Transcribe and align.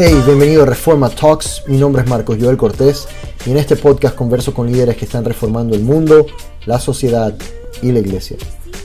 Hey, 0.00 0.14
bienvenido 0.24 0.62
a 0.62 0.66
Reforma 0.66 1.10
Talks. 1.10 1.64
Mi 1.66 1.76
nombre 1.76 2.02
es 2.02 2.08
Marcos 2.08 2.38
Joel 2.40 2.56
Cortés 2.56 3.08
y 3.44 3.50
en 3.50 3.56
este 3.56 3.74
podcast 3.74 4.14
converso 4.14 4.54
con 4.54 4.70
líderes 4.70 4.96
que 4.96 5.06
están 5.06 5.24
reformando 5.24 5.74
el 5.74 5.82
mundo, 5.82 6.24
la 6.66 6.78
sociedad 6.78 7.34
y 7.82 7.90
la 7.90 7.98
iglesia. 7.98 8.36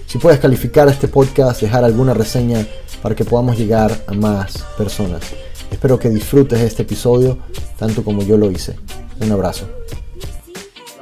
Si 0.08 0.18
puedes 0.18 0.40
calificar 0.40 0.88
este 0.88 1.08
podcast, 1.08 1.62
dejar 1.62 1.84
alguna 1.84 2.16
reseña 2.16 2.66
para 3.04 3.14
que 3.14 3.26
podamos 3.26 3.60
llegar 3.60 3.92
a 4.08 4.14
más 4.14 4.64
personas. 4.76 5.22
Espero 5.70 6.00
que 6.00 6.10
disfrutes 6.10 6.60
este 6.60 6.82
episodio 6.82 7.38
tanto 7.78 8.04
como 8.04 8.24
yo 8.24 8.36
lo 8.36 8.50
hice. 8.50 8.76
Un 9.22 9.32
abrazo. 9.32 9.70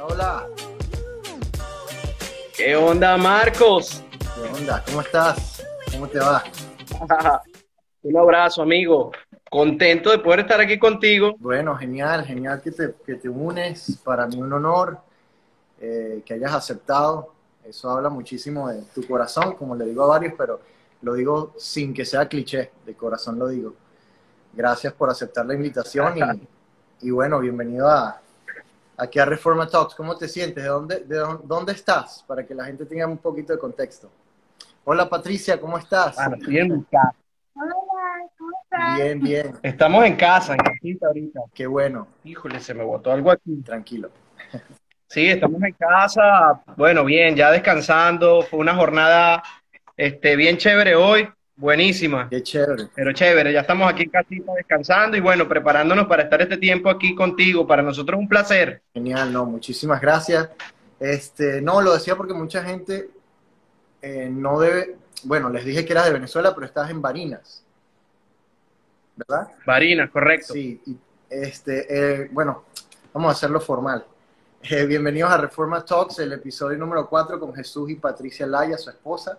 Hola, 0.06 0.46
¿Qué 2.54 2.76
onda, 2.76 3.16
Marcos? 3.16 4.02
¿qué 4.18 4.60
onda? 4.60 4.84
¿Cómo 4.84 5.00
estás? 5.00 5.62
¿Cómo 5.90 6.06
te 6.06 6.18
va? 6.18 6.44
Un 8.02 8.16
abrazo, 8.18 8.60
amigo. 8.60 9.10
Contento 9.52 10.10
de 10.10 10.18
poder 10.18 10.40
estar 10.40 10.58
aquí 10.62 10.78
contigo. 10.78 11.34
Bueno, 11.38 11.76
genial, 11.76 12.24
genial 12.24 12.62
que 12.62 12.70
te, 12.70 12.94
que 13.04 13.16
te 13.16 13.28
unes. 13.28 14.00
Para 14.02 14.26
mí 14.26 14.40
un 14.40 14.50
honor 14.50 14.96
eh, 15.78 16.22
que 16.24 16.32
hayas 16.32 16.54
aceptado. 16.54 17.34
Eso 17.62 17.90
habla 17.90 18.08
muchísimo 18.08 18.70
de 18.70 18.80
tu 18.94 19.06
corazón, 19.06 19.54
como 19.56 19.76
le 19.76 19.84
digo 19.84 20.04
a 20.04 20.06
varios, 20.06 20.32
pero 20.38 20.58
lo 21.02 21.12
digo 21.12 21.52
sin 21.58 21.92
que 21.92 22.06
sea 22.06 22.26
cliché, 22.26 22.70
de 22.86 22.94
corazón 22.94 23.38
lo 23.38 23.48
digo. 23.48 23.74
Gracias 24.54 24.94
por 24.94 25.10
aceptar 25.10 25.44
la 25.44 25.52
invitación 25.52 26.16
y, 26.16 27.06
y 27.06 27.10
bueno, 27.10 27.38
bienvenido 27.38 27.90
a, 27.90 28.22
aquí 28.96 29.18
a 29.18 29.26
Reforma 29.26 29.68
Talks. 29.68 29.94
¿Cómo 29.94 30.16
te 30.16 30.28
sientes? 30.28 30.64
¿De 30.64 30.70
dónde, 30.70 31.00
de 31.00 31.16
dónde, 31.18 31.42
dónde 31.44 31.72
estás? 31.72 32.24
Para 32.26 32.46
que 32.46 32.54
la 32.54 32.64
gente 32.64 32.86
tenga 32.86 33.06
un 33.06 33.18
poquito 33.18 33.52
de 33.52 33.58
contexto. 33.58 34.10
Hola 34.86 35.10
Patricia, 35.10 35.60
¿cómo 35.60 35.76
estás? 35.76 36.16
Bueno, 36.16 36.36
estoy 36.36 36.56
en 36.56 36.82
casa. 36.84 37.14
Hola, 37.54 37.74
¿cómo 38.38 38.50
estás? 38.50 38.61
Bien, 38.96 39.20
bien, 39.20 39.52
Estamos 39.62 40.04
en 40.04 40.16
casa, 40.16 40.52
en 40.54 40.58
casita 40.58 41.06
ahorita. 41.06 41.40
qué 41.54 41.66
bueno, 41.66 42.08
Híjole, 42.24 42.60
se 42.60 42.74
me 42.74 42.84
botó 42.84 43.12
algo 43.12 43.30
aquí. 43.30 43.56
tranquilo. 43.64 44.10
Sí, 45.08 45.28
estamos 45.28 45.62
en 45.62 45.72
casa. 45.74 46.62
Bueno, 46.76 47.04
bien, 47.04 47.36
ya 47.36 47.50
descansando. 47.50 48.42
Fue 48.42 48.58
una 48.58 48.74
jornada 48.74 49.42
este, 49.96 50.36
bien 50.36 50.56
chévere 50.56 50.94
hoy. 50.94 51.28
Buenísima. 51.54 52.28
Qué 52.30 52.42
chévere. 52.42 52.88
Pero 52.94 53.12
chévere, 53.12 53.52
ya 53.52 53.60
estamos 53.60 53.92
aquí 53.92 54.04
en 54.04 54.10
casita 54.10 54.52
descansando 54.54 55.16
y 55.16 55.20
bueno, 55.20 55.46
preparándonos 55.46 56.06
para 56.06 56.22
estar 56.22 56.40
este 56.40 56.56
tiempo 56.56 56.88
aquí 56.88 57.14
contigo. 57.14 57.66
Para 57.66 57.82
nosotros 57.82 58.16
es 58.16 58.22
un 58.22 58.28
placer. 58.28 58.82
Genial, 58.94 59.32
no, 59.32 59.44
muchísimas 59.44 60.00
gracias. 60.00 60.48
Este, 60.98 61.60
no, 61.60 61.82
lo 61.82 61.92
decía 61.92 62.16
porque 62.16 62.32
mucha 62.32 62.64
gente 62.64 63.10
eh, 64.00 64.28
no 64.32 64.58
debe, 64.60 64.96
bueno, 65.24 65.50
les 65.50 65.64
dije 65.64 65.84
que 65.84 65.92
eras 65.92 66.06
de 66.06 66.12
Venezuela, 66.12 66.54
pero 66.54 66.66
estás 66.66 66.90
en 66.90 67.02
Barinas, 67.02 67.61
¿verdad? 69.16 69.48
Varina, 69.66 70.10
correcto. 70.10 70.52
Sí, 70.52 70.80
este, 71.28 71.86
eh, 72.22 72.28
bueno, 72.32 72.64
vamos 73.12 73.30
a 73.30 73.32
hacerlo 73.32 73.60
formal. 73.60 74.04
Eh, 74.62 74.86
bienvenidos 74.86 75.30
a 75.30 75.38
Reforma 75.38 75.84
Talks, 75.84 76.20
el 76.20 76.32
episodio 76.32 76.78
número 76.78 77.08
4 77.08 77.38
con 77.38 77.54
Jesús 77.54 77.90
y 77.90 77.96
Patricia 77.96 78.46
Laya, 78.46 78.78
su 78.78 78.90
esposa. 78.90 79.38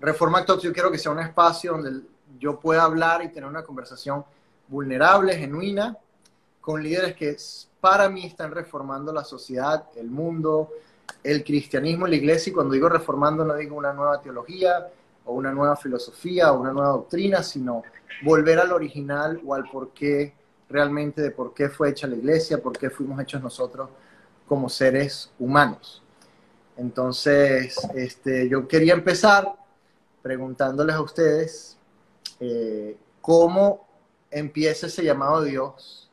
Reforma 0.00 0.44
Talks 0.44 0.62
yo 0.62 0.72
quiero 0.72 0.90
que 0.90 0.98
sea 0.98 1.12
un 1.12 1.20
espacio 1.20 1.72
donde 1.72 2.02
yo 2.38 2.58
pueda 2.58 2.84
hablar 2.84 3.22
y 3.22 3.28
tener 3.28 3.48
una 3.48 3.62
conversación 3.62 4.24
vulnerable, 4.68 5.36
genuina, 5.36 5.96
con 6.60 6.82
líderes 6.82 7.14
que 7.16 7.36
para 7.80 8.08
mí 8.08 8.26
están 8.26 8.52
reformando 8.52 9.12
la 9.12 9.24
sociedad, 9.24 9.84
el 9.96 10.10
mundo, 10.10 10.70
el 11.22 11.42
cristianismo, 11.42 12.06
la 12.06 12.16
iglesia. 12.16 12.50
Y 12.50 12.54
cuando 12.54 12.74
digo 12.74 12.88
reformando 12.88 13.44
no 13.44 13.54
digo 13.56 13.76
una 13.76 13.92
nueva 13.92 14.20
teología 14.20 14.86
o 15.24 15.32
una 15.34 15.52
nueva 15.52 15.76
filosofía 15.76 16.52
o 16.52 16.60
una 16.60 16.72
nueva 16.72 16.90
doctrina, 16.90 17.42
sino 17.42 17.82
volver 18.22 18.58
al 18.58 18.72
original 18.72 19.40
o 19.44 19.54
al 19.54 19.68
porqué 19.70 20.34
realmente 20.68 21.20
de 21.22 21.30
por 21.30 21.52
qué 21.54 21.68
fue 21.68 21.90
hecha 21.90 22.06
la 22.06 22.16
iglesia, 22.16 22.62
por 22.62 22.76
qué 22.76 22.90
fuimos 22.90 23.20
hechos 23.20 23.42
nosotros 23.42 23.88
como 24.46 24.68
seres 24.68 25.30
humanos. 25.38 26.02
Entonces, 26.76 27.76
este, 27.94 28.48
yo 28.48 28.66
quería 28.66 28.94
empezar 28.94 29.52
preguntándoles 30.22 30.96
a 30.96 31.00
ustedes 31.02 31.76
eh, 32.40 32.96
cómo 33.20 33.86
empieza 34.30 34.86
ese 34.86 35.02
llamado 35.04 35.42
de 35.42 35.50
Dios. 35.50 36.10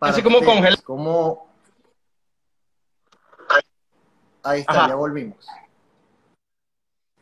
Así 0.00 0.22
como 0.22 0.38
ustedes, 0.38 0.54
congela- 0.54 0.82
¿Cómo... 0.82 1.46
Ahí 4.42 4.60
está, 4.60 4.72
Ajá. 4.72 4.88
ya 4.88 4.94
volvimos. 4.94 5.46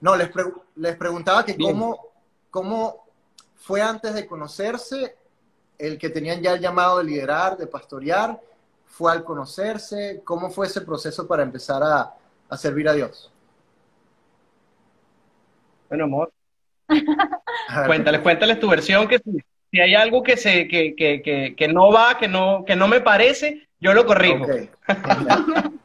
No, 0.02 0.16
les, 0.16 0.28
pre- 0.30 0.52
les 0.74 0.96
preguntaba 0.96 1.44
que 1.44 1.54
Bien. 1.54 1.70
cómo, 1.70 2.08
cómo 2.50 3.06
fue 3.54 3.80
antes 3.80 4.12
de 4.14 4.26
conocerse 4.26 5.16
el 5.78 5.96
que 5.96 6.10
tenían 6.10 6.42
ya 6.42 6.54
el 6.54 6.60
llamado 6.60 6.98
de 6.98 7.04
liderar, 7.04 7.56
de 7.56 7.68
pastorear, 7.68 8.38
fue 8.84 9.12
al 9.12 9.22
conocerse, 9.22 10.20
cómo 10.24 10.50
fue 10.50 10.66
ese 10.66 10.80
proceso 10.80 11.26
para 11.26 11.44
empezar 11.44 11.82
a, 11.84 12.14
a 12.48 12.56
servir 12.56 12.88
a 12.88 12.94
Dios. 12.94 13.30
Bueno, 15.88 16.04
amor, 16.04 16.32
cuéntales, 17.86 18.20
cuéntales 18.22 18.58
tu 18.58 18.68
versión, 18.68 19.06
que 19.06 19.18
si, 19.18 19.38
si 19.70 19.80
hay 19.80 19.94
algo 19.94 20.22
que, 20.24 20.36
se, 20.36 20.66
que, 20.66 20.96
que, 20.96 21.22
que, 21.22 21.54
que 21.56 21.68
no 21.68 21.92
va, 21.92 22.18
que 22.18 22.26
no, 22.26 22.64
que 22.66 22.74
no 22.74 22.88
me 22.88 23.00
parece, 23.00 23.68
yo 23.80 23.94
lo 23.94 24.04
corrijo. 24.04 24.44
ok, 24.44 24.50
genial. 25.04 25.72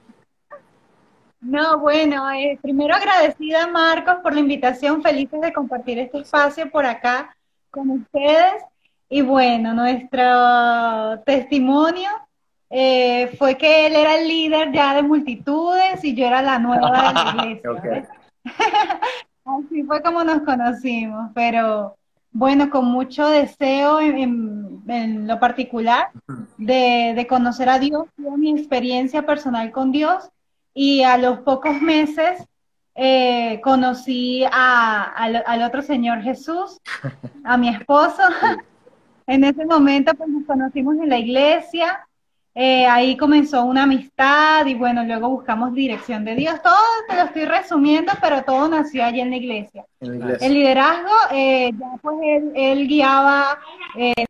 No, 1.39 1.79
bueno, 1.79 2.29
eh, 2.31 2.57
primero 2.61 2.95
agradecida 2.95 3.67
Marcos 3.67 4.15
por 4.23 4.33
la 4.33 4.39
invitación, 4.39 5.01
felices 5.01 5.39
de 5.39 5.53
compartir 5.53 5.99
este 5.99 6.19
espacio 6.19 6.69
por 6.69 6.85
acá 6.85 7.35
con 7.69 7.89
ustedes. 7.91 8.63
Y 9.09 9.21
bueno, 9.21 9.73
nuestro 9.73 11.19
testimonio 11.25 12.09
eh, 12.69 13.33
fue 13.37 13.55
que 13.55 13.85
él 13.87 13.95
era 13.95 14.15
el 14.15 14.27
líder 14.27 14.71
ya 14.73 14.93
de 14.95 15.03
multitudes 15.03 16.03
y 16.03 16.13
yo 16.15 16.25
era 16.25 16.41
la 16.41 16.59
nueva 16.59 16.89
de 16.91 17.13
la 17.13 17.31
iglesia. 17.45 17.71
Ok. 17.71 17.83
¿ves? 17.83 18.07
Así 19.45 19.83
fue 19.83 20.01
como 20.01 20.23
nos 20.25 20.41
conocimos, 20.41 21.29
pero 21.33 21.95
bueno, 22.31 22.69
con 22.69 22.85
mucho 22.85 23.27
deseo 23.29 24.01
en, 24.01 24.17
en- 24.17 24.81
en 24.87 25.27
lo 25.27 25.39
particular 25.39 26.09
de, 26.57 27.13
de 27.15 27.27
conocer 27.27 27.69
a 27.69 27.79
Dios, 27.79 28.07
mi 28.17 28.51
experiencia 28.51 29.25
personal 29.25 29.71
con 29.71 29.91
Dios 29.91 30.29
y 30.79 31.01
a 31.01 31.17
los 31.17 31.39
pocos 31.39 31.81
meses 31.81 32.45
eh, 32.93 33.59
conocí 33.63 34.43
a- 34.51 35.03
al, 35.15 35.43
al 35.45 35.63
otro 35.63 35.81
Señor 35.81 36.21
Jesús, 36.21 36.79
a 37.43 37.57
mi 37.57 37.69
esposo. 37.69 38.21
En 39.29 39.43
ese 39.43 39.65
momento 39.65 40.13
pues 40.13 40.29
nos 40.29 40.45
conocimos 40.45 40.95
en 40.99 41.09
la 41.09 41.17
iglesia, 41.17 42.07
eh, 42.55 42.87
ahí 42.87 43.17
comenzó 43.17 43.65
una 43.65 43.83
amistad 43.83 44.65
y 44.67 44.73
bueno, 44.73 45.03
luego 45.03 45.27
buscamos 45.27 45.73
dirección 45.73 46.23
de 46.23 46.33
Dios. 46.35 46.61
Todo 46.63 46.73
te 47.09 47.15
lo 47.17 47.23
estoy 47.23 47.43
resumiendo, 47.43 48.13
pero 48.21 48.43
todo 48.43 48.69
nació 48.69 49.03
allí 49.03 49.19
en 49.19 49.29
la 49.31 49.35
iglesia. 49.35 49.83
En 49.99 50.11
la 50.11 50.15
iglesia. 50.15 50.47
El 50.47 50.53
liderazgo, 50.53 51.11
eh, 51.31 51.71
ya 51.77 51.89
pues 52.01 52.15
él, 52.23 52.51
él 52.55 52.87
guiaba 52.87 53.57
eh, 53.97 54.25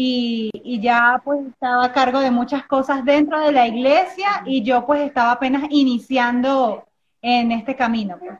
y, 0.00 0.50
y 0.62 0.80
ya 0.80 1.20
pues 1.24 1.40
estaba 1.46 1.84
a 1.86 1.92
cargo 1.92 2.20
de 2.20 2.30
muchas 2.30 2.64
cosas 2.66 3.04
dentro 3.04 3.40
de 3.40 3.50
la 3.50 3.66
iglesia 3.66 4.42
y 4.46 4.62
yo 4.62 4.86
pues 4.86 5.00
estaba 5.00 5.32
apenas 5.32 5.64
iniciando 5.70 6.84
en 7.20 7.50
este 7.50 7.74
camino. 7.74 8.16
pues. 8.18 8.38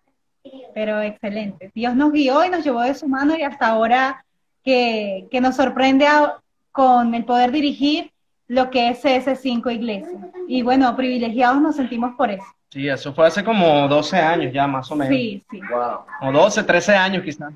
Pero 0.73 1.01
excelente. 1.03 1.73
Dios 1.75 1.97
nos 1.97 2.13
guió 2.13 2.45
y 2.45 2.49
nos 2.49 2.63
llevó 2.65 2.83
de 2.83 2.95
su 2.95 3.09
mano 3.09 3.37
y 3.37 3.43
hasta 3.43 3.67
ahora 3.69 4.25
que, 4.65 5.27
que 5.33 5.41
nos 5.41 5.57
sorprende 5.57 6.07
a- 6.07 6.37
con 6.71 7.13
el 7.15 7.25
poder 7.25 7.51
dirigir 7.51 8.13
lo 8.47 8.71
que 8.71 8.91
es 8.91 9.03
CS5 9.05 9.69
Iglesia. 9.75 10.17
Y 10.47 10.63
bueno, 10.63 10.95
privilegiados 10.95 11.61
nos 11.61 11.75
sentimos 11.75 12.15
por 12.17 12.31
eso. 12.31 12.45
Sí, 12.71 12.87
eso 12.89 13.13
fue 13.13 13.27
hace 13.27 13.43
como 13.43 13.89
12 13.89 14.17
años 14.17 14.53
ya, 14.53 14.67
más 14.69 14.89
o 14.93 14.95
menos. 14.95 15.13
Sí, 15.13 15.43
sí. 15.51 15.61
Wow. 15.71 16.29
O 16.29 16.33
12, 16.33 16.63
13 16.63 16.95
años 16.95 17.25
quizás. 17.25 17.53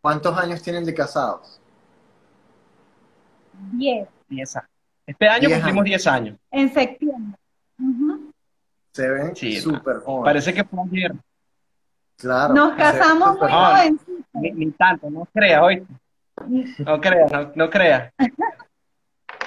¿Cuántos 0.00 0.36
años 0.36 0.60
tienen 0.62 0.84
de 0.84 0.94
casados? 0.94 1.59
Diez. 3.72 4.08
10 4.28 4.56
años. 4.56 4.68
Este 5.06 5.28
año 5.28 5.48
Diez 5.48 5.60
cumplimos 5.60 5.80
años. 5.80 5.84
10 5.86 6.06
años. 6.06 6.38
En 6.50 6.72
septiembre. 6.74 7.38
Ujú. 7.78 8.32
Se 8.92 9.08
ven 9.08 9.36
Sí, 9.36 9.60
súper 9.60 9.98
jóvenes. 9.98 10.24
Parece 10.24 10.54
que 10.54 10.64
fue 10.64 10.80
ayer. 10.84 11.12
Claro. 12.16 12.54
Nos 12.54 12.74
casamos 12.76 13.38
muy 13.38 13.50
jóvenes. 13.50 14.00
jovencitos. 14.02 14.24
Ni, 14.34 14.50
ni 14.52 14.70
tanto, 14.72 15.10
no 15.10 15.26
creas, 15.32 15.62
hoy. 15.62 15.86
No 16.86 17.00
creas, 17.00 17.32
no, 17.32 17.52
no 17.54 17.70
creas. 17.70 18.12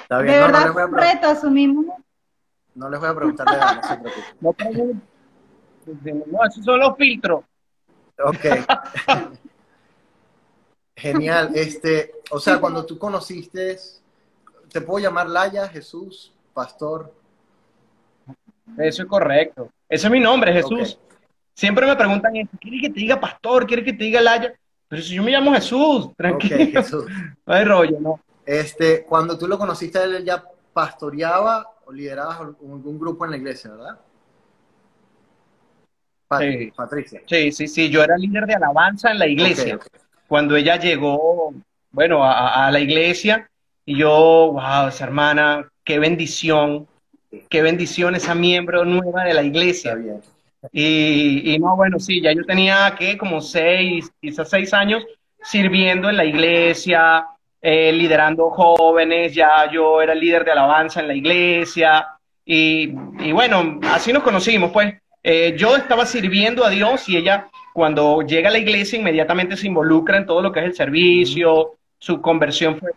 Está 0.02 0.18
De 0.18 0.24
bien, 0.24 0.40
no, 0.40 0.46
no 0.48 0.52
verdad 0.52 0.72
fue 0.72 0.84
un 0.84 0.94
reto, 0.94 1.28
asumimos. 1.28 1.86
no 2.74 2.90
les 2.90 3.00
voy 3.00 3.08
a 3.08 3.14
preguntar 3.14 3.46
de 3.48 3.54
edad, 3.56 3.76
no 3.76 3.82
se 3.88 3.96
preocupen. 3.96 4.34
No, 4.40 4.52
preguntes. 4.52 6.26
no, 6.32 6.44
esos 6.46 6.64
son 6.64 6.80
los 6.80 6.96
filtros. 6.96 7.44
Ok. 8.22 8.44
Genial. 10.96 11.50
Este, 11.54 12.12
o 12.30 12.38
sea, 12.38 12.60
cuando 12.60 12.84
tú 12.86 12.98
conociste, 12.98 13.78
¿te 14.74 14.80
puedo 14.80 14.98
llamar 14.98 15.28
Laya, 15.28 15.68
Jesús, 15.68 16.32
Pastor? 16.52 17.14
Eso 18.76 19.02
es 19.04 19.08
correcto. 19.08 19.70
Ese 19.88 20.08
es 20.08 20.10
mi 20.10 20.18
nombre, 20.18 20.52
Jesús. 20.52 20.98
Siempre 21.52 21.86
me 21.86 21.94
preguntan 21.94 22.34
eso. 22.34 22.50
¿Quieres 22.60 22.80
que 22.82 22.90
te 22.90 22.98
diga 22.98 23.20
pastor? 23.20 23.68
¿Quieres 23.68 23.84
que 23.84 23.92
te 23.92 24.02
diga 24.02 24.20
Laya? 24.20 24.52
pero 24.88 25.00
si 25.00 25.14
yo 25.14 25.22
me 25.22 25.30
llamo 25.30 25.54
Jesús, 25.54 26.10
tranquilo. 26.16 26.56
Jesús. 26.82 27.04
No 27.46 27.54
hay 27.54 27.64
rollo, 27.64 28.00
¿no? 28.00 28.20
Este, 28.44 29.04
cuando 29.04 29.38
tú 29.38 29.46
lo 29.46 29.58
conociste, 29.58 30.02
él 30.02 30.24
ya 30.24 30.42
pastoreaba 30.72 31.70
o 31.84 31.92
lideraba 31.92 32.38
algún 32.38 32.98
grupo 32.98 33.24
en 33.24 33.30
la 33.30 33.36
iglesia, 33.36 33.70
¿verdad? 33.70 34.00
sí. 36.40 36.72
Patricia. 36.74 37.22
Sí, 37.26 37.52
sí, 37.52 37.68
sí, 37.68 37.90
yo 37.90 38.02
era 38.02 38.16
líder 38.16 38.46
de 38.46 38.54
alabanza 38.54 39.12
en 39.12 39.20
la 39.20 39.28
iglesia. 39.28 39.78
Cuando 40.26 40.56
ella 40.56 40.76
llegó, 40.76 41.54
bueno, 41.92 42.24
a, 42.24 42.68
la 42.72 42.80
iglesia, 42.80 43.48
y 43.86 43.98
yo, 43.98 44.52
wow, 44.52 44.88
esa 44.88 45.04
hermana, 45.04 45.68
qué 45.84 45.98
bendición, 45.98 46.86
qué 47.48 47.62
bendición 47.62 48.14
esa 48.14 48.34
miembro 48.34 48.84
nueva 48.84 49.24
de 49.24 49.34
la 49.34 49.42
iglesia. 49.42 49.96
Y, 50.72 51.54
y, 51.54 51.58
no, 51.58 51.76
bueno, 51.76 51.98
sí, 51.98 52.22
ya 52.22 52.32
yo 52.32 52.44
tenía 52.44 52.94
que 52.98 53.18
como 53.18 53.40
seis, 53.40 54.10
quizás 54.20 54.48
seis 54.48 54.72
años 54.72 55.04
sirviendo 55.42 56.08
en 56.08 56.16
la 56.16 56.24
iglesia, 56.24 57.26
eh, 57.60 57.92
liderando 57.92 58.50
jóvenes, 58.50 59.34
ya 59.34 59.70
yo 59.70 60.00
era 60.00 60.14
líder 60.14 60.44
de 60.44 60.52
alabanza 60.52 61.00
en 61.00 61.08
la 61.08 61.14
iglesia. 61.14 62.06
Y, 62.46 62.90
y 63.20 63.32
bueno, 63.32 63.80
así 63.84 64.12
nos 64.12 64.22
conocimos, 64.22 64.70
pues. 64.70 64.94
Eh, 65.26 65.54
yo 65.56 65.74
estaba 65.74 66.04
sirviendo 66.04 66.64
a 66.66 66.70
Dios 66.70 67.08
y 67.08 67.16
ella 67.16 67.48
cuando 67.72 68.20
llega 68.20 68.50
a 68.50 68.52
la 68.52 68.58
iglesia 68.58 68.98
inmediatamente 68.98 69.56
se 69.56 69.66
involucra 69.66 70.18
en 70.18 70.26
todo 70.26 70.42
lo 70.42 70.52
que 70.52 70.60
es 70.60 70.66
el 70.66 70.74
servicio, 70.74 71.72
su 71.98 72.20
conversión 72.20 72.78
fue 72.78 72.90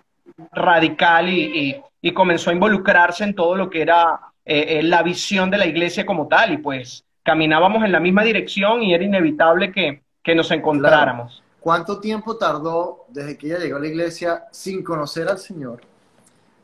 radical 0.52 1.30
y, 1.30 1.84
comenzó 2.14 2.50
a 2.50 2.54
involucrarse 2.54 3.26
en 3.26 3.36
todo 3.36 3.56
lo 3.56 3.70
que 3.70 3.82
era 3.82 4.20
eh, 4.46 4.80
eh, 4.80 4.84
la 4.84 5.04
visión 5.04 5.52
de 5.52 5.58
la 5.58 5.66
iglesia 5.66 6.06
como 6.06 6.30
tal 6.30 6.54
y 6.54 6.58
pues 6.58 7.04
caminábamos 7.22 7.84
en 7.84 7.92
la 7.92 8.00
misma 8.00 8.24
dirección 8.24 8.82
y 8.82 8.94
era 8.94 9.04
inevitable 9.04 9.72
que, 9.74 10.02
nos 10.34 10.52
encontráramos. 10.52 11.42
¿Cuánto 11.60 12.00
tiempo 12.02 12.38
tardó 12.38 13.06
desde 13.08 13.38
que 13.38 13.48
ella 13.48 13.60
llegó 13.60 13.78
a 13.78 13.80
la 13.80 13.88
iglesia 13.88 14.44
sin 14.52 14.84
conocer 14.84 15.28
al 15.30 15.38
Señor 15.38 15.82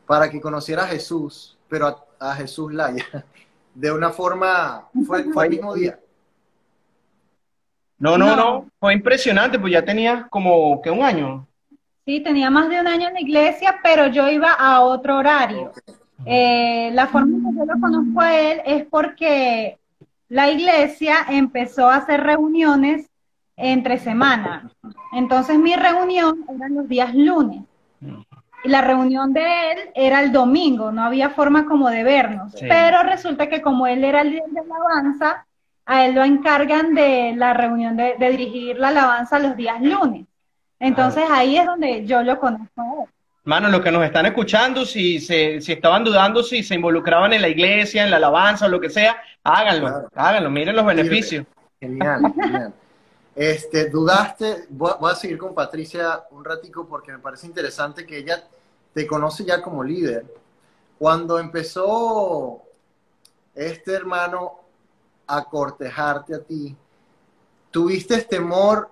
para 0.05 0.29
que 0.29 0.41
conociera 0.41 0.83
a 0.83 0.87
Jesús, 0.87 1.57
pero 1.69 1.87
a, 1.87 2.31
a 2.31 2.35
Jesús 2.35 2.73
Laya? 2.73 3.05
de 3.73 3.91
una 3.91 4.09
forma, 4.11 4.87
fue, 5.05 5.23
fue 5.31 5.45
el 5.45 5.49
mismo 5.51 5.73
día. 5.73 5.99
No, 7.97 8.17
no, 8.17 8.35
no, 8.35 8.69
fue 8.79 8.93
impresionante, 8.93 9.57
pues 9.57 9.71
ya 9.71 9.85
tenía 9.85 10.27
como 10.29 10.81
que 10.81 10.91
un 10.91 11.03
año. 11.03 11.47
Sí, 12.05 12.19
tenía 12.19 12.49
más 12.49 12.69
de 12.69 12.81
un 12.81 12.87
año 12.87 13.07
en 13.07 13.13
la 13.13 13.21
iglesia, 13.21 13.79
pero 13.81 14.07
yo 14.07 14.29
iba 14.29 14.51
a 14.51 14.81
otro 14.81 15.17
horario. 15.17 15.71
Eh, 16.25 16.91
la 16.93 17.07
forma 17.07 17.37
en 17.37 17.43
que 17.43 17.59
yo 17.59 17.65
lo 17.65 17.79
conozco 17.79 18.21
a 18.21 18.39
él 18.39 18.61
es 18.65 18.85
porque 18.85 19.77
la 20.29 20.49
iglesia 20.49 21.25
empezó 21.29 21.89
a 21.89 21.97
hacer 21.97 22.21
reuniones 22.21 23.09
entre 23.55 23.99
semanas. 23.99 24.71
Entonces 25.11 25.57
mi 25.57 25.75
reunión 25.75 26.45
era 26.49 26.69
los 26.69 26.87
días 26.87 27.13
lunes. 27.13 27.63
Y 28.63 28.69
la 28.69 28.81
reunión 28.81 29.33
de 29.33 29.71
él 29.71 29.77
era 29.93 30.21
el 30.21 30.31
domingo, 30.31 30.91
no 30.91 31.03
había 31.03 31.29
forma 31.29 31.65
como 31.65 31.89
de 31.89 32.03
vernos. 32.03 32.55
Pero 32.59 33.03
resulta 33.03 33.47
que 33.47 33.61
como 33.61 33.87
él 33.87 34.03
era 34.03 34.21
el 34.21 34.31
líder 34.31 34.49
de 34.49 34.61
alabanza, 34.61 35.45
a 35.85 36.05
él 36.05 36.15
lo 36.15 36.23
encargan 36.23 36.93
de 36.93 37.33
la 37.35 37.53
reunión 37.53 37.97
de, 37.97 38.15
dirigir 38.19 38.77
la 38.77 38.89
alabanza 38.89 39.39
los 39.39 39.55
días 39.57 39.81
lunes. 39.81 40.25
Entonces 40.83 41.23
ahí 41.29 41.57
es 41.57 41.65
donde 41.65 42.05
yo 42.05 42.21
lo 42.23 42.37
conozco 42.37 43.07
Mano, 43.45 43.69
los 43.69 43.81
que 43.81 43.91
nos 43.91 44.05
están 44.05 44.25
escuchando, 44.25 44.85
si, 44.85 45.19
se, 45.19 45.59
si 45.59 45.73
estaban 45.73 46.03
dudando 46.03 46.43
si 46.43 46.63
se 46.63 46.75
involucraban 46.75 47.33
en 47.33 47.41
la 47.41 47.49
iglesia, 47.49 48.03
en 48.03 48.11
la 48.11 48.15
alabanza 48.15 48.65
o 48.65 48.69
lo 48.69 48.79
que 48.79 48.89
sea, 48.89 49.17
háganlo, 49.43 50.07
háganlo, 50.15 50.49
miren 50.49 50.75
los 50.75 50.85
beneficios. 50.85 51.45
Genial, 51.79 52.33
genial. 52.41 52.73
Este, 53.35 53.89
dudaste, 53.89 54.65
voy, 54.69 55.11
a 55.11 55.15
seguir 55.15 55.37
con 55.37 55.53
Patricia 55.53 56.23
un 56.31 56.45
ratico 56.45 56.87
porque 56.87 57.11
me 57.11 57.19
parece 57.19 57.47
interesante 57.47 58.05
que 58.05 58.19
ella 58.19 58.43
te 58.93 59.05
conoce 59.07 59.43
ya 59.43 59.61
como 59.61 59.83
líder. 59.83 60.25
Cuando 60.97 61.37
empezó 61.37 62.61
este 63.55 63.93
hermano 63.93 64.59
a 65.27 65.43
cortejarte 65.43 66.35
a 66.35 66.39
ti, 66.39 66.75
¿tuviste 67.71 68.21
temor 68.21 68.89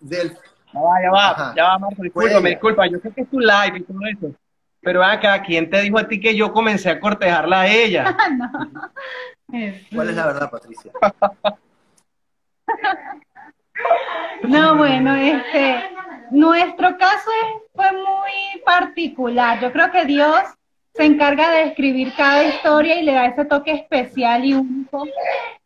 del... 0.00 0.36
Ya 0.74 0.80
va, 0.80 1.02
ya 1.02 1.10
va, 1.10 1.54
ya 1.54 1.64
va, 1.64 1.78
Marco, 1.78 2.02
disculpa, 2.02 2.40
me 2.40 2.50
disculpa, 2.50 2.86
yo 2.88 2.98
sé 2.98 3.12
que 3.12 3.20
es 3.20 3.30
tu 3.30 3.38
live 3.38 3.78
y 3.78 3.82
todo 3.82 3.98
eso, 4.12 4.34
pero 4.80 5.04
acá, 5.04 5.40
¿quién 5.40 5.70
te 5.70 5.80
dijo 5.82 5.98
a 5.98 6.08
ti 6.08 6.18
que 6.18 6.34
yo 6.34 6.52
comencé 6.52 6.90
a 6.90 6.98
cortejarla 6.98 7.60
a 7.60 7.66
ella? 7.68 8.16
¿Cuál 9.94 10.08
es 10.08 10.16
la 10.16 10.26
verdad, 10.26 10.50
Patricia? 10.50 10.90
No, 14.42 14.76
bueno, 14.76 15.14
este, 15.16 15.82
nuestro 16.30 16.96
caso 16.96 17.30
fue 17.74 17.90
muy 17.92 18.62
particular. 18.64 19.60
Yo 19.60 19.72
creo 19.72 19.90
que 19.90 20.04
Dios 20.04 20.42
se 20.94 21.04
encarga 21.04 21.50
de 21.50 21.64
escribir 21.64 22.12
cada 22.16 22.44
historia 22.44 23.00
y 23.00 23.04
le 23.04 23.14
da 23.14 23.26
ese 23.26 23.44
toque 23.44 23.72
especial 23.72 24.44
y 24.44 24.54
único. 24.54 25.04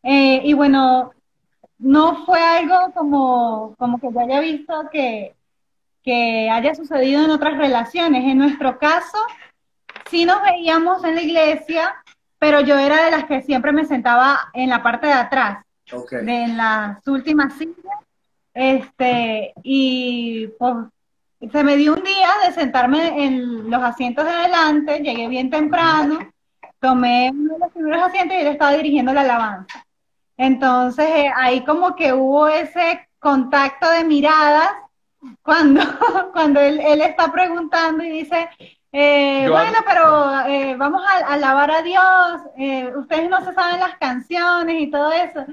Eh, 0.02 0.40
y 0.44 0.54
bueno, 0.54 1.12
no 1.78 2.24
fue 2.24 2.40
algo 2.40 2.92
como, 2.94 3.74
como 3.78 4.00
que 4.00 4.12
yo 4.12 4.20
haya 4.20 4.40
visto 4.40 4.88
que, 4.90 5.34
que 6.02 6.50
haya 6.50 6.74
sucedido 6.74 7.24
en 7.24 7.30
otras 7.30 7.56
relaciones. 7.56 8.24
En 8.24 8.38
nuestro 8.38 8.78
caso, 8.78 9.18
sí 10.10 10.24
nos 10.24 10.42
veíamos 10.42 11.04
en 11.04 11.14
la 11.14 11.22
iglesia, 11.22 11.94
pero 12.38 12.60
yo 12.60 12.78
era 12.78 13.04
de 13.04 13.10
las 13.10 13.24
que 13.24 13.42
siempre 13.42 13.72
me 13.72 13.84
sentaba 13.84 14.50
en 14.52 14.70
la 14.70 14.82
parte 14.82 15.06
de 15.06 15.12
atrás, 15.12 15.64
en 16.10 16.56
las 16.56 17.06
últimas 17.06 17.54
sillas 17.54 17.98
este, 18.58 19.52
y 19.62 20.48
pues, 20.58 20.74
se 21.52 21.62
me 21.62 21.76
dio 21.76 21.94
un 21.94 22.02
día 22.02 22.28
de 22.44 22.52
sentarme 22.52 23.24
en 23.24 23.70
los 23.70 23.80
asientos 23.80 24.24
de 24.24 24.32
adelante, 24.32 24.98
llegué 24.98 25.28
bien 25.28 25.48
temprano, 25.48 26.18
tomé 26.80 27.30
uno 27.32 27.54
de 27.54 27.60
los 27.60 27.72
primeros 27.72 28.02
asientos 28.02 28.36
y 28.36 28.40
él 28.40 28.46
estaba 28.48 28.72
dirigiendo 28.72 29.12
la 29.12 29.20
alabanza. 29.20 29.86
Entonces 30.38 31.06
eh, 31.06 31.30
ahí 31.36 31.62
como 31.64 31.94
que 31.94 32.14
hubo 32.14 32.48
ese 32.48 33.06
contacto 33.18 33.90
de 33.90 34.04
miradas 34.04 34.70
cuando, 35.42 35.82
cuando 36.32 36.60
él, 36.60 36.80
está 37.02 37.30
preguntando 37.30 38.02
y 38.02 38.08
dice, 38.08 38.48
eh, 38.92 39.46
bueno, 39.50 39.78
pero 39.86 40.46
eh, 40.46 40.76
vamos 40.76 41.02
a, 41.06 41.34
alabar 41.34 41.70
a 41.70 41.82
Dios, 41.82 42.96
ustedes 42.96 43.28
no 43.28 43.44
se 43.44 43.52
saben 43.52 43.80
las 43.80 43.98
canciones 43.98 44.80
y 44.80 44.90
todo 44.90 45.12
eso. 45.12 45.44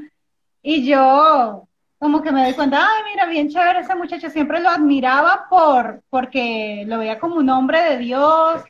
Y 0.62 0.86
yo, 0.86 1.68
como 2.00 2.22
que 2.22 2.32
me 2.32 2.44
doy 2.44 2.54
cuenta, 2.54 2.80
ay, 2.80 3.04
mira, 3.12 3.26
bien 3.26 3.50
chévere 3.50 3.80
ese 3.80 3.96
muchacho, 3.96 4.30
siempre 4.30 4.60
lo 4.60 4.70
admiraba 4.70 5.48
por, 5.50 6.02
porque 6.10 6.84
lo 6.88 7.00
veía 7.00 7.20
como 7.20 7.36
un 7.36 7.50
hombre 7.50 7.82
de 7.82 7.98
Dios, 7.98 8.64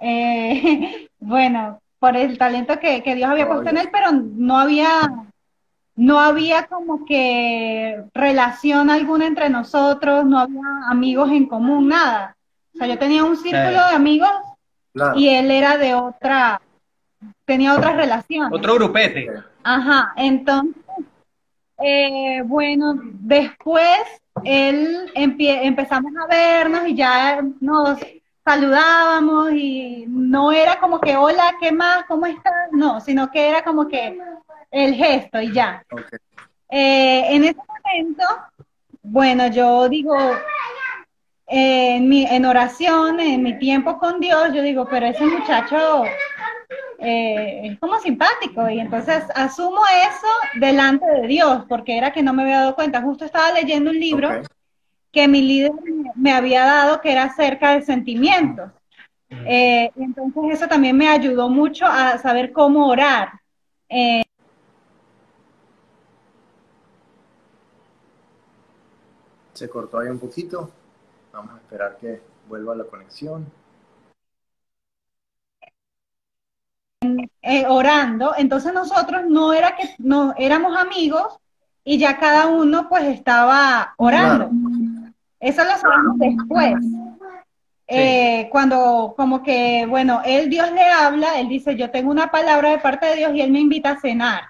eh, 0.00 1.08
bueno, 1.18 1.80
por 1.98 2.16
el 2.16 2.38
talento 2.38 2.78
que, 2.80 3.02
Dios 3.02 3.30
había 3.30 3.46
puesto 3.46 3.68
en 3.68 3.78
él, 3.78 3.90
pero 3.92 4.12
no 4.12 4.58
había, 4.58 4.88
no 6.00 6.18
había 6.18 6.66
como 6.66 7.04
que 7.04 8.02
relación 8.14 8.88
alguna 8.88 9.26
entre 9.26 9.50
nosotros, 9.50 10.24
no 10.24 10.38
había 10.38 10.88
amigos 10.88 11.30
en 11.30 11.46
común, 11.46 11.88
nada. 11.88 12.34
O 12.74 12.78
sea, 12.78 12.86
yo 12.86 12.98
tenía 12.98 13.22
un 13.22 13.36
círculo 13.36 13.70
de 13.70 13.94
amigos 13.94 14.30
y 15.14 15.28
él 15.28 15.50
era 15.50 15.76
de 15.76 15.94
otra, 15.94 16.62
tenía 17.44 17.74
otra 17.74 17.92
relación. 17.92 18.50
Otro 18.50 18.76
grupete. 18.76 19.28
Ajá, 19.62 20.14
entonces 20.16 20.74
eh, 21.76 22.40
bueno, 22.46 22.94
después 23.02 23.98
él 24.42 25.12
empezamos 25.14 26.12
a 26.16 26.26
vernos 26.26 26.88
y 26.88 26.94
ya 26.94 27.42
nos 27.60 28.00
saludábamos 28.42 29.52
y 29.52 30.06
no 30.08 30.50
era 30.50 30.80
como 30.80 30.98
que 30.98 31.14
hola, 31.18 31.56
¿qué 31.60 31.72
más? 31.72 32.04
¿Cómo 32.08 32.24
estás? 32.24 32.72
No, 32.72 33.02
sino 33.02 33.30
que 33.30 33.50
era 33.50 33.62
como 33.62 33.86
que 33.86 34.18
el 34.70 34.94
gesto 34.94 35.40
y 35.40 35.52
ya. 35.52 35.84
Eh, 36.68 37.34
en 37.34 37.44
ese 37.44 37.60
momento, 37.66 38.24
bueno, 39.02 39.48
yo 39.48 39.88
digo, 39.88 40.16
en, 41.46 42.08
mi, 42.08 42.24
en 42.26 42.44
oración, 42.44 43.18
en 43.20 43.42
mi 43.42 43.58
tiempo 43.58 43.98
con 43.98 44.20
Dios, 44.20 44.52
yo 44.54 44.62
digo, 44.62 44.86
pero 44.88 45.06
ese 45.06 45.24
muchacho 45.26 46.04
eh, 46.98 47.62
es 47.64 47.78
como 47.78 47.98
simpático 47.98 48.68
y 48.68 48.78
entonces 48.78 49.24
asumo 49.34 49.80
eso 50.06 50.60
delante 50.60 51.06
de 51.06 51.26
Dios 51.26 51.64
porque 51.68 51.96
era 51.96 52.12
que 52.12 52.22
no 52.22 52.32
me 52.32 52.42
había 52.42 52.60
dado 52.60 52.74
cuenta. 52.74 53.02
Justo 53.02 53.24
estaba 53.24 53.52
leyendo 53.52 53.90
un 53.90 53.98
libro 53.98 54.42
que 55.10 55.26
mi 55.26 55.42
líder 55.42 55.72
me 56.14 56.32
había 56.32 56.64
dado 56.64 57.00
que 57.00 57.10
era 57.10 57.24
acerca 57.24 57.74
de 57.74 57.82
sentimientos. 57.82 58.70
Eh, 59.30 59.90
entonces 59.96 60.42
eso 60.52 60.68
también 60.68 60.96
me 60.96 61.08
ayudó 61.08 61.48
mucho 61.48 61.86
a 61.86 62.18
saber 62.18 62.52
cómo 62.52 62.86
orar. 62.86 63.30
Eh, 63.88 64.22
Se 69.60 69.68
cortó 69.68 69.98
ahí 69.98 70.08
un 70.08 70.18
poquito. 70.18 70.70
Vamos 71.34 71.52
a 71.52 71.58
esperar 71.58 71.98
que 71.98 72.22
vuelva 72.48 72.74
la 72.74 72.84
conexión. 72.84 73.44
Eh, 77.42 77.66
orando, 77.68 78.32
entonces 78.38 78.72
nosotros 78.72 79.26
no 79.28 79.52
era 79.52 79.76
que 79.76 79.96
no 79.98 80.32
éramos 80.38 80.74
amigos 80.78 81.38
y 81.84 81.98
ya 81.98 82.18
cada 82.18 82.46
uno 82.46 82.88
pues 82.88 83.04
estaba 83.04 83.92
orando. 83.98 84.50
Eso 85.38 85.62
lo 85.62 85.76
sabemos 85.76 86.16
después. 86.16 86.76
Eh, 87.92 88.48
cuando 88.52 89.14
como 89.16 89.42
que, 89.42 89.84
bueno, 89.84 90.22
él 90.24 90.48
Dios 90.48 90.70
le 90.70 90.84
habla, 90.84 91.40
él 91.40 91.48
dice, 91.48 91.74
yo 91.74 91.90
tengo 91.90 92.10
una 92.10 92.30
palabra 92.30 92.70
de 92.70 92.78
parte 92.78 93.06
de 93.06 93.16
Dios 93.16 93.32
y 93.34 93.40
él 93.40 93.50
me 93.50 93.58
invita 93.58 93.90
a 93.90 94.00
cenar. 94.00 94.42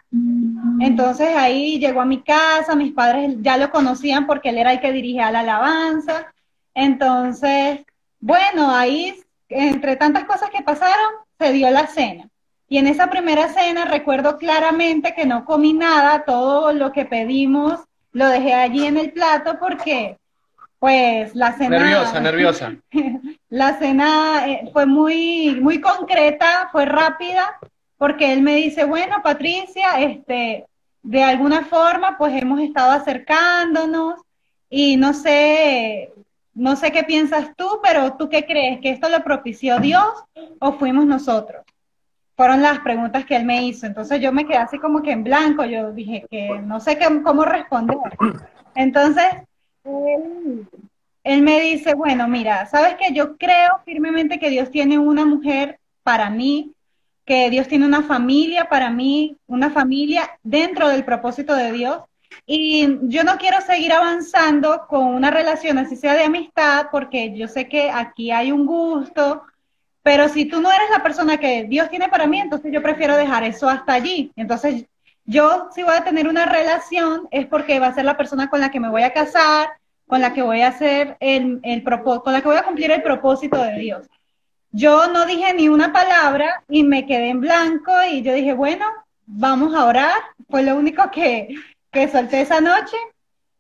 Entonces 0.78 1.28
ahí 1.34 1.78
llegó 1.78 2.02
a 2.02 2.04
mi 2.06 2.20
casa, 2.20 2.74
mis 2.76 2.92
padres 2.92 3.36
ya 3.40 3.56
lo 3.56 3.70
conocían 3.70 4.26
porque 4.26 4.50
él 4.50 4.58
era 4.58 4.72
el 4.72 4.80
que 4.80 4.92
dirigía 4.92 5.30
la 5.30 5.40
alabanza. 5.40 6.32
Entonces, 6.74 7.80
bueno, 8.20 8.70
ahí 8.70 9.14
entre 9.48 9.96
tantas 9.96 10.24
cosas 10.24 10.50
que 10.50 10.62
pasaron, 10.62 11.10
se 11.38 11.52
dio 11.52 11.70
la 11.70 11.86
cena. 11.86 12.28
Y 12.68 12.76
en 12.76 12.86
esa 12.86 13.08
primera 13.08 13.48
cena 13.48 13.86
recuerdo 13.86 14.36
claramente 14.36 15.14
que 15.14 15.24
no 15.24 15.46
comí 15.46 15.72
nada, 15.72 16.24
todo 16.24 16.72
lo 16.72 16.92
que 16.92 17.06
pedimos 17.06 17.80
lo 18.12 18.28
dejé 18.28 18.54
allí 18.54 18.86
en 18.86 18.98
el 18.98 19.12
plato 19.12 19.58
porque 19.58 20.18
pues 20.78 21.34
la 21.34 21.52
cena... 21.52 21.78
Nerviosa, 21.78 22.20
nerviosa. 22.20 22.76
La 23.50 23.78
cena 23.78 24.48
eh, 24.48 24.70
fue 24.72 24.86
muy, 24.86 25.58
muy 25.60 25.80
concreta, 25.80 26.68
fue 26.70 26.86
rápida, 26.86 27.58
porque 27.98 28.32
él 28.32 28.42
me 28.42 28.54
dice, 28.54 28.84
bueno, 28.84 29.16
Patricia, 29.22 30.00
este, 30.00 30.66
de 31.02 31.22
alguna 31.22 31.64
forma, 31.64 32.16
pues 32.16 32.40
hemos 32.40 32.60
estado 32.60 32.92
acercándonos 32.92 34.20
y 34.68 34.96
no 34.96 35.12
sé, 35.12 36.12
no 36.54 36.76
sé 36.76 36.92
qué 36.92 37.02
piensas 37.02 37.50
tú, 37.56 37.80
pero 37.82 38.14
tú 38.14 38.28
qué 38.28 38.46
crees, 38.46 38.80
que 38.80 38.90
esto 38.90 39.08
lo 39.08 39.22
propició 39.24 39.80
Dios 39.80 40.06
o 40.60 40.72
fuimos 40.74 41.04
nosotros? 41.06 41.64
Fueron 42.36 42.62
las 42.62 42.78
preguntas 42.78 43.24
que 43.24 43.36
él 43.36 43.44
me 43.44 43.64
hizo. 43.64 43.84
Entonces 43.84 44.20
yo 44.20 44.32
me 44.32 44.46
quedé 44.46 44.58
así 44.58 44.78
como 44.78 45.02
que 45.02 45.10
en 45.10 45.24
blanco, 45.24 45.64
yo 45.64 45.92
dije 45.92 46.24
que 46.30 46.48
no 46.60 46.80
sé 46.80 46.98
cómo 47.24 47.44
responder. 47.44 47.98
Entonces, 48.74 49.26
él 51.22 51.42
me 51.42 51.60
dice, 51.60 51.94
bueno, 51.94 52.28
mira, 52.28 52.66
sabes 52.66 52.94
que 52.94 53.12
yo 53.12 53.36
creo 53.36 53.80
firmemente 53.84 54.38
que 54.38 54.50
Dios 54.50 54.70
tiene 54.70 54.98
una 54.98 55.24
mujer 55.24 55.78
para 56.02 56.30
mí, 56.30 56.72
que 57.26 57.50
Dios 57.50 57.68
tiene 57.68 57.86
una 57.86 58.02
familia 58.02 58.68
para 58.68 58.90
mí, 58.90 59.36
una 59.46 59.70
familia 59.70 60.38
dentro 60.42 60.88
del 60.88 61.04
propósito 61.04 61.54
de 61.54 61.72
Dios. 61.72 62.00
Y 62.46 62.98
yo 63.02 63.22
no 63.22 63.36
quiero 63.38 63.60
seguir 63.60 63.92
avanzando 63.92 64.86
con 64.88 65.04
una 65.06 65.30
relación 65.30 65.78
así 65.78 65.96
sea 65.96 66.14
de 66.14 66.24
amistad, 66.24 66.86
porque 66.90 67.36
yo 67.36 67.48
sé 67.48 67.68
que 67.68 67.90
aquí 67.90 68.30
hay 68.30 68.50
un 68.50 68.66
gusto, 68.66 69.42
pero 70.02 70.28
si 70.28 70.46
tú 70.46 70.60
no 70.60 70.72
eres 70.72 70.90
la 70.90 71.02
persona 71.02 71.36
que 71.36 71.64
Dios 71.64 71.90
tiene 71.90 72.08
para 72.08 72.26
mí, 72.26 72.40
entonces 72.40 72.72
yo 72.72 72.82
prefiero 72.82 73.16
dejar 73.16 73.44
eso 73.44 73.68
hasta 73.68 73.92
allí. 73.92 74.32
Entonces, 74.36 74.86
yo 75.24 75.68
si 75.74 75.82
voy 75.82 75.94
a 75.94 76.04
tener 76.04 76.26
una 76.26 76.46
relación 76.46 77.28
es 77.30 77.46
porque 77.46 77.78
va 77.78 77.88
a 77.88 77.94
ser 77.94 78.04
la 78.04 78.16
persona 78.16 78.48
con 78.48 78.60
la 78.60 78.70
que 78.70 78.80
me 78.80 78.88
voy 78.88 79.02
a 79.02 79.12
casar, 79.12 79.68
con 80.10 80.20
la 80.20 80.34
que 80.34 80.42
voy 80.42 80.60
a 80.60 80.68
hacer 80.68 81.16
el, 81.20 81.60
el 81.62 81.82
con 81.84 82.32
la 82.32 82.42
que 82.42 82.48
voy 82.48 82.56
a 82.56 82.64
cumplir 82.64 82.90
el 82.90 83.02
propósito 83.02 83.62
de 83.62 83.78
Dios. 83.78 84.06
Yo 84.72 85.06
no 85.06 85.24
dije 85.24 85.54
ni 85.54 85.68
una 85.68 85.92
palabra 85.92 86.62
y 86.68 86.82
me 86.82 87.06
quedé 87.06 87.30
en 87.30 87.40
blanco 87.40 87.92
y 88.10 88.22
yo 88.22 88.34
dije, 88.34 88.52
bueno, 88.52 88.84
vamos 89.24 89.74
a 89.74 89.86
orar. 89.86 90.20
Fue 90.48 90.62
lo 90.62 90.76
único 90.76 91.10
que, 91.10 91.54
que 91.90 92.08
solté 92.08 92.40
esa 92.40 92.60
noche 92.60 92.96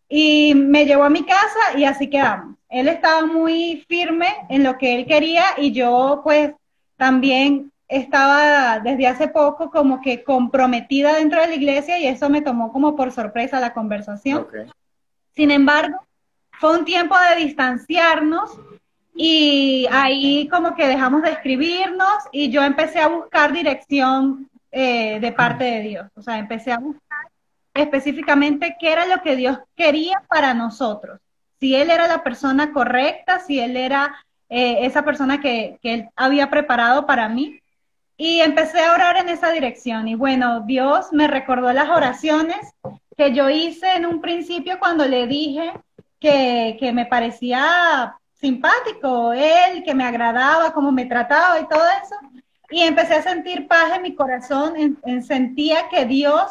y 0.08 0.54
me 0.54 0.84
llevó 0.86 1.04
a 1.04 1.10
mi 1.10 1.24
casa 1.24 1.78
y 1.78 1.84
así 1.84 2.08
quedamos. 2.08 2.56
Él 2.68 2.88
estaba 2.88 3.24
muy 3.24 3.84
firme 3.88 4.28
en 4.48 4.64
lo 4.64 4.76
que 4.76 4.96
él 4.96 5.06
quería 5.06 5.44
y 5.56 5.72
yo 5.72 6.20
pues 6.24 6.52
también 6.96 7.72
estaba 7.88 8.80
desde 8.80 9.06
hace 9.06 9.28
poco 9.28 9.70
como 9.70 10.00
que 10.00 10.22
comprometida 10.22 11.14
dentro 11.14 11.40
de 11.40 11.48
la 11.48 11.54
iglesia 11.54 11.98
y 11.98 12.06
eso 12.06 12.28
me 12.28 12.42
tomó 12.42 12.72
como 12.72 12.96
por 12.96 13.12
sorpresa 13.12 13.60
la 13.60 13.72
conversación. 13.72 14.46
Sin 15.34 15.50
embargo, 15.50 16.00
fue 16.60 16.78
un 16.78 16.84
tiempo 16.84 17.16
de 17.18 17.42
distanciarnos 17.42 18.50
y 19.14 19.86
ahí 19.90 20.46
como 20.48 20.74
que 20.74 20.86
dejamos 20.86 21.22
de 21.22 21.30
escribirnos 21.30 22.12
y 22.32 22.50
yo 22.50 22.62
empecé 22.62 23.00
a 23.00 23.08
buscar 23.08 23.52
dirección 23.54 24.50
eh, 24.70 25.18
de 25.20 25.32
parte 25.32 25.64
de 25.64 25.80
Dios. 25.80 26.06
O 26.14 26.22
sea, 26.22 26.38
empecé 26.38 26.70
a 26.70 26.78
buscar 26.78 27.28
específicamente 27.72 28.76
qué 28.78 28.92
era 28.92 29.06
lo 29.06 29.22
que 29.22 29.36
Dios 29.36 29.58
quería 29.74 30.22
para 30.28 30.52
nosotros. 30.52 31.18
Si 31.60 31.74
Él 31.74 31.90
era 31.90 32.06
la 32.06 32.22
persona 32.22 32.74
correcta, 32.74 33.40
si 33.40 33.58
Él 33.58 33.78
era 33.78 34.22
eh, 34.50 34.80
esa 34.82 35.02
persona 35.02 35.40
que, 35.40 35.78
que 35.80 35.94
Él 35.94 36.08
había 36.14 36.50
preparado 36.50 37.06
para 37.06 37.30
mí. 37.30 37.58
Y 38.18 38.40
empecé 38.40 38.84
a 38.84 38.92
orar 38.92 39.16
en 39.16 39.30
esa 39.30 39.50
dirección. 39.50 40.08
Y 40.08 40.14
bueno, 40.14 40.60
Dios 40.66 41.10
me 41.10 41.26
recordó 41.26 41.72
las 41.72 41.88
oraciones 41.88 42.58
que 43.16 43.32
yo 43.32 43.48
hice 43.48 43.96
en 43.96 44.04
un 44.04 44.20
principio 44.20 44.78
cuando 44.78 45.06
le 45.06 45.26
dije 45.26 45.72
que, 46.20 46.90
me 46.94 47.06
parecía 47.06 48.16
simpático, 48.34 49.32
él, 49.32 49.82
que 49.84 49.94
me 49.94 50.04
agradaba, 50.04 50.72
cómo 50.72 50.92
me 50.92 51.06
trataba 51.06 51.58
y 51.58 51.66
todo 51.66 51.82
eso. 52.04 52.14
Y 52.70 52.82
empecé 52.82 53.14
a 53.14 53.22
sentir 53.22 53.66
paz 53.66 53.96
en 53.96 54.02
mi 54.02 54.14
corazón, 54.14 54.98
sentía 55.22 55.88
que 55.88 56.04
Dios 56.04 56.44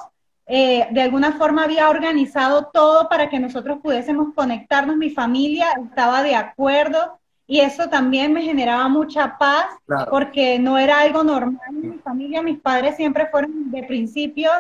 eh, 0.52 0.88
de 0.90 1.02
alguna 1.04 1.34
forma 1.34 1.64
había 1.64 1.90
organizado 1.90 2.72
todo 2.74 3.08
para 3.08 3.30
que 3.30 3.40
nosotros 3.40 3.78
pudiésemos 3.84 4.34
conectarnos, 4.34 4.98
mi 4.98 5.12
familia 5.12 5.68
estaba 5.80 6.24
de 6.24 6.34
acuerdo 6.34 7.20
y 7.46 7.60
eso 7.60 7.88
también 7.88 8.34
me 8.34 8.42
generaba 8.42 8.88
mucha 8.90 9.38
paz 9.38 9.68
porque 10.10 10.58
no 10.58 10.80
era 10.80 11.02
algo 11.02 11.24
normal 11.24 11.62
en 11.70 11.92
mi 11.92 11.98
familia, 12.00 12.42
mis 12.42 12.60
padres 12.60 12.96
siempre 12.96 13.28
fueron 13.28 13.70
de 13.70 13.84
principios 13.84 14.58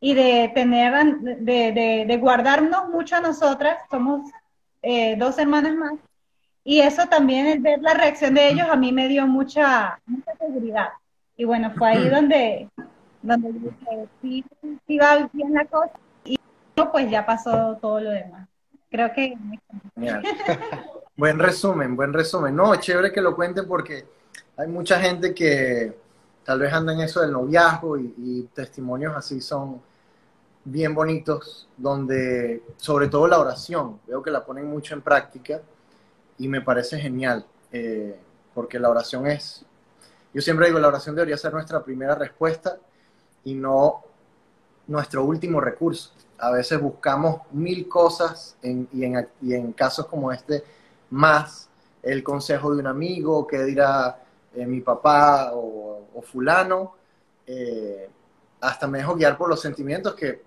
y 0.00 0.14
de 0.14 0.50
tener, 0.54 1.18
de, 1.18 2.04
de 2.06 2.16
guardarnos 2.16 2.88
mucho 2.88 3.16
a 3.16 3.20
nosotras, 3.20 3.76
somos 3.90 4.30
eh, 4.88 5.16
dos 5.18 5.36
hermanas 5.36 5.74
más. 5.74 5.94
Y 6.62 6.78
eso 6.80 7.06
también, 7.08 7.46
el 7.46 7.58
ver 7.58 7.80
la 7.82 7.94
reacción 7.94 8.34
de 8.34 8.48
ellos, 8.48 8.68
a 8.70 8.76
mí 8.76 8.92
me 8.92 9.08
dio 9.08 9.26
mucha, 9.26 9.98
mucha 10.06 10.32
seguridad. 10.38 10.90
Y 11.36 11.44
bueno, 11.44 11.72
fue 11.76 11.88
ahí 11.88 12.08
donde, 12.08 12.68
donde 13.20 13.52
dije, 13.52 14.08
sí, 14.22 14.44
sí 14.86 14.96
va 14.96 15.28
bien 15.32 15.54
la 15.54 15.64
cosa. 15.64 15.90
Y 16.24 16.38
pues 16.92 17.10
ya 17.10 17.26
pasó 17.26 17.76
todo 17.80 18.00
lo 18.00 18.10
demás. 18.10 18.48
Creo 18.88 19.12
que... 19.12 19.36
buen 21.16 21.40
resumen, 21.40 21.96
buen 21.96 22.12
resumen. 22.12 22.54
No, 22.54 22.76
chévere 22.76 23.12
que 23.12 23.20
lo 23.20 23.34
cuenten 23.34 23.66
porque 23.66 24.06
hay 24.56 24.68
mucha 24.68 25.00
gente 25.00 25.34
que 25.34 25.98
tal 26.44 26.60
vez 26.60 26.72
anda 26.72 26.92
en 26.92 27.00
eso 27.00 27.22
del 27.22 27.32
noviazgo 27.32 27.98
y 27.98 28.48
testimonios 28.54 29.16
así 29.16 29.40
son 29.40 29.80
bien 30.66 30.94
bonitos, 30.94 31.68
donde 31.76 32.62
sobre 32.76 33.06
todo 33.06 33.28
la 33.28 33.38
oración, 33.38 34.00
veo 34.06 34.20
que 34.20 34.32
la 34.32 34.44
ponen 34.44 34.66
mucho 34.66 34.94
en 34.94 35.00
práctica 35.00 35.62
y 36.38 36.48
me 36.48 36.60
parece 36.60 36.98
genial, 36.98 37.46
eh, 37.70 38.18
porque 38.52 38.80
la 38.80 38.90
oración 38.90 39.28
es, 39.28 39.64
yo 40.34 40.42
siempre 40.42 40.66
digo, 40.66 40.80
la 40.80 40.88
oración 40.88 41.14
debería 41.14 41.36
ser 41.36 41.52
nuestra 41.52 41.84
primera 41.84 42.16
respuesta 42.16 42.78
y 43.44 43.54
no 43.54 44.02
nuestro 44.88 45.24
último 45.24 45.60
recurso. 45.60 46.12
A 46.38 46.50
veces 46.50 46.80
buscamos 46.80 47.42
mil 47.52 47.88
cosas 47.88 48.56
y, 48.60 49.04
en, 49.04 49.72
casos 49.72 50.06
como 50.06 50.32
este, 50.32 50.64
más 51.10 51.70
el 52.02 52.24
consejo 52.24 52.74
de 52.74 52.80
un 52.80 52.88
amigo, 52.88 53.46
que 53.46 53.62
dirá 53.62 54.20
eh, 54.52 54.66
mi 54.66 54.80
papá 54.80 55.52
o, 55.54 55.84
fulano, 56.22 56.94
eh, 57.46 58.10
hasta 58.60 58.88
me 58.88 58.98
dejo 58.98 59.14
guiar 59.14 59.38
por 59.38 59.48
los 59.48 59.60
sentimientos 59.60 60.14
que 60.14 60.45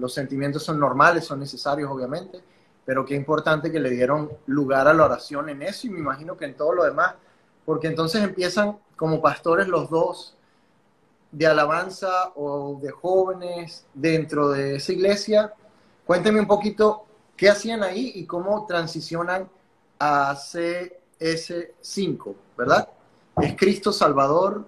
los 0.00 0.14
sentimientos 0.14 0.64
son 0.64 0.80
normales, 0.80 1.24
son 1.24 1.38
necesarios, 1.38 1.90
obviamente, 1.90 2.40
pero 2.84 3.04
qué 3.04 3.14
importante 3.14 3.70
que 3.70 3.78
le 3.78 3.90
dieron 3.90 4.30
lugar 4.46 4.88
a 4.88 4.94
la 4.94 5.04
oración 5.04 5.48
en 5.48 5.62
eso 5.62 5.86
y 5.86 5.90
me 5.90 6.00
imagino 6.00 6.36
que 6.36 6.46
en 6.46 6.56
todo 6.56 6.72
lo 6.72 6.84
demás, 6.84 7.14
porque 7.64 7.86
entonces 7.86 8.22
empiezan 8.22 8.78
como 8.96 9.20
pastores 9.20 9.68
los 9.68 9.90
dos 9.90 10.36
de 11.30 11.46
alabanza 11.46 12.32
o 12.34 12.78
de 12.82 12.90
jóvenes 12.90 13.86
dentro 13.94 14.48
de 14.48 14.76
esa 14.76 14.92
iglesia. 14.92 15.54
Cuénteme 16.04 16.40
un 16.40 16.46
poquito 16.46 17.04
qué 17.36 17.48
hacían 17.48 17.82
ahí 17.82 18.12
y 18.16 18.26
cómo 18.26 18.66
transicionan 18.66 19.48
a 19.98 20.34
CS5, 20.34 22.34
¿verdad? 22.56 22.88
Es 23.40 23.54
Cristo 23.56 23.92
Salvador 23.92 24.66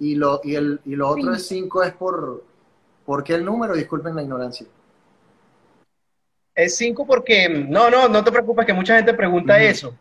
y 0.00 0.14
lo, 0.14 0.40
y 0.42 0.54
el, 0.54 0.80
y 0.84 0.96
lo 0.96 1.08
otro 1.08 1.32
de 1.32 1.38
5 1.38 1.82
es 1.84 1.94
por, 1.94 2.42
¿Por 3.08 3.24
qué 3.24 3.36
el 3.36 3.42
número? 3.42 3.74
Disculpen 3.74 4.14
la 4.14 4.20
ignorancia. 4.20 4.66
Es 6.54 6.76
5 6.76 7.06
porque, 7.06 7.48
no, 7.48 7.88
no, 7.88 8.06
no 8.06 8.22
te 8.22 8.30
preocupes 8.30 8.66
que 8.66 8.74
mucha 8.74 8.96
gente 8.96 9.14
pregunta 9.14 9.62
eso, 9.62 9.96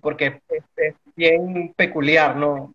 porque 0.00 0.40
es, 0.48 0.94
bien 1.14 1.72
peculiar, 1.76 2.34
¿no? 2.34 2.74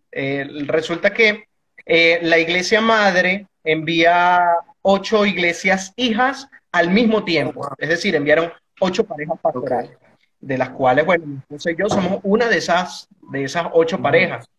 resulta 0.68 1.12
que 1.12 1.48
eh, 1.86 2.20
la 2.22 2.40
iglesia 2.40 2.80
madre 2.80 3.48
envía 3.62 4.40
ocho 4.84 5.26
iglesias 5.26 5.92
hijas 5.98 6.48
al 6.72 6.90
mismo 6.90 7.26
tiempo, 7.26 7.70
es 7.78 7.90
decir, 7.90 8.16
enviaron 8.16 8.54
ocho 8.80 9.04
parejas 9.04 9.38
pastorales, 9.42 9.98
de 10.40 10.58
las 10.58 10.70
cuales, 10.70 11.06
bueno, 11.06 11.26
entonces 11.26 11.76
yo 11.78 11.90
somos 11.90 12.22
una 12.24 12.48
de 12.48 12.60
esas, 12.60 13.10
de 13.34 13.44
esas 13.44 13.68
ocho 13.74 14.02
parejas. 14.02 14.50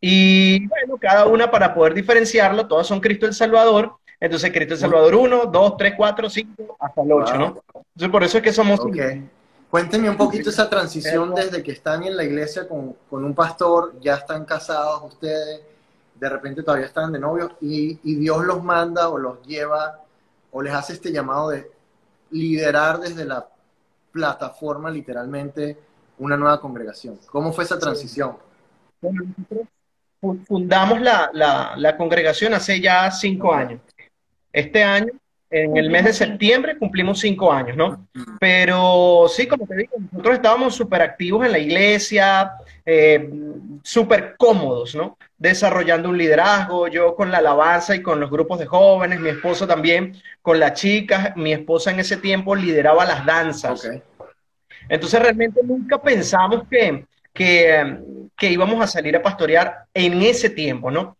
Y 0.00 0.66
bueno, 0.68 0.96
cada 0.96 1.26
una 1.26 1.50
para 1.50 1.74
poder 1.74 1.92
diferenciarlo, 1.92 2.66
todas 2.66 2.86
son 2.86 3.00
Cristo 3.00 3.26
el 3.26 3.34
Salvador, 3.34 3.98
entonces, 4.24 4.50
Cristo 4.52 4.76
Salvador 4.76 5.14
1, 5.14 5.46
2, 5.46 5.76
3, 5.76 5.94
4, 5.96 6.30
5, 6.30 6.76
hasta 6.80 7.02
el 7.02 7.12
8, 7.12 7.36
¿no? 7.36 7.46
Entonces, 7.74 8.08
por 8.10 8.24
eso 8.24 8.38
es 8.38 8.44
que 8.44 8.52
somos... 8.52 8.80
Okay. 8.80 9.28
Cuéntenme 9.70 10.08
un 10.08 10.16
poquito 10.16 10.48
esa 10.48 10.70
transición 10.70 11.34
desde 11.34 11.62
que 11.62 11.72
están 11.72 12.04
en 12.04 12.16
la 12.16 12.24
iglesia 12.24 12.66
con, 12.66 12.96
un 13.10 13.34
pastor, 13.34 14.00
ya 14.00 14.14
están 14.14 14.44
casados 14.44 15.02
ustedes, 15.12 15.60
de 16.14 16.28
repente 16.28 16.62
todavía 16.62 16.86
están 16.86 17.12
de 17.12 17.18
novios 17.18 17.52
y, 17.60 17.98
y 18.02 18.14
Dios 18.14 18.44
los 18.44 18.62
manda 18.62 19.08
o 19.08 19.18
los 19.18 19.42
lleva 19.44 20.00
o 20.52 20.62
les 20.62 20.72
hace 20.72 20.92
este 20.94 21.10
llamado 21.12 21.50
de 21.50 21.70
liderar 22.30 23.00
desde 23.00 23.24
la 23.24 23.46
plataforma 24.12 24.90
literalmente 24.90 25.76
una 26.18 26.36
nueva 26.36 26.60
congregación. 26.60 27.18
¿Cómo 27.26 27.52
fue 27.52 27.64
esa 27.64 27.78
transición? 27.78 28.36
fundamos 30.46 31.00
la, 31.00 31.30
la, 31.76 31.96
congregación 31.96 32.54
hace 32.54 32.80
ya 32.80 33.10
cinco 33.10 33.52
años. 33.52 33.80
Este 34.54 34.84
año, 34.84 35.12
en 35.50 35.76
el 35.76 35.90
mes 35.90 36.04
de 36.04 36.12
septiembre, 36.12 36.78
cumplimos 36.78 37.18
cinco 37.18 37.52
años, 37.52 37.76
¿no? 37.76 38.06
Pero 38.38 39.26
sí, 39.28 39.48
como 39.48 39.66
te 39.66 39.76
digo, 39.76 39.92
nosotros 40.12 40.36
estábamos 40.36 40.76
súper 40.76 41.02
activos 41.02 41.44
en 41.44 41.50
la 41.50 41.58
iglesia, 41.58 42.52
eh, 42.86 43.28
súper 43.82 44.36
cómodos, 44.38 44.94
¿no? 44.94 45.18
Desarrollando 45.36 46.08
un 46.08 46.18
liderazgo, 46.18 46.86
yo 46.86 47.16
con 47.16 47.32
la 47.32 47.38
alabanza 47.38 47.96
y 47.96 48.02
con 48.02 48.20
los 48.20 48.30
grupos 48.30 48.60
de 48.60 48.66
jóvenes, 48.66 49.18
mi 49.18 49.30
esposo 49.30 49.66
también 49.66 50.16
con 50.40 50.60
las 50.60 50.74
chicas, 50.74 51.36
mi 51.36 51.52
esposa 51.52 51.90
en 51.90 51.98
ese 51.98 52.16
tiempo 52.16 52.54
lideraba 52.54 53.04
las 53.04 53.26
danzas. 53.26 53.90
Entonces 54.88 55.20
realmente 55.20 55.60
nunca 55.64 56.00
pensamos 56.00 56.62
que, 56.70 57.06
que, 57.32 58.50
íbamos 58.50 58.80
a 58.80 58.86
salir 58.86 59.16
a 59.16 59.22
pastorear 59.22 59.86
en 59.92 60.22
ese 60.22 60.48
tiempo, 60.48 60.92
¿no? 60.92 61.16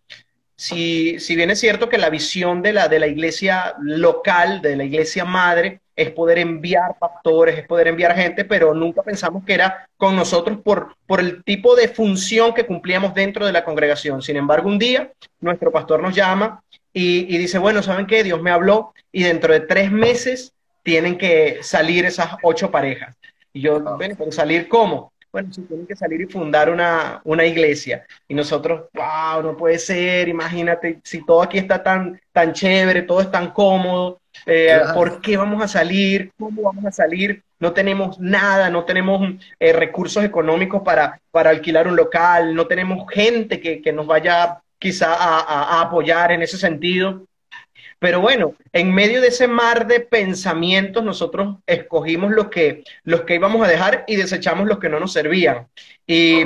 Si, 0.56 1.18
si, 1.18 1.34
bien 1.34 1.50
es 1.50 1.60
cierto 1.60 1.88
que 1.88 1.98
la 1.98 2.10
visión 2.10 2.62
de 2.62 2.72
la, 2.72 2.88
de 2.88 2.98
la 2.98 3.06
iglesia 3.06 3.74
local, 3.80 4.62
de 4.62 4.76
la 4.76 4.84
iglesia 4.84 5.24
madre, 5.24 5.80
es 5.96 6.10
poder 6.10 6.38
enviar 6.38 6.98
pastores, 6.98 7.58
es 7.58 7.66
poder 7.66 7.88
enviar 7.88 8.14
gente, 8.14 8.44
pero 8.44 8.74
nunca 8.74 9.02
pensamos 9.02 9.44
que 9.44 9.54
era 9.54 9.88
con 9.96 10.16
nosotros 10.16 10.58
por, 10.62 10.96
por 11.06 11.20
el 11.20 11.44
tipo 11.44 11.76
de 11.76 11.88
función 11.88 12.52
que 12.52 12.66
cumplíamos 12.66 13.14
dentro 13.14 13.46
de 13.46 13.52
la 13.52 13.64
congregación. 13.64 14.22
Sin 14.22 14.36
embargo, 14.36 14.68
un 14.68 14.78
día 14.78 15.12
nuestro 15.40 15.70
pastor 15.70 16.02
nos 16.02 16.14
llama 16.14 16.62
y, 16.92 17.34
y 17.34 17.38
dice, 17.38 17.58
bueno, 17.58 17.82
¿saben 17.82 18.06
qué? 18.06 18.24
Dios 18.24 18.42
me 18.42 18.50
habló 18.50 18.92
y 19.12 19.22
dentro 19.22 19.52
de 19.52 19.60
tres 19.60 19.90
meses 19.90 20.52
tienen 20.82 21.16
que 21.16 21.58
salir 21.62 22.04
esas 22.04 22.36
ocho 22.42 22.70
parejas. 22.70 23.16
Y 23.52 23.60
yo, 23.62 23.80
bueno, 23.80 24.16
salir 24.30 24.68
cómo? 24.68 25.12
Bueno, 25.34 25.52
si 25.52 25.62
tienen 25.62 25.84
que 25.84 25.96
salir 25.96 26.20
y 26.20 26.26
fundar 26.26 26.70
una, 26.70 27.20
una, 27.24 27.44
iglesia. 27.44 28.06
Y 28.28 28.34
nosotros, 28.34 28.84
wow, 28.94 29.42
no 29.42 29.56
puede 29.56 29.80
ser, 29.80 30.28
imagínate, 30.28 31.00
si 31.02 31.26
todo 31.26 31.42
aquí 31.42 31.58
está 31.58 31.82
tan, 31.82 32.20
tan 32.30 32.52
chévere, 32.52 33.02
todo 33.02 33.20
es 33.20 33.28
tan 33.32 33.50
cómodo, 33.50 34.20
eh, 34.46 34.78
¿por 34.94 35.20
qué 35.20 35.36
vamos 35.36 35.60
a 35.60 35.66
salir? 35.66 36.30
¿Cómo 36.38 36.62
vamos 36.62 36.84
a 36.84 36.92
salir? 36.92 37.42
No 37.58 37.72
tenemos 37.72 38.20
nada, 38.20 38.70
no 38.70 38.84
tenemos 38.84 39.28
eh, 39.58 39.72
recursos 39.72 40.22
económicos 40.22 40.82
para, 40.84 41.20
para 41.32 41.50
alquilar 41.50 41.88
un 41.88 41.96
local, 41.96 42.54
no 42.54 42.68
tenemos 42.68 43.04
gente 43.10 43.60
que, 43.60 43.82
que 43.82 43.92
nos 43.92 44.06
vaya 44.06 44.60
quizá 44.78 45.14
a, 45.14 45.40
a, 45.40 45.80
apoyar 45.80 46.30
en 46.30 46.42
ese 46.42 46.58
sentido. 46.58 47.26
Pero 48.04 48.20
bueno, 48.20 48.52
en 48.74 48.92
medio 48.92 49.22
de 49.22 49.28
ese 49.28 49.48
mar 49.48 49.86
de 49.86 50.00
pensamientos, 50.00 51.02
nosotros 51.02 51.56
escogimos 51.66 52.32
los 52.32 52.48
que, 52.48 52.84
los 53.02 53.22
que 53.22 53.36
íbamos 53.36 53.64
a 53.64 53.70
dejar 53.70 54.04
y 54.06 54.16
desechamos 54.16 54.66
los 54.66 54.78
que 54.78 54.90
no 54.90 55.00
nos 55.00 55.14
servían. 55.14 55.68
Y, 56.06 56.44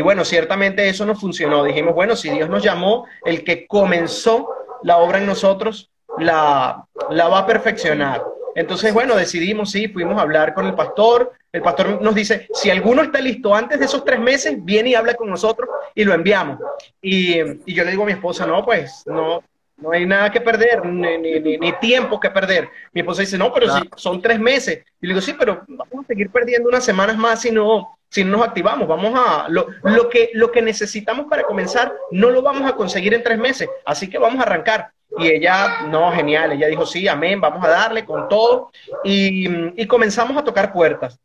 bueno, 0.00 0.24
ciertamente 0.24 0.88
eso 0.88 1.04
no 1.04 1.16
funcionó. 1.16 1.64
Dijimos, 1.64 1.96
bueno, 1.96 2.14
si 2.14 2.30
Dios 2.30 2.48
nos 2.48 2.62
llamó, 2.62 3.08
el 3.24 3.42
que 3.42 3.66
comenzó 3.66 4.48
la 4.84 4.98
obra 4.98 5.18
en 5.18 5.26
nosotros, 5.26 5.90
la, 6.18 6.86
la 7.10 7.26
va 7.26 7.40
a 7.40 7.46
perfeccionar. 7.48 8.22
Entonces, 8.54 8.94
bueno, 8.94 9.16
decidimos, 9.16 9.72
sí, 9.72 9.88
fuimos 9.88 10.16
a 10.18 10.22
hablar 10.22 10.54
con 10.54 10.66
el 10.66 10.76
pastor. 10.76 11.32
El 11.50 11.62
pastor 11.62 12.00
nos 12.00 12.14
dice, 12.14 12.46
si 12.54 12.70
alguno 12.70 13.02
está 13.02 13.20
listo 13.20 13.52
antes 13.52 13.80
de 13.80 13.86
esos 13.86 14.04
tres 14.04 14.20
meses, 14.20 14.54
viene 14.64 14.90
y 14.90 14.94
habla 14.94 15.14
con 15.14 15.28
nosotros 15.28 15.68
y 15.96 16.04
lo 16.04 16.14
enviamos. 16.14 16.60
Y, 17.00 17.40
y 17.66 17.74
yo 17.74 17.82
le 17.82 17.90
digo 17.90 18.04
a 18.04 18.06
mi 18.06 18.12
esposa, 18.12 18.46
no, 18.46 18.64
pues 18.64 19.02
no, 19.06 19.42
no 19.82 19.90
hay 19.90 20.06
nada 20.06 20.30
que 20.30 20.40
perder, 20.40 20.84
ni, 20.84 21.72
tiempo 21.80 22.20
que 22.20 22.30
perder. 22.30 22.68
Mi 22.92 23.00
esposa 23.00 23.22
dice, 23.22 23.36
no, 23.36 23.52
pero 23.52 23.74
si 23.74 23.90
son 23.96 24.22
tres 24.22 24.38
meses. 24.38 24.84
Y 25.00 25.06
le 25.06 25.14
digo, 25.14 25.20
sí, 25.20 25.34
pero 25.36 25.64
vamos 25.66 26.04
a 26.04 26.06
seguir 26.06 26.30
perdiendo 26.30 26.68
unas 26.68 26.84
semanas 26.84 27.16
más 27.16 27.40
si 27.40 27.50
no, 27.50 27.98
si 28.08 28.22
no 28.22 28.38
nos 28.38 28.46
activamos. 28.46 28.86
Vamos 28.86 29.12
a, 29.18 29.48
lo, 29.48 29.66
lo, 29.82 30.08
que, 30.08 30.30
lo 30.34 30.52
que 30.52 30.62
necesitamos 30.62 31.26
para 31.28 31.42
comenzar 31.42 31.92
no 32.12 32.30
lo 32.30 32.42
vamos 32.42 32.70
a 32.70 32.76
conseguir 32.76 33.12
en 33.14 33.22
tres 33.22 33.38
meses, 33.38 33.68
así 33.84 34.08
que 34.08 34.18
vamos 34.18 34.38
a 34.38 34.44
arrancar. 34.44 34.90
Y 35.18 35.28
ella, 35.28 35.82
no, 35.88 36.10
genial, 36.12 36.52
ella 36.52 36.68
dijo, 36.68 36.86
sí, 36.86 37.06
amén, 37.06 37.40
vamos 37.40 37.62
a 37.64 37.68
darle 37.68 38.04
con 38.04 38.28
todo. 38.28 38.70
Y, 39.04 39.86
comenzamos 39.86 40.36
a 40.36 40.44
tocar 40.44 40.72
puertas. 40.72 41.18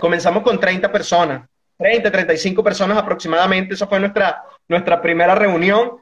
Comenzamos 0.00 0.42
con 0.42 0.58
30 0.58 0.90
personas, 0.90 1.48
30, 1.76 2.10
35 2.10 2.64
personas 2.64 2.98
aproximadamente. 2.98 3.74
Esa 3.74 3.86
fue 3.86 4.00
nuestra, 4.00 4.42
nuestra 4.66 5.00
primera 5.00 5.36
reunión 5.36 6.00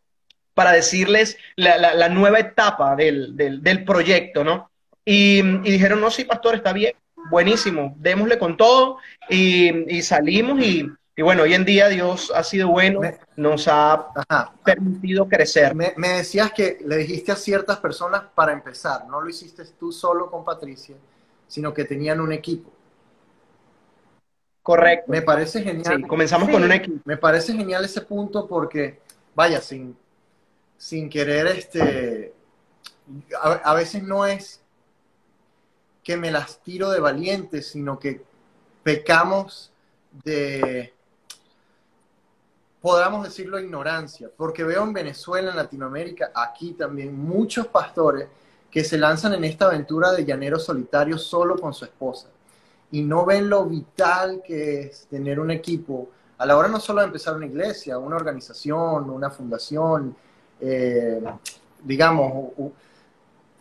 para 0.56 0.72
decirles 0.72 1.36
la, 1.54 2.08
nueva 2.08 2.38
etapa 2.38 2.96
del, 2.96 3.84
proyecto, 3.84 4.42
¿no? 4.42 4.70
Y, 5.04 5.42
dijeron, 5.58 6.00
no, 6.00 6.10
sí, 6.10 6.24
pastor, 6.24 6.54
está 6.54 6.72
bien, 6.72 6.94
buenísimo, 7.30 7.94
démosle 7.98 8.38
con 8.38 8.56
todo 8.56 8.96
y, 9.28 10.00
salimos 10.00 10.58
y, 10.62 10.90
bueno, 11.18 11.42
hoy 11.42 11.52
en 11.52 11.66
día 11.66 11.88
Dios 11.88 12.32
ha 12.34 12.42
sido 12.42 12.68
bueno, 12.68 13.02
nos 13.36 13.68
ha 13.68 14.08
permitido 14.64 15.28
crecer. 15.28 15.74
Me, 15.74 15.92
me, 15.98 16.08
decías 16.08 16.50
que 16.52 16.78
le 16.86 16.96
dijiste 16.96 17.32
a 17.32 17.36
ciertas 17.36 17.76
personas 17.76 18.22
para 18.34 18.54
empezar, 18.54 19.06
no 19.08 19.20
lo 19.20 19.28
hiciste 19.28 19.62
tú 19.78 19.92
solo 19.92 20.30
con 20.30 20.42
Patricia, 20.42 20.96
sino 21.46 21.74
que 21.74 21.84
tenían 21.84 22.18
un 22.18 22.32
equipo. 22.32 22.72
Correcto. 24.62 25.12
Me 25.12 25.20
parece 25.20 25.62
genial. 25.62 25.98
Sí, 25.98 26.02
comenzamos 26.04 26.48
con 26.48 26.64
un 26.64 26.72
equipo. 26.72 26.98
Me 27.04 27.18
parece 27.18 27.52
genial 27.52 27.84
ese 27.84 28.00
punto 28.00 28.48
porque, 28.48 29.00
vaya, 29.34 29.60
sin, 29.60 29.94
sin 30.76 31.08
querer, 31.08 31.46
este, 31.48 32.34
a, 33.40 33.74
veces 33.74 34.02
no 34.02 34.26
es 34.26 34.60
que 36.02 36.16
me 36.16 36.30
las 36.30 36.62
tiro 36.62 36.90
de 36.90 37.00
valiente, 37.00 37.62
sino 37.62 37.98
que 37.98 38.22
pecamos 38.82 39.72
de, 40.24 40.92
podríamos 42.80 43.24
decirlo, 43.24 43.58
ignorancia, 43.58 44.30
porque 44.36 44.64
veo 44.64 44.82
en 44.82 44.92
Venezuela, 44.92 45.50
en 45.50 45.56
Latinoamérica, 45.56 46.30
aquí 46.34 46.72
también, 46.72 47.16
muchos 47.16 47.66
pastores 47.66 48.28
que 48.70 48.84
se 48.84 48.98
lanzan 48.98 49.34
en 49.34 49.44
esta 49.44 49.66
aventura 49.66 50.12
de 50.12 50.24
llanero 50.24 50.58
solitario 50.58 51.18
solo 51.18 51.56
con 51.56 51.72
su 51.72 51.84
esposa. 51.84 52.28
Y 52.92 53.02
no 53.02 53.24
ven 53.24 53.48
lo 53.48 53.64
vital 53.64 54.42
que 54.46 54.82
es 54.82 55.06
tener 55.06 55.40
un 55.40 55.50
equipo 55.50 56.10
a 56.38 56.46
la 56.46 56.56
hora 56.56 56.68
no 56.68 56.78
solo 56.78 57.00
de 57.00 57.06
empezar 57.06 57.34
una 57.34 57.46
iglesia, 57.46 57.98
una 57.98 58.16
organización, 58.16 59.08
una 59.08 59.30
fundación, 59.30 60.14
eh, 60.60 61.22
digamos, 61.82 62.52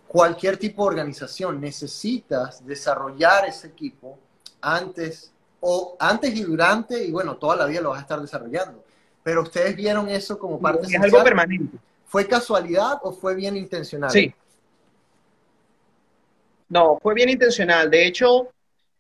cualquier 0.07 0.57
tipo 0.57 0.83
de 0.83 0.89
organización, 0.89 1.59
necesitas 1.59 2.65
desarrollar 2.65 3.45
ese 3.45 3.67
equipo 3.67 4.17
antes, 4.61 5.31
o 5.59 5.95
antes 5.99 6.35
y 6.35 6.43
durante, 6.43 7.03
y 7.03 7.11
bueno, 7.11 7.37
toda 7.37 7.55
la 7.55 7.65
vida 7.65 7.81
lo 7.81 7.89
vas 7.89 7.99
a 7.99 8.01
estar 8.01 8.21
desarrollando. 8.21 8.83
Pero 9.23 9.41
ustedes 9.41 9.75
vieron 9.75 10.07
eso 10.09 10.37
como 10.37 10.59
parte 10.59 10.87
es 10.87 11.01
algo 11.01 11.23
permanente. 11.23 11.77
¿Fue 12.05 12.27
casualidad 12.27 12.99
o 13.01 13.11
fue 13.11 13.35
bien 13.35 13.57
intencional? 13.57 14.11
Sí. 14.11 14.33
No, 16.69 16.99
fue 17.01 17.13
bien 17.13 17.29
intencional. 17.29 17.89
De 17.89 18.05
hecho, 18.05 18.49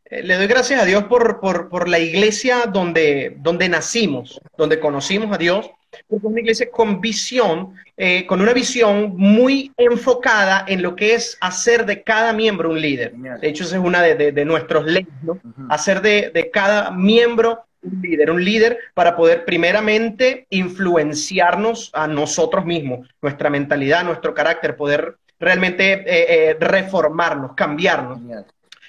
eh, 0.05 0.21
le 0.23 0.35
doy 0.35 0.47
gracias 0.47 0.81
a 0.81 0.85
Dios 0.85 1.05
por, 1.05 1.39
por, 1.39 1.69
por, 1.69 1.87
la 1.87 1.99
iglesia 1.99 2.65
donde, 2.65 3.37
donde 3.39 3.69
nacimos, 3.69 4.41
donde 4.57 4.79
conocimos 4.79 5.31
a 5.31 5.37
Dios, 5.37 5.69
porque 6.07 6.27
es 6.27 6.31
una 6.31 6.39
iglesia 6.39 6.69
con 6.71 7.01
visión, 7.01 7.75
eh, 7.97 8.25
con 8.25 8.41
una 8.41 8.53
visión 8.53 9.13
muy 9.15 9.71
enfocada 9.77 10.65
en 10.67 10.81
lo 10.81 10.95
que 10.95 11.13
es 11.13 11.37
hacer 11.41 11.85
de 11.85 12.03
cada 12.03 12.33
miembro 12.33 12.69
un 12.69 12.81
líder. 12.81 13.13
De 13.13 13.47
hecho, 13.47 13.63
esa 13.63 13.77
es 13.77 13.83
una 13.83 14.01
de, 14.01 14.31
de, 14.31 14.45
nuestros 14.45 14.85
leyes, 14.85 15.13
¿no? 15.21 15.39
Hacer 15.69 16.01
de, 16.01 16.31
de 16.33 16.51
cada 16.51 16.91
miembro 16.91 17.65
un 17.81 18.01
líder, 18.01 18.31
un 18.31 18.43
líder 18.43 18.79
para 18.93 19.15
poder 19.15 19.45
primeramente 19.45 20.47
influenciarnos 20.49 21.91
a 21.93 22.07
nosotros 22.07 22.65
mismos, 22.65 23.07
nuestra 23.21 23.49
mentalidad, 23.49 24.03
nuestro 24.03 24.33
carácter, 24.33 24.75
poder 24.75 25.17
realmente 25.39 25.93
eh, 25.93 26.49
eh, 26.49 26.57
reformarnos, 26.59 27.53
cambiarnos. 27.55 28.19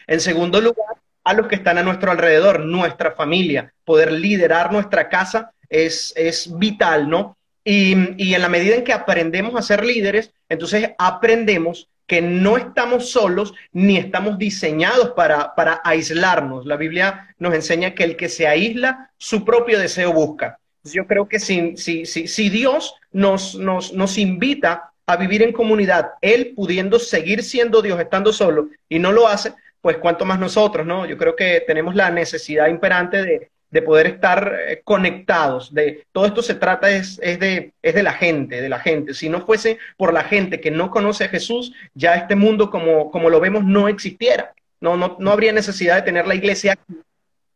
En 0.06 0.20
segundo 0.20 0.60
lugar, 0.60 0.96
a 1.24 1.34
los 1.34 1.48
que 1.48 1.56
están 1.56 1.78
a 1.78 1.82
nuestro 1.82 2.10
alrededor, 2.10 2.60
nuestra 2.60 3.12
familia, 3.12 3.72
poder 3.84 4.12
liderar 4.12 4.72
nuestra 4.72 5.08
casa 5.08 5.52
es, 5.68 6.12
es 6.16 6.59
vital, 6.59 7.09
¿no? 7.09 7.37
Y, 7.64 7.94
y, 8.16 8.35
en 8.35 8.42
la 8.42 8.48
medida 8.48 8.76
en 8.76 8.85
que 8.85 8.92
aprendemos 8.92 9.57
a 9.57 9.62
ser 9.62 9.85
líderes, 9.85 10.33
entonces 10.48 10.90
aprendemos 10.98 11.88
que 12.07 12.22
no 12.22 12.57
estamos 12.57 13.11
solos 13.11 13.55
ni 13.72 13.96
estamos 13.96 14.38
diseñados 14.38 15.11
para, 15.11 15.55
para 15.55 15.81
aislarnos. 15.85 16.64
La 16.64 16.76
Biblia 16.76 17.35
nos 17.38 17.55
enseña 17.55 17.94
que 17.94 18.05
el 18.05 18.16
que 18.16 18.29
se 18.29 18.46
aísla, 18.46 19.11
su 19.18 19.44
propio 19.44 19.79
deseo 19.79 20.12
busca. 20.12 20.59
Yo 20.85 21.07
creo 21.07 21.29
que 21.29 21.40
si, 21.40 21.76
si, 21.76 22.07
si, 22.07 22.29
si 22.29 22.48
Dios 22.48 22.94
nos, 23.11 23.57
nos, 23.57 23.92
nos 23.92 24.18
invita 24.18 24.92
a 25.07 25.16
vivir 25.16 25.42
en 25.42 25.52
comunidad, 25.52 26.12
Él 26.20 26.52
pudiendo 26.55 27.00
seguir 27.00 27.42
siendo 27.42 27.83
Dios 27.83 27.98
estando 27.98 28.33
solo 28.33 28.68
y 28.88 29.00
no 29.00 29.11
lo 29.11 29.26
hace, 29.26 29.52
pues 29.81 29.98
cuánto 29.98 30.24
más 30.24 30.38
nosotros, 30.38 30.87
¿no? 30.87 31.07
Yo 31.07 31.16
creo 31.16 31.35
que 31.35 31.62
tenemos 31.66 31.94
la 31.96 32.11
necesidad 32.11 32.68
imperante 32.68 33.22
de, 33.22 33.50
de 33.70 33.83
poder 33.83 34.07
estar 34.07 34.55
eh, 34.68 34.81
conectados. 34.85 35.72
De, 35.74 36.07
todo 36.12 36.26
esto 36.26 36.42
se 36.42 36.55
trata 36.55 36.90
es, 36.90 37.18
es, 37.22 37.38
de, 37.38 37.72
es 37.83 37.94
de 37.94 38.02
la 38.02 38.12
gente, 38.12 38.61
de 38.61 38.68
la 38.68 38.79
gente. 38.79 39.14
Si 39.14 39.29
no 39.29 39.44
fuese 39.44 39.79
por 39.96 40.12
la 40.12 40.24
gente 40.24 40.61
que 40.61 40.70
no 40.70 40.90
conoce 40.90 41.24
a 41.24 41.29
Jesús, 41.29 41.72
ya 41.94 42.14
este 42.14 42.37
mundo 42.37 42.70
como, 42.70 43.11
como 43.11 43.31
lo 43.31 43.40
vemos 43.40 43.64
no 43.64 43.88
existiera. 43.88 44.55
No, 44.81 44.96
no, 44.96 45.16
no 45.18 45.33
habría 45.33 45.52
necesidad 45.52 45.96
de 45.96 46.02
tener 46.02 46.26
la 46.26 46.35
iglesia 46.35 46.79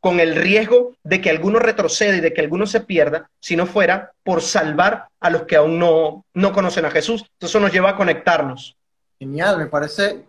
con 0.01 0.19
el 0.19 0.35
riesgo 0.35 0.95
de 1.05 1.21
que 1.21 1.31
alguno 1.31 1.59
retroceda 1.59 2.17
y 2.17 2.21
de 2.21 2.33
que 2.33 2.41
alguno 2.41 2.67
se 2.67 2.81
pierda, 2.81 3.31
si 3.39 3.55
no 3.55 3.67
fuera 3.67 4.13
por 4.25 4.41
salvar 4.41 5.09
a 5.21 5.29
los 5.29 5.43
que 5.43 5.57
aún 5.57 5.79
no, 5.79 6.25
no 6.33 6.53
conocen 6.53 6.87
a 6.87 6.91
Jesús. 6.91 7.27
Eso 7.39 7.61
nos 7.61 7.71
lleva 7.71 7.91
a 7.91 7.97
conectarnos. 7.97 8.77
Genial, 9.19 9.59
me 9.59 9.67
parece 9.67 10.25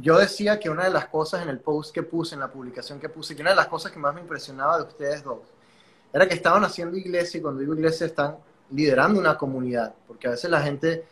yo 0.00 0.18
decía 0.18 0.58
que 0.58 0.70
una 0.70 0.84
de 0.84 0.90
las 0.90 1.06
cosas 1.06 1.42
en 1.42 1.48
el 1.48 1.60
post 1.60 1.94
que 1.94 2.02
puse, 2.02 2.34
en 2.34 2.40
la 2.40 2.50
publicación 2.50 2.98
que 2.98 3.08
puse, 3.08 3.36
que 3.36 3.42
una 3.42 3.50
de 3.50 3.56
las 3.56 3.68
cosas 3.68 3.92
que 3.92 3.98
más 3.98 4.14
me 4.14 4.20
impresionaba 4.20 4.78
de 4.78 4.84
ustedes 4.84 5.22
dos, 5.22 5.40
era 6.12 6.26
que 6.28 6.34
estaban 6.34 6.64
haciendo 6.64 6.96
iglesia 6.96 7.38
y 7.38 7.42
cuando 7.42 7.60
digo 7.60 7.74
iglesia 7.74 8.06
están 8.06 8.36
liderando 8.70 9.20
una 9.20 9.36
comunidad, 9.36 9.94
porque 10.06 10.28
a 10.28 10.30
veces 10.30 10.50
la 10.50 10.62
gente 10.62 11.04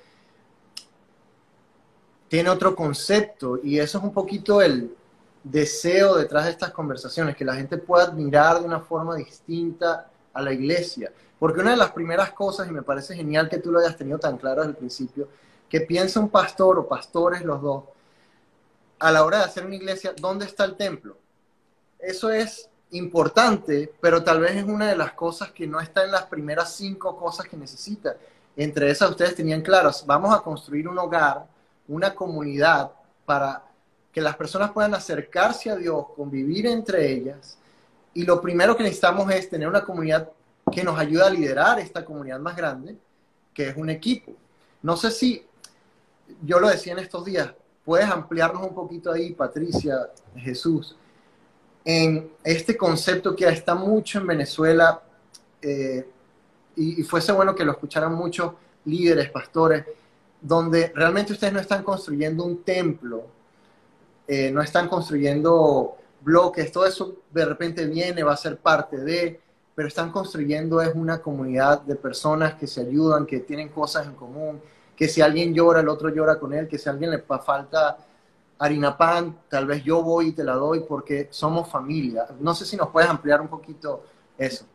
tiene 2.28 2.48
otro 2.48 2.74
concepto 2.74 3.58
y 3.62 3.78
eso 3.78 3.98
es 3.98 4.04
un 4.04 4.12
poquito 4.12 4.62
el 4.62 4.94
deseo 5.42 6.16
detrás 6.16 6.44
de 6.44 6.50
estas 6.50 6.70
conversaciones, 6.70 7.36
que 7.36 7.44
la 7.44 7.54
gente 7.54 7.76
pueda 7.78 8.04
admirar 8.04 8.60
de 8.60 8.66
una 8.66 8.80
forma 8.80 9.16
distinta 9.16 10.10
a 10.32 10.42
la 10.42 10.52
iglesia. 10.52 11.12
Porque 11.38 11.60
una 11.60 11.70
de 11.70 11.76
las 11.76 11.92
primeras 11.92 12.32
cosas, 12.32 12.68
y 12.68 12.70
me 12.70 12.82
parece 12.82 13.16
genial 13.16 13.48
que 13.48 13.58
tú 13.58 13.72
lo 13.72 13.80
hayas 13.80 13.96
tenido 13.96 14.18
tan 14.18 14.36
claro 14.36 14.60
desde 14.60 14.72
el 14.72 14.76
principio, 14.76 15.28
que 15.68 15.80
piensa 15.80 16.20
un 16.20 16.28
pastor 16.28 16.78
o 16.78 16.86
pastores 16.86 17.42
los 17.42 17.62
dos, 17.62 17.84
a 19.00 19.10
la 19.10 19.24
hora 19.24 19.38
de 19.38 19.44
hacer 19.44 19.66
una 19.66 19.74
iglesia, 19.74 20.14
¿dónde 20.20 20.44
está 20.44 20.64
el 20.64 20.76
templo? 20.76 21.16
Eso 21.98 22.30
es 22.30 22.68
importante, 22.92 23.92
pero 24.00 24.22
tal 24.22 24.40
vez 24.40 24.56
es 24.56 24.64
una 24.64 24.88
de 24.88 24.96
las 24.96 25.12
cosas 25.12 25.50
que 25.52 25.66
no 25.66 25.80
está 25.80 26.04
en 26.04 26.12
las 26.12 26.24
primeras 26.24 26.74
cinco 26.74 27.16
cosas 27.16 27.46
que 27.46 27.56
necesita. 27.56 28.16
Entre 28.56 28.90
esas 28.90 29.10
ustedes 29.10 29.34
tenían 29.34 29.62
claras, 29.62 30.04
vamos 30.06 30.34
a 30.34 30.42
construir 30.42 30.86
un 30.86 30.98
hogar, 30.98 31.46
una 31.88 32.14
comunidad 32.14 32.92
para 33.24 33.64
que 34.12 34.20
las 34.20 34.36
personas 34.36 34.72
puedan 34.72 34.94
acercarse 34.94 35.70
a 35.70 35.76
Dios, 35.76 36.06
convivir 36.14 36.66
entre 36.66 37.10
ellas. 37.10 37.56
Y 38.12 38.24
lo 38.24 38.40
primero 38.40 38.76
que 38.76 38.82
necesitamos 38.82 39.30
es 39.32 39.48
tener 39.48 39.68
una 39.68 39.84
comunidad 39.84 40.30
que 40.70 40.84
nos 40.84 40.98
ayude 40.98 41.24
a 41.24 41.30
liderar 41.30 41.78
esta 41.78 42.04
comunidad 42.04 42.38
más 42.38 42.56
grande, 42.56 42.98
que 43.54 43.68
es 43.68 43.76
un 43.76 43.88
equipo. 43.88 44.32
No 44.82 44.96
sé 44.96 45.10
si, 45.10 45.46
yo 46.42 46.58
lo 46.58 46.68
decía 46.68 46.92
en 46.92 46.98
estos 46.98 47.24
días, 47.24 47.50
puedes 47.84 48.08
ampliarnos 48.08 48.62
un 48.62 48.74
poquito 48.74 49.12
ahí, 49.12 49.32
Patricia, 49.32 50.10
Jesús, 50.36 50.96
en 51.84 52.30
este 52.44 52.76
concepto 52.76 53.34
que 53.34 53.48
está 53.48 53.74
mucho 53.74 54.18
en 54.18 54.26
Venezuela 54.26 55.02
eh, 55.62 56.06
y, 56.76 57.02
fuese 57.02 57.32
bueno 57.32 57.54
que 57.54 57.64
lo 57.64 57.72
escucharan 57.72 58.14
muchos 58.14 58.52
líderes, 58.84 59.30
pastores, 59.30 59.84
donde 60.40 60.92
realmente 60.94 61.32
ustedes 61.32 61.52
no 61.52 61.60
están 61.60 61.82
construyendo 61.82 62.44
un 62.44 62.62
templo, 62.62 63.26
eh, 64.26 64.50
no 64.50 64.62
están 64.62 64.88
construyendo 64.88 65.96
bloques, 66.20 66.70
todo 66.70 66.86
eso 66.86 67.16
de 67.30 67.44
repente 67.44 67.86
viene, 67.86 68.22
va 68.22 68.34
a 68.34 68.36
ser 68.36 68.58
parte 68.58 68.98
de, 68.98 69.40
pero 69.74 69.88
están 69.88 70.10
construyendo 70.10 70.80
es 70.80 70.94
una 70.94 71.20
comunidad 71.20 71.82
de 71.82 71.96
personas 71.96 72.54
que 72.54 72.66
se 72.66 72.82
ayudan, 72.82 73.26
que 73.26 73.40
tienen 73.40 73.68
cosas 73.68 74.06
en 74.06 74.14
común, 74.14 74.60
que 75.00 75.08
si 75.08 75.22
alguien 75.22 75.54
llora, 75.54 75.80
el 75.80 75.88
otro 75.88 76.10
llora 76.10 76.38
con 76.38 76.52
él, 76.52 76.68
que 76.68 76.76
si 76.76 76.86
a 76.86 76.92
alguien 76.92 77.10
le 77.10 77.20
falta 77.20 77.96
harina 78.58 78.98
pan, 78.98 79.34
tal 79.48 79.64
vez 79.64 79.82
yo 79.82 80.02
voy 80.02 80.26
y 80.26 80.32
te 80.32 80.44
la 80.44 80.52
doy 80.52 80.80
porque 80.80 81.28
somos 81.30 81.70
familia. 81.70 82.26
No 82.38 82.54
sé 82.54 82.66
si 82.66 82.76
nos 82.76 82.90
puedes 82.90 83.08
ampliar 83.08 83.40
un 83.40 83.48
poquito 83.48 84.04
eso. 84.36 84.66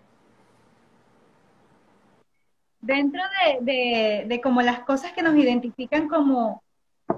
Dentro 2.82 3.22
de, 3.62 4.26
de, 4.28 4.42
como 4.42 4.64
las 4.64 4.80
cosas 4.80 5.14
que 5.14 5.22
nos 5.22 5.36
identifican 5.36 6.08
como, 6.08 6.64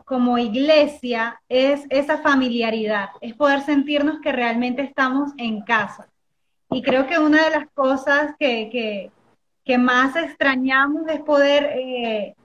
como 0.03 0.37
iglesia 0.37 1.41
es 1.47 1.85
esa 1.89 2.17
familiaridad, 2.17 3.11
es 3.21 3.33
poder 3.35 3.61
sentirnos 3.61 4.19
que 4.19 4.33
realmente 4.33 4.81
estamos 4.81 5.31
en 5.37 5.61
casa. 5.61 6.09
Y 6.71 6.81
creo 6.81 7.07
que 7.07 7.19
una 7.19 7.45
de 7.45 7.51
las 7.51 7.69
cosas 7.73 8.35
que, 8.37 9.09
que, 9.63 9.77
más 9.77 10.17
extrañamos 10.17 11.07
es 11.07 11.21
poder 11.21 11.71
eh, 11.73 12.36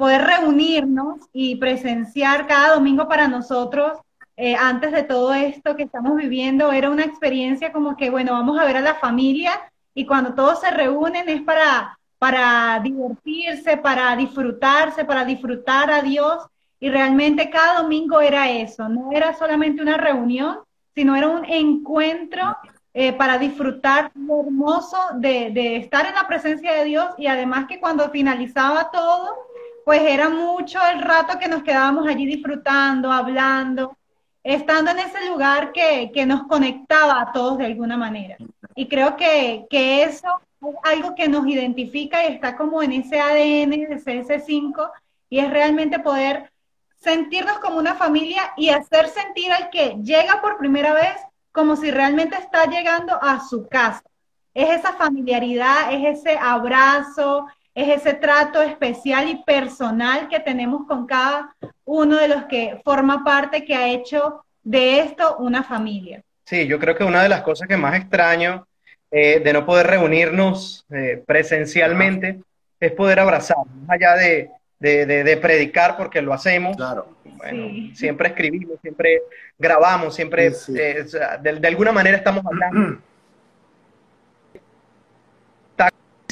poder 0.00 0.22
reunirnos 0.22 1.28
y 1.30 1.56
presenciar 1.56 2.46
cada 2.46 2.74
domingo 2.74 3.06
para 3.06 3.28
nosotros, 3.28 3.98
eh, 4.34 4.56
antes 4.56 4.92
de 4.92 5.02
todo 5.02 5.34
esto 5.34 5.76
que 5.76 5.82
estamos 5.82 6.16
viviendo, 6.16 6.72
era 6.72 6.88
una 6.88 7.04
experiencia 7.04 7.70
como 7.70 7.98
que, 7.98 8.08
bueno, 8.08 8.32
vamos 8.32 8.58
a 8.58 8.64
ver 8.64 8.78
a 8.78 8.80
la 8.80 8.94
familia 8.94 9.52
y 9.94 10.06
cuando 10.06 10.32
todos 10.32 10.62
se 10.62 10.70
reúnen 10.70 11.28
es 11.28 11.42
para, 11.42 11.98
para 12.18 12.80
divertirse, 12.82 13.76
para 13.76 14.16
disfrutarse, 14.16 15.04
para 15.04 15.26
disfrutar 15.26 15.90
a 15.90 16.00
Dios. 16.00 16.46
Y 16.80 16.88
realmente 16.88 17.50
cada 17.50 17.82
domingo 17.82 18.22
era 18.22 18.48
eso, 18.50 18.88
no 18.88 19.12
era 19.12 19.34
solamente 19.34 19.82
una 19.82 19.98
reunión, 19.98 20.60
sino 20.94 21.14
era 21.14 21.28
un 21.28 21.44
encuentro 21.44 22.56
eh, 22.94 23.12
para 23.12 23.36
disfrutar 23.36 24.12
lo 24.14 24.40
hermoso 24.40 24.96
de, 25.16 25.50
de 25.50 25.76
estar 25.76 26.06
en 26.06 26.14
la 26.14 26.26
presencia 26.26 26.72
de 26.72 26.86
Dios 26.86 27.10
y 27.18 27.26
además 27.26 27.66
que 27.68 27.78
cuando 27.78 28.08
finalizaba 28.08 28.90
todo, 28.90 29.49
pues 29.84 30.02
era 30.02 30.28
mucho 30.28 30.78
el 30.92 31.00
rato 31.00 31.38
que 31.38 31.48
nos 31.48 31.62
quedábamos 31.62 32.06
allí 32.06 32.26
disfrutando, 32.26 33.10
hablando, 33.10 33.96
estando 34.42 34.90
en 34.90 35.00
ese 35.00 35.28
lugar 35.28 35.72
que, 35.72 36.10
nos 36.26 36.44
conectaba 36.44 37.20
a 37.20 37.32
todos 37.32 37.58
de 37.58 37.66
alguna 37.66 37.96
manera. 37.96 38.36
Y 38.74 38.88
creo 38.88 39.16
que, 39.16 39.66
eso 39.70 40.40
es 40.62 40.74
algo 40.84 41.14
que 41.14 41.28
nos 41.28 41.46
identifica 41.46 42.24
y 42.24 42.34
está 42.34 42.56
como 42.56 42.82
en 42.82 42.92
ese 42.92 43.20
ADN 43.20 43.70
de 43.70 44.02
CS5 44.02 44.90
y 45.28 45.38
es 45.38 45.50
realmente 45.50 45.98
poder 45.98 46.50
sentirnos 46.96 47.58
como 47.58 47.78
una 47.78 47.94
familia 47.94 48.52
y 48.56 48.68
hacer 48.68 49.08
sentir 49.08 49.52
al 49.52 49.70
que 49.70 49.96
llega 50.02 50.40
por 50.42 50.58
primera 50.58 50.92
vez 50.92 51.14
como 51.52 51.76
si 51.76 51.90
realmente 51.90 52.36
está 52.36 52.66
llegando 52.66 53.18
a 53.20 53.40
su 53.40 53.66
casa. 53.68 54.02
Es 54.52 54.68
esa 54.70 54.92
familiaridad, 54.92 55.92
es 55.92 56.18
ese 56.18 56.36
abrazo, 56.36 57.46
es 57.74 58.00
ese 58.00 58.14
trato 58.14 58.62
especial 58.62 59.28
y 59.28 59.42
personal 59.44 60.28
que 60.28 60.40
tenemos 60.40 60.86
con 60.86 61.06
cada 61.06 61.54
uno 61.84 62.16
de 62.16 62.28
los 62.28 62.44
que 62.44 62.80
forma 62.84 63.24
parte, 63.24 63.64
que 63.64 63.74
ha 63.74 63.88
hecho 63.88 64.44
de 64.62 65.00
esto 65.00 65.36
una 65.38 65.62
familia. 65.62 66.22
Sí, 66.44 66.66
yo 66.66 66.78
creo 66.78 66.96
que 66.96 67.04
una 67.04 67.22
de 67.22 67.28
las 67.28 67.42
cosas 67.42 67.68
que 67.68 67.76
más 67.76 67.94
extraño 67.94 68.66
eh, 69.10 69.40
de 69.40 69.52
no 69.52 69.64
poder 69.64 69.86
reunirnos 69.86 70.84
eh, 70.90 71.22
presencialmente 71.26 72.40
es 72.78 72.92
poder 72.92 73.20
abrazar, 73.20 73.56
más 73.86 73.90
allá 73.90 74.14
de, 74.16 74.50
de, 74.78 75.36
predicar 75.36 75.96
porque 75.96 76.22
lo 76.22 76.32
hacemos. 76.32 76.76
Claro. 76.76 77.08
Bueno, 77.24 77.94
siempre 77.94 78.28
escribimos, 78.28 78.78
siempre 78.80 79.22
grabamos, 79.58 80.14
siempre 80.14 80.46
eh, 80.46 81.04
de, 81.40 81.68
alguna 81.68 81.92
manera 81.92 82.16
estamos 82.16 82.44
hablando. 82.44 83.00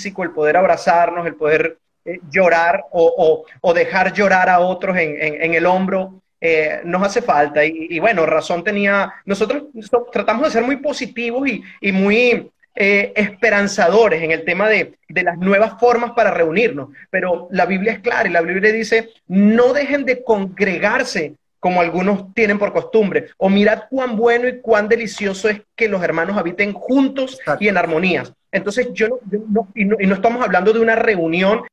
el 0.05 0.31
poder 0.31 0.57
abrazarnos, 0.57 1.27
el 1.27 1.35
poder 1.35 1.79
eh, 2.05 2.21
llorar 2.31 2.85
o, 2.91 3.45
dejar 3.75 4.13
llorar 4.13 4.49
a 4.49 4.61
otros 4.61 4.97
en, 4.97 5.55
el 5.55 5.67
hombro, 5.67 6.23
eh, 6.41 6.81
nos 6.85 7.03
hace 7.03 7.23
falta. 7.23 7.65
Y, 7.65 7.99
bueno, 7.99 8.27
razón 8.27 8.65
tenía, 8.65 9.13
nosotros 9.25 9.65
tratamos 10.13 10.45
de 10.45 10.51
ser 10.51 10.63
muy 10.63 10.77
positivos 10.77 11.49
y, 11.81 11.93
muy 11.93 12.51
eh, 12.75 13.13
esperanzadores 13.17 14.23
en 14.23 14.31
el 14.31 14.45
tema 14.45 14.69
de, 14.69 14.95
de, 15.09 15.23
las 15.23 15.37
nuevas 15.39 15.79
formas 15.81 16.13
para 16.13 16.31
reunirnos, 16.31 16.91
pero 17.11 17.49
la 17.51 17.67
Biblia 17.67 17.93
es 17.93 18.01
clara 18.01 18.29
y 18.29 18.33
la 18.33 18.41
Biblia 18.41 18.73
dice, 18.73 19.11
no 19.27 19.73
dejen 19.73 20.05
de 20.05 20.23
congregarse 20.23 21.35
como 21.61 21.81
algunos 21.81 22.33
tienen 22.35 22.59
por 22.59 22.73
costumbre, 22.73 23.29
o 23.37 23.49
mirad 23.49 23.85
cuán 23.91 24.17
bueno 24.17 24.49
y 24.49 24.61
cuán 24.61 24.89
delicioso 24.89 25.49
es 25.49 25.63
que 25.75 25.89
los 25.89 26.03
hermanos 26.03 26.37
habiten 26.37 26.73
juntos 26.73 27.39
y 27.59 27.69
en 27.69 27.77
armonía. 27.77 28.25
Entonces, 28.51 28.89
yo, 28.93 29.21
no, 29.49 29.69
y, 29.75 29.85
no, 29.85 29.97
estamos 30.15 30.43
hablando 30.43 30.73
de 30.73 30.81
una 30.81 30.97
reunión 30.97 31.67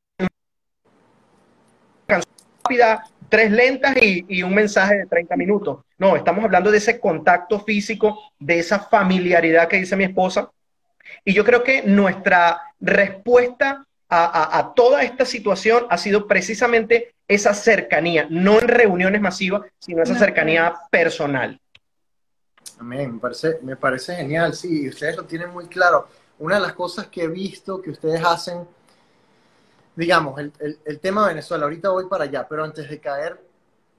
rápida, 2.06 3.04
tres 3.28 3.50
lentas 3.50 3.96
y, 4.00 4.42
un 4.42 4.54
mensaje 4.54 4.96
de 4.96 5.06
30 5.06 5.36
minutos. 5.36 5.84
No, 5.98 6.16
estamos 6.16 6.44
hablando 6.44 6.70
de 6.70 6.78
ese 6.78 7.00
contacto 7.00 7.60
físico, 7.60 8.18
de 8.38 8.58
esa 8.58 8.78
familiaridad 8.78 9.68
que 9.68 9.78
dice 9.78 9.96
mi 9.96 10.04
esposa. 10.04 10.50
Y 11.24 11.32
yo 11.32 11.44
creo 11.44 11.62
que 11.62 11.82
nuestra 11.82 12.60
respuesta 12.80 13.86
a, 14.08 14.72
toda 14.76 15.02
esta 15.02 15.24
situación 15.24 15.86
ha 15.90 15.98
sido 15.98 16.28
precisamente 16.28 17.14
esa 17.26 17.54
cercanía, 17.54 18.26
no 18.30 18.60
en 18.60 18.68
reuniones 18.68 19.20
masivas, 19.20 19.62
sino 19.78 20.02
esa 20.02 20.16
cercanía 20.16 20.74
personal. 20.90 21.58
Amén, 22.78 23.14
me 23.14 23.18
parece, 23.18 23.58
me 23.62 23.74
parece 23.74 24.14
genial, 24.14 24.54
sí, 24.54 24.88
ustedes 24.88 25.16
lo 25.16 25.24
tienen 25.24 25.50
muy 25.50 25.66
claro 25.66 26.06
una 26.38 26.56
de 26.56 26.60
las 26.60 26.74
cosas 26.74 27.08
que 27.08 27.24
he 27.24 27.28
visto 27.28 27.80
que 27.80 27.90
ustedes 27.90 28.22
hacen, 28.24 28.66
digamos, 29.94 30.38
el, 30.38 31.00
tema 31.00 31.22
de 31.22 31.34
Venezuela, 31.34 31.64
ahorita 31.64 31.90
voy 31.90 32.06
para 32.06 32.24
allá, 32.24 32.46
pero 32.48 32.64
antes 32.64 32.88
de 32.88 33.00
caer 33.00 33.42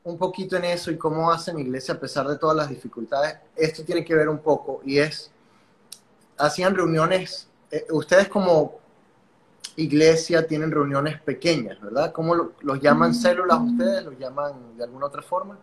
un 0.04 0.18
poquito 0.18 0.56
en 0.56 0.66
eso 0.66 0.92
y 0.92 0.98
cómo 0.98 1.32
hacen 1.32 1.60
iglesia 1.60 1.96
a 1.96 2.00
pesar 2.00 2.28
de 2.28 2.38
todas 2.38 2.56
las 2.56 2.70
dificultades, 2.70 3.38
esto 3.56 3.84
tiene 3.84 4.06
que 4.06 4.16
ver 4.16 4.30
un 4.30 4.40
poco 4.40 4.82
y 4.86 5.00
es, 5.00 5.32
hacían 6.38 6.76
reuniones, 6.76 7.48
eh, 7.72 7.86
ustedes 7.90 8.30
como 8.30 8.80
iglesia 9.76 10.48
tienen 10.48 10.72
reuniones 10.72 11.22
pequeñas, 11.22 11.80
¿verdad? 11.82 12.12
¿Cómo 12.12 12.52
los 12.62 12.82
llaman 12.82 13.14
células 13.14 13.60
ustedes? 13.60 14.06
¿Los 14.06 14.18
llaman 14.18 14.78
de 14.78 14.84
alguna 14.84 15.08
otra 15.08 15.22
forma? 15.22 15.58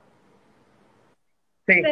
Sí. 1.67 1.83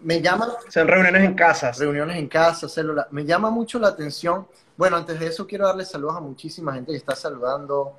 Me 0.00 0.20
llama... 0.20 0.54
Son 0.68 0.86
reuniones 0.86 1.24
en 1.24 1.34
casas. 1.34 1.78
Reuniones 1.78 2.16
en 2.16 2.28
casa, 2.28 2.68
células. 2.68 3.06
Me 3.10 3.24
llama 3.24 3.50
mucho 3.50 3.78
la 3.78 3.88
atención. 3.88 4.46
Bueno, 4.76 4.96
antes 4.96 5.18
de 5.18 5.26
eso 5.26 5.46
quiero 5.46 5.66
darle 5.66 5.84
saludos 5.84 6.16
a 6.16 6.20
muchísima 6.20 6.74
gente 6.74 6.92
que 6.92 6.98
está 6.98 7.16
saludando. 7.16 7.98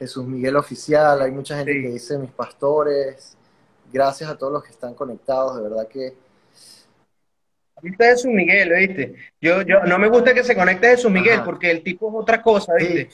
Jesús 0.00 0.26
Miguel 0.26 0.56
Oficial, 0.56 1.20
hay 1.20 1.30
mucha 1.30 1.58
gente 1.58 1.72
que 1.72 1.90
dice 1.90 2.16
mis 2.16 2.30
pastores, 2.30 3.36
gracias 3.92 4.30
a 4.30 4.38
todos 4.38 4.50
los 4.50 4.64
que 4.64 4.70
están 4.70 4.94
conectados, 4.94 5.56
de 5.56 5.62
verdad 5.62 5.86
que... 5.86 6.14
Viste 7.82 8.04
Jesús 8.04 8.30
Miguel, 8.30 8.72
¿viste? 8.74 9.14
Yo, 9.42 9.60
yo, 9.60 9.80
no 9.84 9.98
me 9.98 10.08
gusta 10.08 10.32
que 10.32 10.42
se 10.42 10.56
conecte 10.56 10.88
Jesús 10.88 11.10
Miguel 11.10 11.42
porque 11.44 11.70
el 11.70 11.82
tipo 11.82 12.08
es 12.08 12.14
otra 12.14 12.42
cosa, 12.42 12.72
¿viste? 12.78 13.10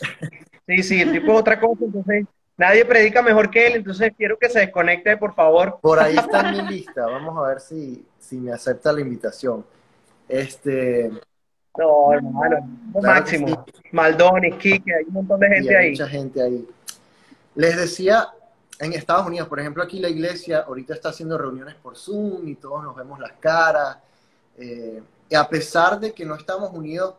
Sí. 0.69 0.83
sí, 0.85 1.01
el 1.01 1.11
tipo 1.11 1.33
es 1.33 1.41
otra 1.41 1.59
cosa, 1.59 1.85
entonces 1.85 2.25
nadie 2.57 2.85
predica 2.85 3.23
mejor 3.23 3.51
que 3.51 3.67
él, 3.67 3.77
entonces 3.77 4.13
quiero 4.17 4.39
que 4.39 4.49
se 4.49 4.61
desconecte, 4.61 5.17
por 5.17 5.35
favor. 5.35 5.79
Por 5.81 5.99
ahí 5.99 6.17
está 6.19 6.51
mi 6.51 6.63
lista, 6.63 7.07
vamos 7.07 7.37
a 7.39 7.49
ver 7.49 7.61
si, 7.61 8.05
si 8.19 8.37
me 8.37 8.53
acepta 8.53 8.93
la 8.93 9.01
invitación. 9.01 9.65
Este... 10.29 11.11
No, 11.79 12.11
hermano, 12.11 12.57
máximo. 13.03 13.67
Maldoni, 13.93 14.53
Kike, 14.53 14.95
hay 14.95 15.05
un 15.05 15.13
montón 15.13 15.41
de 15.41 15.49
gente 15.49 15.77
ahí. 15.77 15.91
Mucha 15.91 16.09
gente 16.09 16.43
ahí. 16.43 16.67
Les 17.55 17.77
decía, 17.77 18.31
en 18.79 18.95
Estados 18.95 19.27
Unidos, 19.27 19.47
por 19.47 19.61
ejemplo, 19.61 19.83
aquí 19.83 19.99
la 19.99 20.09
iglesia 20.09 20.61
ahorita 20.61 20.95
está 20.95 21.11
haciendo 21.11 21.37
reuniones 21.37 21.75
por 21.75 21.97
Zoom 21.97 22.49
y 22.49 22.55
todos 22.55 22.83
nos 22.83 22.97
vemos 22.97 23.19
las 23.19 23.33
caras. 23.33 23.99
Eh, 24.57 25.03
y 25.29 25.35
a 25.35 25.47
pesar 25.47 26.01
de 26.01 26.13
que 26.13 26.25
no 26.25 26.35
estamos 26.35 26.71
unidos, 26.73 27.15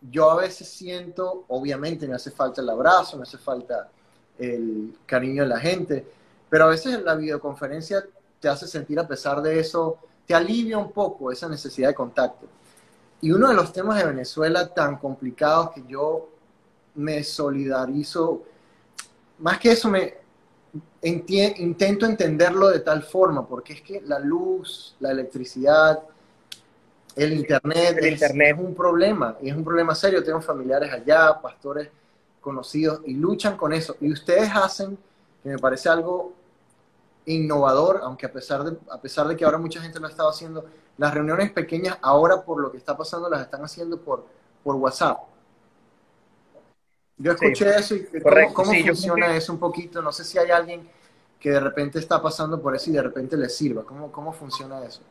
yo 0.00 0.30
a 0.30 0.36
veces 0.36 0.68
siento, 0.68 1.44
obviamente 1.48 2.06
me 2.06 2.14
hace 2.14 2.30
falta 2.30 2.60
el 2.60 2.70
abrazo, 2.70 3.16
me 3.16 3.24
hace 3.24 3.38
falta 3.38 3.90
el 4.38 4.96
cariño 5.06 5.42
de 5.42 5.48
la 5.48 5.58
gente, 5.58 6.04
pero 6.48 6.64
a 6.64 6.68
veces 6.68 7.02
la 7.02 7.14
videoconferencia 7.14 8.04
te 8.40 8.48
hace 8.48 8.66
sentir 8.66 8.98
a 8.98 9.06
pesar 9.06 9.42
de 9.42 9.58
eso, 9.58 9.98
te 10.26 10.34
alivia 10.34 10.78
un 10.78 10.92
poco 10.92 11.32
esa 11.32 11.48
necesidad 11.48 11.88
de 11.88 11.94
contacto. 11.94 12.46
Y 13.20 13.30
uno 13.30 13.48
de 13.48 13.54
los 13.54 13.72
temas 13.72 13.98
de 13.98 14.06
Venezuela 14.06 14.72
tan 14.72 14.98
complicados 14.98 15.70
que 15.70 15.84
yo 15.88 16.28
me 16.96 17.22
solidarizo, 17.22 18.42
más 19.38 19.58
que 19.58 19.72
eso, 19.72 19.88
me 19.88 20.14
intento 21.02 22.06
entenderlo 22.06 22.68
de 22.68 22.80
tal 22.80 23.02
forma, 23.02 23.46
porque 23.46 23.74
es 23.74 23.82
que 23.82 24.00
la 24.02 24.18
luz, 24.18 24.96
la 25.00 25.10
electricidad, 25.10 26.02
el 27.14 27.32
internet, 27.32 27.96
el 27.98 28.06
es, 28.06 28.12
internet. 28.12 28.56
es 28.58 28.64
un 28.64 28.74
problema, 28.74 29.36
y 29.40 29.48
es 29.48 29.56
un 29.56 29.64
problema 29.64 29.94
serio. 29.94 30.22
Tengo 30.22 30.40
familiares 30.40 30.92
allá, 30.92 31.40
pastores 31.40 31.88
conocidos, 32.46 33.00
y 33.04 33.14
luchan 33.14 33.56
con 33.56 33.72
eso. 33.72 33.96
Y 34.00 34.12
ustedes 34.12 34.48
hacen, 34.54 34.96
que 35.42 35.48
me 35.48 35.58
parece 35.58 35.88
algo 35.88 36.32
innovador, 37.24 37.98
aunque 38.04 38.26
a 38.26 38.32
pesar 38.32 38.62
de, 38.62 38.78
a 38.88 39.00
pesar 39.00 39.26
de 39.26 39.36
que 39.36 39.44
ahora 39.44 39.58
mucha 39.58 39.82
gente 39.82 39.98
lo 39.98 40.06
estaba 40.06 40.30
haciendo, 40.30 40.64
las 40.96 41.12
reuniones 41.12 41.50
pequeñas 41.50 41.98
ahora 42.02 42.42
por 42.42 42.60
lo 42.62 42.70
que 42.70 42.78
está 42.78 42.96
pasando 42.96 43.28
las 43.28 43.40
están 43.40 43.64
haciendo 43.64 43.98
por, 43.98 44.24
por 44.62 44.76
WhatsApp. 44.76 45.18
Yo 47.18 47.32
escuché 47.32 47.68
eso 47.70 47.96
y 47.96 48.06
cómo, 48.54 48.72
funciona 48.72 49.34
eso 49.34 49.52
un 49.52 49.58
poquito. 49.58 50.00
No 50.00 50.12
sé 50.12 50.22
si 50.22 50.38
hay 50.38 50.52
alguien 50.52 50.88
que 51.40 51.50
de 51.50 51.58
repente 51.58 51.98
está 51.98 52.22
pasando 52.22 52.62
por 52.62 52.76
eso 52.76 52.90
y 52.90 52.92
de 52.92 53.02
repente 53.02 53.36
le 53.36 53.48
sirva. 53.48 53.82
¿Cómo, 53.82 54.12
cómo 54.12 54.32
funciona 54.32 54.84
eso? 54.84 55.02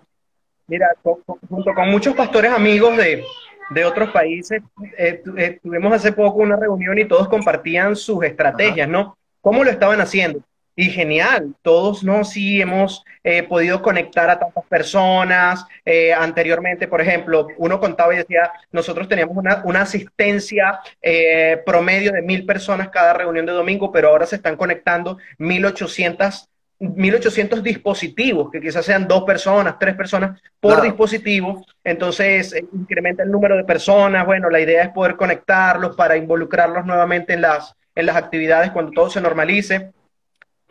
Mira, 0.67 0.87
junto 1.03 1.73
con 1.75 1.91
muchos 1.91 2.15
pastores 2.15 2.51
amigos 2.53 2.95
de, 2.95 3.25
de 3.69 3.85
otros 3.85 4.09
países, 4.11 4.61
eh, 4.97 5.21
eh, 5.37 5.59
tuvimos 5.61 5.93
hace 5.93 6.11
poco 6.11 6.39
una 6.39 6.55
reunión 6.55 6.97
y 6.97 7.05
todos 7.05 7.27
compartían 7.27 7.95
sus 7.95 8.23
estrategias, 8.23 8.87
¿no? 8.87 9.17
¿Cómo 9.41 9.63
lo 9.63 9.69
estaban 9.69 10.01
haciendo? 10.01 10.41
Y 10.77 10.89
genial, 10.89 11.55
todos 11.61 12.03
no 12.03 12.25
sí 12.25 12.61
hemos 12.61 13.05
eh, 13.23 13.43
podido 13.43 13.81
conectar 13.81 14.29
a 14.29 14.37
tantas 14.37 14.65
personas. 14.65 15.65
Eh, 15.85 16.13
anteriormente, 16.13 16.87
por 16.87 16.99
ejemplo, 16.99 17.47
uno 17.57 17.79
contaba 17.79 18.13
y 18.13 18.17
decía, 18.17 18.51
nosotros 18.73 19.07
teníamos 19.07 19.37
una, 19.37 19.61
una 19.63 19.81
asistencia 19.83 20.81
eh, 21.01 21.61
promedio 21.65 22.11
de 22.11 22.21
mil 22.21 22.45
personas 22.45 22.89
cada 22.89 23.13
reunión 23.13 23.45
de 23.45 23.53
domingo, 23.53 23.89
pero 23.91 24.09
ahora 24.09 24.25
se 24.25 24.35
están 24.35 24.57
conectando 24.57 25.17
1800 25.37 26.49
1800 26.79 27.63
dispositivos, 27.63 28.51
que 28.51 28.59
quizás 28.59 28.85
sean 28.85 29.07
dos 29.07 29.23
personas, 29.23 29.77
tres 29.79 29.95
personas 29.95 30.41
por 30.59 30.81
dispositivo, 30.81 31.65
entonces 31.83 32.53
incrementa 32.73 33.23
el 33.23 33.31
número 33.31 33.55
de 33.55 33.63
personas, 33.63 34.25
bueno, 34.25 34.49
la 34.49 34.59
idea 34.59 34.83
es 34.83 34.89
poder 34.89 35.15
conectarlos 35.15 35.95
para 35.95 36.17
involucrarlos 36.17 36.85
nuevamente 36.85 37.33
en 37.33 37.41
las, 37.41 37.73
en 37.95 38.05
las 38.05 38.17
actividades 38.17 38.71
cuando 38.71 38.91
todo 38.91 39.09
se 39.09 39.21
normalice. 39.21 39.91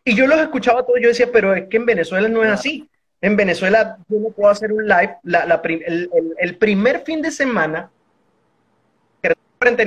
Y 0.04 0.14
yo 0.14 0.26
los 0.26 0.38
escuchaba 0.38 0.84
todos, 0.84 1.00
yo 1.00 1.08
decía, 1.08 1.28
pero 1.32 1.54
es 1.54 1.68
que 1.68 1.78
en 1.78 1.86
Venezuela 1.86 2.28
no 2.28 2.44
es 2.44 2.50
así. 2.50 2.88
En 3.22 3.36
Venezuela 3.36 3.96
yo 4.08 4.18
no 4.18 4.28
puedo 4.28 4.50
hacer 4.50 4.70
un 4.70 4.86
live. 4.86 5.16
el, 6.38 6.58
primer 6.58 7.00
fin 7.00 7.22
de 7.22 7.30
semana, 7.30 7.90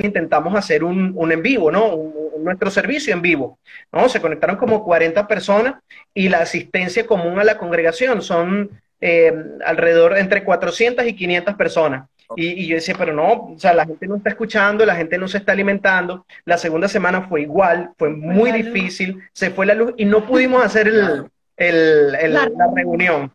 intentamos 0.02 0.54
hacer 0.56 0.82
un, 0.82 1.14
en 1.30 1.42
vivo, 1.42 1.70
¿no? 1.70 1.94
Nuestro 2.38 2.70
servicio 2.70 3.12
en 3.12 3.22
vivo. 3.22 3.58
¿no? 3.92 4.08
Se 4.08 4.20
conectaron 4.20 4.56
como 4.56 4.84
40 4.84 5.26
personas 5.26 5.76
y 6.14 6.28
la 6.28 6.40
asistencia 6.40 7.06
común 7.06 7.38
a 7.38 7.44
la 7.44 7.58
congregación 7.58 8.22
son 8.22 8.70
eh, 9.00 9.32
alrededor 9.64 10.18
entre 10.18 10.44
400 10.44 11.06
y 11.06 11.14
500 11.14 11.54
personas. 11.54 12.08
Y, 12.36 12.66
yo 12.66 12.74
decía, 12.74 12.94
pero 12.98 13.14
no, 13.14 13.32
o 13.54 13.58
sea, 13.58 13.72
la 13.72 13.86
gente 13.86 14.06
no 14.06 14.16
está 14.16 14.28
escuchando, 14.30 14.84
la 14.84 14.96
gente 14.96 15.16
no 15.16 15.28
se 15.28 15.38
está 15.38 15.52
alimentando. 15.52 16.26
La 16.44 16.58
segunda 16.58 16.86
semana 16.86 17.22
fue 17.22 17.42
igual, 17.42 17.90
fue 17.96 18.10
muy 18.10 18.52
difícil, 18.52 19.22
se 19.32 19.50
fue 19.50 19.64
la 19.64 19.74
luz 19.74 19.94
y 19.96 20.04
no 20.04 20.26
pudimos 20.26 20.62
hacer 20.62 20.88
el, 20.88 22.32
la 22.32 22.50
reunión. 22.74 23.32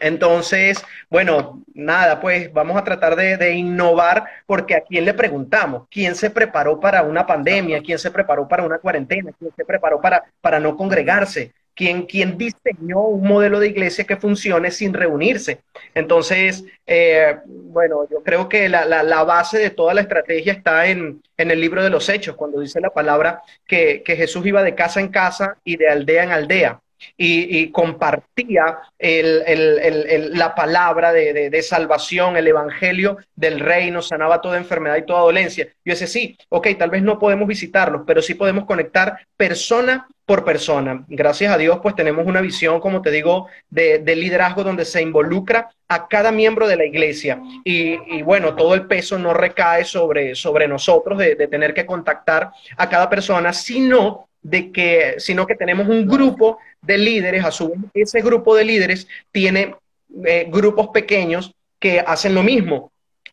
Entonces, 0.00 0.82
bueno, 1.08 1.62
nada, 1.74 2.20
pues 2.20 2.52
vamos 2.52 2.76
a 2.76 2.84
tratar 2.84 3.16
de, 3.16 3.52
innovar 3.52 4.24
porque 4.46 4.74
a 4.74 4.80
quién 4.80 5.04
le 5.04 5.14
preguntamos, 5.14 5.86
quién 5.90 6.14
se 6.14 6.30
preparó 6.30 6.80
para 6.80 7.02
una 7.02 7.26
pandemia, 7.26 7.82
quién 7.82 7.98
se 7.98 8.10
preparó 8.10 8.48
para 8.48 8.64
una 8.64 8.78
cuarentena, 8.78 9.32
quién 9.38 9.52
se 9.54 9.64
preparó 9.64 10.00
para, 10.00 10.24
para 10.40 10.58
no 10.58 10.76
congregarse, 10.76 11.52
¿Quién, 11.74 12.36
diseñó 12.36 13.00
un 13.06 13.26
modelo 13.26 13.58
de 13.58 13.68
iglesia 13.68 14.04
que 14.04 14.16
funcione 14.18 14.70
sin 14.70 14.92
reunirse? 14.92 15.60
Entonces, 15.94 16.62
eh, 16.86 17.38
bueno, 17.46 18.06
yo 18.10 18.22
creo 18.22 18.50
que 18.50 18.68
la, 18.68 19.24
base 19.24 19.58
de 19.58 19.70
toda 19.70 19.94
la 19.94 20.02
estrategia 20.02 20.52
está 20.52 20.88
en, 20.88 21.22
el 21.38 21.58
libro 21.58 21.82
de 21.82 21.88
los 21.88 22.10
Hechos, 22.10 22.36
cuando 22.36 22.60
dice 22.60 22.82
la 22.82 22.90
palabra 22.90 23.42
que, 23.66 24.02
que 24.02 24.14
Jesús 24.14 24.44
iba 24.44 24.62
de 24.62 24.74
casa 24.74 25.00
en 25.00 25.08
casa 25.08 25.56
y 25.64 25.78
de 25.78 25.88
aldea 25.88 26.24
en 26.24 26.32
aldea 26.32 26.80
y, 27.16 27.70
compartía 27.70 28.78
la 28.98 30.54
palabra 30.54 31.12
de, 31.12 31.62
salvación, 31.62 32.36
el 32.36 32.48
evangelio 32.48 33.18
del 33.34 33.60
reino, 33.60 34.02
sanaba 34.02 34.40
toda 34.40 34.56
enfermedad 34.58 34.96
y 34.96 35.06
toda 35.06 35.20
dolencia. 35.20 35.66
Yo 35.84 35.92
decía, 35.92 36.06
sí, 36.06 36.36
ok, 36.48 36.68
tal 36.78 36.90
vez 36.90 37.02
no 37.02 37.18
podemos 37.18 37.46
visitarlos, 37.46 38.02
pero 38.06 38.22
sí 38.22 38.34
podemos 38.34 38.64
conectar 38.64 39.18
persona 39.36 40.08
por 40.30 40.44
persona. 40.44 41.04
Gracias 41.08 41.52
a 41.52 41.58
Dios, 41.58 41.80
pues 41.82 41.96
tenemos 41.96 42.24
una 42.24 42.40
visión, 42.40 42.78
como 42.78 43.02
te 43.02 43.10
digo, 43.10 43.48
de, 43.68 44.00
liderazgo 44.14 44.62
donde 44.62 44.84
se 44.84 45.02
involucra 45.02 45.70
a 45.88 46.06
cada 46.06 46.30
miembro 46.30 46.68
de 46.68 46.76
la 46.76 46.84
iglesia. 46.84 47.42
Y, 47.64 48.22
bueno, 48.22 48.54
todo 48.54 48.74
el 48.74 48.86
peso 48.86 49.18
no 49.18 49.34
recae 49.34 49.84
sobre, 49.84 50.36
sobre 50.36 50.68
nosotros 50.68 51.18
de, 51.18 51.34
de 51.34 51.48
tener 51.48 51.74
que 51.74 51.84
contactar 51.84 52.52
a 52.76 52.88
cada 52.88 53.10
persona, 53.10 53.52
sino 53.52 54.29
de 54.42 54.72
que, 54.72 55.14
sino 55.18 55.46
que 55.46 55.54
tenemos 55.54 55.88
un 55.88 56.06
grupo 56.06 56.58
de 56.82 56.98
líderes, 56.98 57.44
a 57.44 57.50
su 57.50 57.68
vez 57.68 57.78
ese 57.94 58.22
grupo 58.22 58.54
de 58.54 58.64
líderes 58.64 59.06
tiene 59.32 59.74
eh, 60.24 60.46
grupos 60.48 60.88
pequeños 60.88 61.52
que 61.78 62.00
hacen 62.00 62.34
lo 62.34 62.42
mismo. 62.42 62.90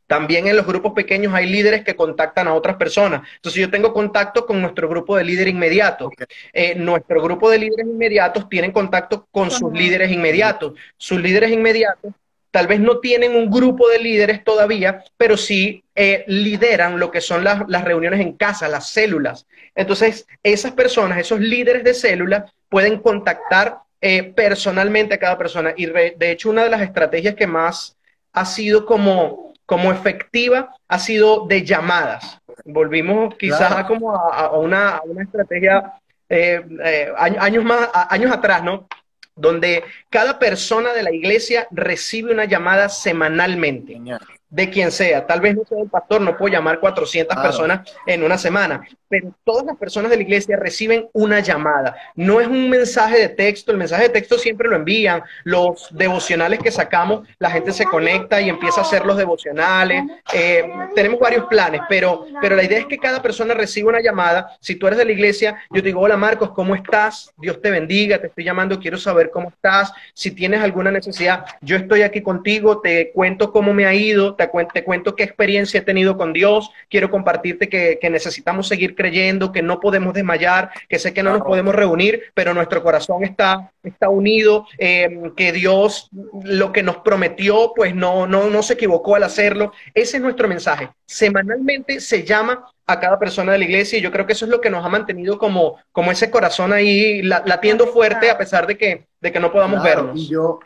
También 0.08 0.48
en 0.48 0.56
los 0.56 0.66
grupos 0.66 0.94
pequeños 0.94 1.34
hay 1.34 1.48
líderes 1.48 1.84
que 1.84 1.96
contactan 1.96 2.48
a 2.48 2.54
otras 2.54 2.78
personas. 2.78 3.28
Entonces 3.36 3.62
yo 3.62 3.70
tengo 3.70 3.94
contacto 3.94 4.46
con 4.46 4.62
nuestro 4.62 4.88
grupo 4.88 5.18
de 5.18 5.26
líderes 5.26 5.54
inmediatos. 5.54 6.12
Eh, 6.54 6.76
nuestro 6.76 7.22
grupo 7.22 7.50
de 7.50 7.60
líderes 7.60 7.88
inmediatos 7.88 8.48
tienen 8.48 8.72
contacto 8.72 9.28
con 9.32 9.52
sus 9.52 9.74
líderes 9.74 10.10
inmediatos. 10.10 10.74
Sus 10.96 11.20
líderes 11.20 11.52
inmediatos 11.52 12.14
tal 12.52 12.68
vez 12.68 12.80
no 12.80 13.00
tienen 13.00 13.36
un 13.36 13.52
grupo 13.52 13.90
de 13.90 14.00
líderes 14.00 14.44
todavía, 14.46 15.04
pero 15.18 15.36
sí 15.36 15.84
eh, 15.94 16.24
lideran 16.28 17.00
lo 17.00 17.12
que 17.12 17.20
son 17.20 17.44
las, 17.44 17.68
las, 17.68 17.84
reuniones 17.84 18.22
en 18.22 18.34
casa, 18.34 18.70
las 18.70 18.90
células. 18.90 19.46
Entonces, 19.78 20.28
esas 20.42 20.72
personas, 20.72 21.20
esos 21.20 21.40
líderes 21.40 21.84
de 21.84 21.94
células, 21.94 22.52
pueden 22.68 23.00
contactar 23.00 23.78
eh, 24.02 24.24
personalmente 24.24 25.14
a 25.14 25.20
cada 25.20 25.38
persona. 25.38 25.74
Y 25.78 25.86
de 25.86 26.32
hecho, 26.32 26.50
una 26.50 26.64
de 26.64 26.70
las 26.72 26.82
estrategias 26.82 27.36
que 27.36 27.46
más 27.46 27.96
ha 28.34 28.44
sido 28.44 28.86
como, 28.86 29.54
como 29.68 29.92
efectiva 29.92 30.76
ha 30.88 31.00
sido 31.00 31.46
de 31.46 31.64
llamadas. 31.64 32.40
Volvimos 32.66 33.36
quizás 33.36 33.86
como 33.86 34.16
a, 34.16 34.58
una, 34.58 34.98
a, 34.98 35.02
una, 35.04 35.24
estrategia 35.24 35.94
eh, 36.28 37.14
años, 37.16 37.64
más, 37.64 37.88
años 37.94 38.32
atrás, 38.32 38.64
¿no? 38.64 38.88
donde 39.36 39.84
cada 40.10 40.40
persona 40.40 40.92
de 40.94 41.04
la 41.04 41.14
iglesia 41.14 41.68
recibe 41.70 42.34
una 42.34 42.46
llamada 42.46 42.90
semanalmente 42.90 44.02
de 44.50 44.70
quien 44.70 44.92
sea. 44.92 45.26
Tal 45.26 45.42
vez 45.42 45.56
no 45.56 45.64
sea 45.66 45.82
el 45.82 45.90
pastor, 45.90 46.22
no 46.22 46.38
puedo 46.38 46.54
llamar 46.54 46.80
400 46.80 47.38
personas 47.38 47.92
en 48.06 48.24
una 48.24 48.38
semana, 48.38 48.82
pero 49.10 49.34
todas 49.44 49.66
las 49.66 49.78
personas 49.78 50.10
de 50.10 50.18
la 50.18 50.24
iglesia 50.24 50.58
reciben 50.58 51.10
una 51.14 51.40
llamada. 51.40 51.96
No 52.16 52.40
es 52.40 52.48
un 52.48 52.70
mensaje 52.70 53.20
de 53.20 53.30
texto, 53.30 53.72
el 53.72 53.78
mensaje 53.78 54.04
de 54.04 54.10
texto 54.10 54.38
siempre 54.38 54.70
lo 54.70 54.76
envían. 54.76 55.24
Los 55.44 55.90
devocionales 55.92 56.60
que 56.60 56.72
sacamos, 56.72 57.28
la 57.40 57.52
gente 57.52 57.72
se 57.72 57.86
conecta 57.86 58.42
y 58.42 58.50
empieza 58.50 58.82
a 58.82 58.84
hacer 58.84 59.06
los 59.06 59.18
devocionales. 59.18 60.04
Eh, 60.34 60.70
tenemos 60.96 61.20
varios 61.20 61.46
planes, 61.46 61.82
pero, 61.90 62.26
pero 62.42 62.56
la 62.56 62.64
idea 62.64 62.80
es 62.80 62.86
que 62.86 62.98
cada 62.98 63.22
persona 63.22 63.54
reciba 63.54 63.90
una 63.90 64.02
llamada. 64.02 64.58
Si 64.60 64.76
tú 64.76 64.88
eres 64.88 65.00
de 65.00 65.06
la 65.06 65.12
iglesia, 65.12 65.58
yo 65.72 65.82
te 65.82 65.88
digo, 65.88 66.02
hola 66.02 66.18
Marcos, 66.18 66.52
¿cómo 66.52 66.76
estás? 66.76 67.32
Dios 67.38 67.62
te 67.62 67.70
bendiga, 67.70 68.20
te 68.20 68.28
estoy 68.28 68.44
llamando, 68.44 68.80
quiero 68.80 68.98
saber 68.98 69.30
cómo 69.32 69.50
estás. 69.50 69.92
Si 70.14 70.32
tienes 70.32 70.62
alguna 70.62 70.92
necesidad, 70.92 71.46
yo 71.62 71.78
estoy 71.78 72.02
aquí 72.02 72.22
contigo, 72.22 72.80
te 72.80 73.12
cuento 73.12 73.52
cómo 73.52 73.74
me 73.74 73.86
ha 73.86 73.94
ido, 73.94 74.37
te, 74.38 74.84
cuento 74.84 75.16
qué 75.16 75.24
experiencia 75.24 75.80
he 75.80 75.84
tenido 75.84 76.18
con 76.18 76.34
Dios, 76.34 76.72
quiero 76.90 77.10
compartirte 77.10 77.68
que, 77.68 77.98
que 78.00 78.10
necesitamos 78.10 78.68
seguir 78.68 78.96
creyendo, 78.96 79.52
que 79.52 79.62
no 79.62 79.80
podemos 79.80 80.14
desmayar, 80.14 80.72
que 80.88 81.00
sé 81.00 81.14
que 81.14 81.24
no 81.24 81.34
nos 81.34 81.42
podemos 81.42 81.76
reunir, 81.76 82.24
pero 82.34 82.54
nuestro 82.54 82.82
corazón 82.84 83.24
está, 83.24 83.72
está 83.84 84.10
unido, 84.10 84.66
eh, 84.78 85.32
que 85.36 85.52
Dios 85.52 86.10
lo 86.44 86.72
que 86.72 86.84
nos 86.84 86.98
prometió, 86.98 87.74
pues 87.76 87.96
no, 87.96 88.28
no, 88.28 88.50
no 88.50 88.64
se 88.64 88.74
equivocó 88.74 89.16
al 89.16 89.24
hacerlo. 89.24 89.74
Ese 89.94 90.18
es 90.18 90.24
nuestro 90.24 90.48
mensaje. 90.48 90.90
Semanalmente 91.06 92.00
se 92.00 92.24
llama 92.24 92.66
a 92.86 93.00
cada 93.00 93.20
persona 93.20 93.52
de 93.52 93.58
la 93.58 93.66
iglesia 93.66 94.00
y 94.00 94.02
yo 94.02 94.12
creo 94.12 94.26
que 94.26 94.34
eso 94.34 94.46
es 94.46 94.52
lo 94.52 94.62
que 94.62 94.70
nos 94.70 94.86
ha 94.86 94.90
mantenido 94.90 95.38
como, 95.38 95.78
como 95.92 96.12
ese 96.12 96.32
corazón 96.32 96.72
ahí 96.72 97.22
latiendo 97.22 97.88
fuerte 97.88 98.30
a 98.30 98.38
pesar 98.38 98.66
de 98.66 98.78
que, 98.78 99.08
de 99.20 99.32
que 99.32 99.40
no 99.40 99.52
podamos 99.52 99.84
vernos. 99.84 100.18
Y 100.18 100.30
yo, 100.30 100.60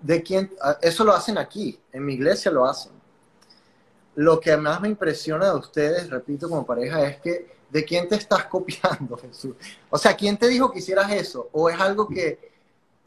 de 0.00 0.22
quién, 0.22 0.50
eso 0.82 1.04
lo 1.04 1.12
hacen 1.12 1.38
aquí, 1.38 1.78
en 1.92 2.04
mi 2.04 2.14
iglesia 2.14 2.50
lo 2.50 2.66
hacen 2.66 3.00
lo 4.20 4.40
que 4.40 4.56
más 4.56 4.80
me 4.80 4.88
impresiona 4.88 5.46
de 5.46 5.56
ustedes, 5.56 6.10
repito, 6.10 6.48
como 6.48 6.66
pareja, 6.66 7.02
es 7.06 7.20
que 7.20 7.54
de 7.70 7.84
quién 7.84 8.08
te 8.08 8.16
estás 8.16 8.44
copiando, 8.46 9.16
Jesús. 9.22 9.54
O 9.88 9.98
sea, 9.98 10.14
¿quién 10.14 10.36
te 10.36 10.48
dijo 10.48 10.70
que 10.70 10.80
hicieras 10.80 11.10
eso? 11.12 11.48
¿O 11.52 11.70
es 11.70 11.80
algo 11.80 12.08
que, 12.08 12.50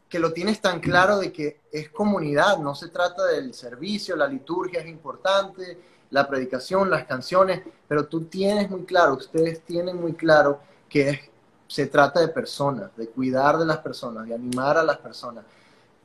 que 0.08 0.18
lo 0.18 0.32
tienes 0.32 0.60
tan 0.60 0.80
claro 0.80 1.18
de 1.18 1.32
que 1.32 1.60
es 1.70 1.90
comunidad, 1.90 2.58
no 2.58 2.74
se 2.74 2.88
trata 2.88 3.26
del 3.26 3.54
servicio, 3.54 4.16
la 4.16 4.26
liturgia 4.26 4.80
es 4.80 4.88
importante, 4.88 5.78
la 6.10 6.28
predicación, 6.28 6.90
las 6.90 7.04
canciones, 7.04 7.62
pero 7.86 8.06
tú 8.06 8.24
tienes 8.24 8.70
muy 8.70 8.84
claro, 8.84 9.14
ustedes 9.14 9.62
tienen 9.62 10.00
muy 10.00 10.14
claro 10.14 10.60
que 10.88 11.30
se 11.66 11.86
trata 11.86 12.20
de 12.20 12.28
personas, 12.28 12.90
de 12.96 13.08
cuidar 13.08 13.58
de 13.58 13.66
las 13.66 13.78
personas, 13.78 14.26
de 14.26 14.34
animar 14.34 14.78
a 14.78 14.82
las 14.82 14.98
personas. 14.98 15.44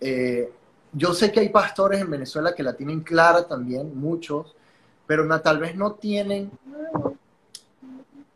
Eh, 0.01 0.51
yo 0.93 1.13
sé 1.13 1.31
que 1.31 1.39
hay 1.39 1.49
pastores 1.49 2.01
en 2.01 2.09
Venezuela 2.09 2.55
que 2.55 2.63
la 2.63 2.73
tienen 2.73 3.01
clara 3.01 3.47
también, 3.47 3.99
muchos, 3.99 4.55
pero 5.05 5.27
tal 5.41 5.59
vez 5.59 5.75
no 5.75 5.93
tienen 5.93 6.51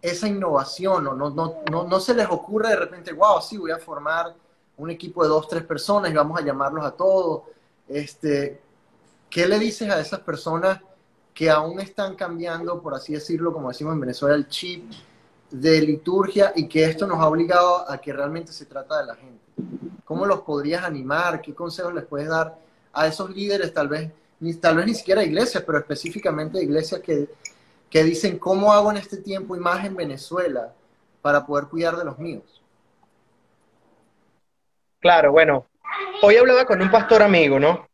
esa 0.02 0.28
innovación 0.28 1.08
o 1.08 1.14
no, 1.14 1.30
no, 1.30 1.62
no, 1.72 1.88
no, 1.88 2.00
se 2.00 2.14
les 2.14 2.28
ocurre 2.30 2.70
de 2.70 2.76
repente, 2.76 3.14
wow, 3.14 3.42
sí, 3.42 3.58
voy 3.58 3.72
a 3.72 3.80
formar 3.80 4.36
un 4.78 4.90
equipo 4.90 5.24
de 5.24 5.30
dos, 5.30 5.48
tres 5.48 5.64
personas 5.64 6.12
y 6.12 6.14
vamos 6.14 6.40
a 6.40 6.44
llamarlos 6.44 6.86
a 6.86 6.92
todos. 6.92 7.44
Este, 7.88 8.62
¿Qué 9.30 9.48
le 9.48 9.58
dices 9.60 9.90
a 9.90 10.00
esas 10.00 10.20
personas 10.20 10.80
que 11.34 11.50
aún 11.50 11.80
están 11.80 12.16
cambiando, 12.16 12.82
por 12.82 12.94
así 12.94 13.14
decirlo, 13.14 13.54
como 13.54 13.70
decimos 13.70 13.94
en 13.94 14.02
Venezuela, 14.02 14.36
el 14.36 14.48
chip 14.48 14.92
de 15.54 15.82
liturgia 15.82 16.52
y 16.56 16.68
que 16.68 16.84
esto 16.84 17.06
nos 17.06 17.20
ha 17.20 17.28
obligado 17.28 17.90
a 17.90 18.00
que 18.00 18.12
realmente 18.12 18.52
se 18.52 18.66
trata 18.66 19.00
de 19.00 19.06
la 19.06 19.16
gente? 19.16 19.40
¿Cómo 20.04 20.26
los 20.26 20.42
podrías 20.42 20.84
animar? 20.84 21.42
¿Qué 21.42 21.54
consejos 21.54 21.94
les 21.94 22.06
puedes 22.06 22.28
dar 22.28 22.58
a 22.92 23.08
esos 23.08 23.30
líderes 23.30 23.72
tal 23.72 23.88
vez 23.88 24.12
ni, 24.40 24.56
tal 24.56 24.78
vez 24.78 24.88
ni 24.88 24.96
siquiera 24.96 25.24
iglesias, 25.24 25.64
pero 25.66 25.78
específicamente 25.78 26.62
iglesias 26.62 27.02
que, 27.02 27.30
que 27.90 28.04
dicen, 28.04 28.40
¿cómo 28.40 28.74
hago 28.74 28.92
en 28.92 28.98
este 28.98 29.18
tiempo 29.18 29.56
y 29.56 29.60
más 29.60 29.86
en 29.86 29.96
Venezuela 29.96 30.74
para 31.22 31.46
poder 31.46 31.66
cuidar 31.68 31.96
de 31.96 32.06
los 32.06 32.18
míos? 32.18 32.62
Claro, 35.00 35.32
bueno, 35.32 35.68
hoy 36.24 36.36
hablaba 36.36 36.66
con 36.66 36.82
un 36.82 36.90
pastor 36.90 37.22
amigo, 37.22 37.60
¿no? 37.60 37.88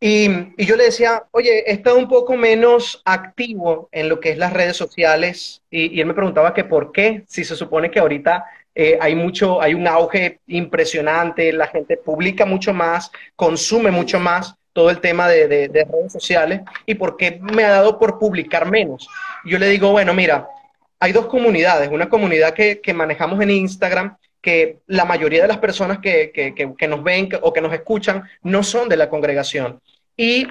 Y, 0.00 0.28
yo 0.64 0.76
le 0.76 0.84
decía, 0.84 1.24
oye, 1.30 1.70
he 1.70 1.72
estado 1.72 1.98
un 1.98 2.08
poco 2.08 2.34
menos 2.34 3.02
activo 3.04 3.88
en 3.92 4.08
lo 4.08 4.18
que 4.18 4.30
es 4.30 4.38
las 4.38 4.52
redes 4.52 4.76
sociales 4.76 5.62
y, 5.70 5.94
y 5.94 6.00
él 6.00 6.06
me 6.06 6.14
preguntaba 6.14 6.54
que 6.54 6.64
por 6.64 6.90
qué, 6.90 7.24
si 7.26 7.44
se 7.44 7.54
supone 7.54 7.90
que 7.90 8.00
ahorita 8.00 8.46
eh, 8.74 8.98
hay 9.00 9.14
mucho, 9.14 9.60
hay 9.60 9.74
un 9.74 9.86
auge 9.86 10.40
impresionante, 10.46 11.52
la 11.52 11.66
gente 11.66 11.96
publica 11.96 12.46
mucho 12.46 12.72
más, 12.72 13.10
consume 13.36 13.90
mucho 13.90 14.20
más, 14.20 14.54
todo 14.72 14.90
el 14.90 15.00
tema 15.00 15.28
de, 15.28 15.68
redes 15.68 16.12
sociales 16.12 16.60
y 16.86 16.94
por 16.94 17.16
qué 17.16 17.40
me 17.42 17.64
ha 17.64 17.70
dado 17.70 17.98
por 17.98 18.18
publicar 18.18 18.70
menos. 18.70 19.08
Yo 19.44 19.58
le 19.58 19.68
digo, 19.68 19.90
bueno, 19.90 20.14
mira, 20.14 20.48
hay 21.00 21.12
dos 21.12 21.26
comunidades, 21.26 21.90
una 21.90 22.08
comunidad 22.08 22.54
que, 22.54 22.80
manejamos 22.94 23.40
en 23.40 23.50
Instagram, 23.50 24.16
que 24.40 24.78
la 24.86 25.04
mayoría 25.04 25.42
de 25.42 25.48
las 25.48 25.58
personas 25.58 25.98
que, 25.98 26.32
nos 26.88 27.02
ven 27.02 27.28
o 27.42 27.52
que 27.52 27.60
nos 27.60 27.72
escuchan 27.72 28.22
no 28.42 28.62
son 28.62 28.88
de 28.88 28.96
la 28.96 29.08
congregación. 29.08 29.80
Y 30.20 30.46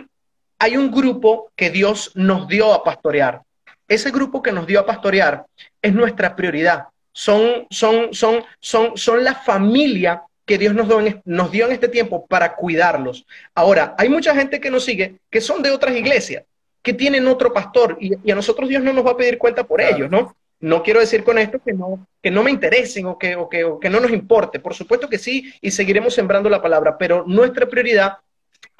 hay 0.58 0.78
un 0.78 0.90
grupo 0.90 1.52
que 1.56 1.70
Dios 1.70 2.12
nos 2.16 2.48
dio 2.48 2.74
a 2.74 2.84
pastorear. 2.84 3.44
Ese 3.88 4.10
grupo 4.10 4.42
que 4.42 4.52
nos 4.52 4.66
dio 4.66 4.80
a 4.80 4.86
pastorear 4.88 5.46
es 5.80 5.94
nuestra 5.94 6.36
prioridad. 6.36 6.86
Son, 7.12 7.68
son, 7.70 8.12
son, 8.12 8.44
son, 8.60 8.98
son 8.98 9.24
la 9.24 9.36
familia 9.36 10.24
que 10.44 10.58
Dios 10.58 10.74
nos 10.74 10.88
dio, 10.88 11.02
en, 11.02 11.22
nos 11.24 11.52
dio 11.52 11.68
en 11.68 11.74
este 11.74 11.88
tiempo 11.88 12.26
para 12.26 12.56
cuidarlos. 12.56 13.28
Ahora, 13.54 13.94
hay 14.00 14.10
mucha 14.10 14.34
gente 14.34 14.60
que 14.60 14.72
nos 14.72 14.86
sigue 14.86 15.18
que 15.30 15.40
son 15.40 15.62
de 15.62 15.70
otras 15.70 15.96
iglesias, 15.96 16.46
que 16.82 16.96
tienen 16.96 17.28
otro 17.28 17.54
pastor 17.54 17.96
y, 18.02 18.32
a 18.32 18.34
nosotros 18.34 18.70
Dios 18.70 18.82
no 18.82 18.92
nos 18.92 19.06
va 19.06 19.12
a 19.12 19.18
pedir 19.18 19.38
cuenta 19.38 19.66
por 19.66 19.82
ellos, 19.82 20.10
¿no? 20.10 20.36
No 20.60 20.82
quiero 20.82 21.00
decir 21.00 21.24
con 21.24 21.38
esto 21.38 21.60
que 21.64 21.74
no, 21.74 22.08
que 22.24 22.32
no 22.32 22.42
me 22.42 22.50
interesen 22.50 23.06
o 23.06 23.20
que, 23.20 23.36
o 23.36 23.48
que, 23.48 23.66
o 23.66 23.80
que 23.80 23.92
no 23.92 24.00
nos 24.00 24.10
importe. 24.10 24.60
Por 24.60 24.74
supuesto 24.74 25.08
que 25.08 25.20
sí, 25.20 25.54
y 25.62 25.70
seguiremos 25.70 26.16
sembrando 26.16 26.50
la 26.50 26.60
palabra, 26.60 26.98
pero 26.98 27.24
nuestra 27.28 27.70
prioridad 27.70 28.18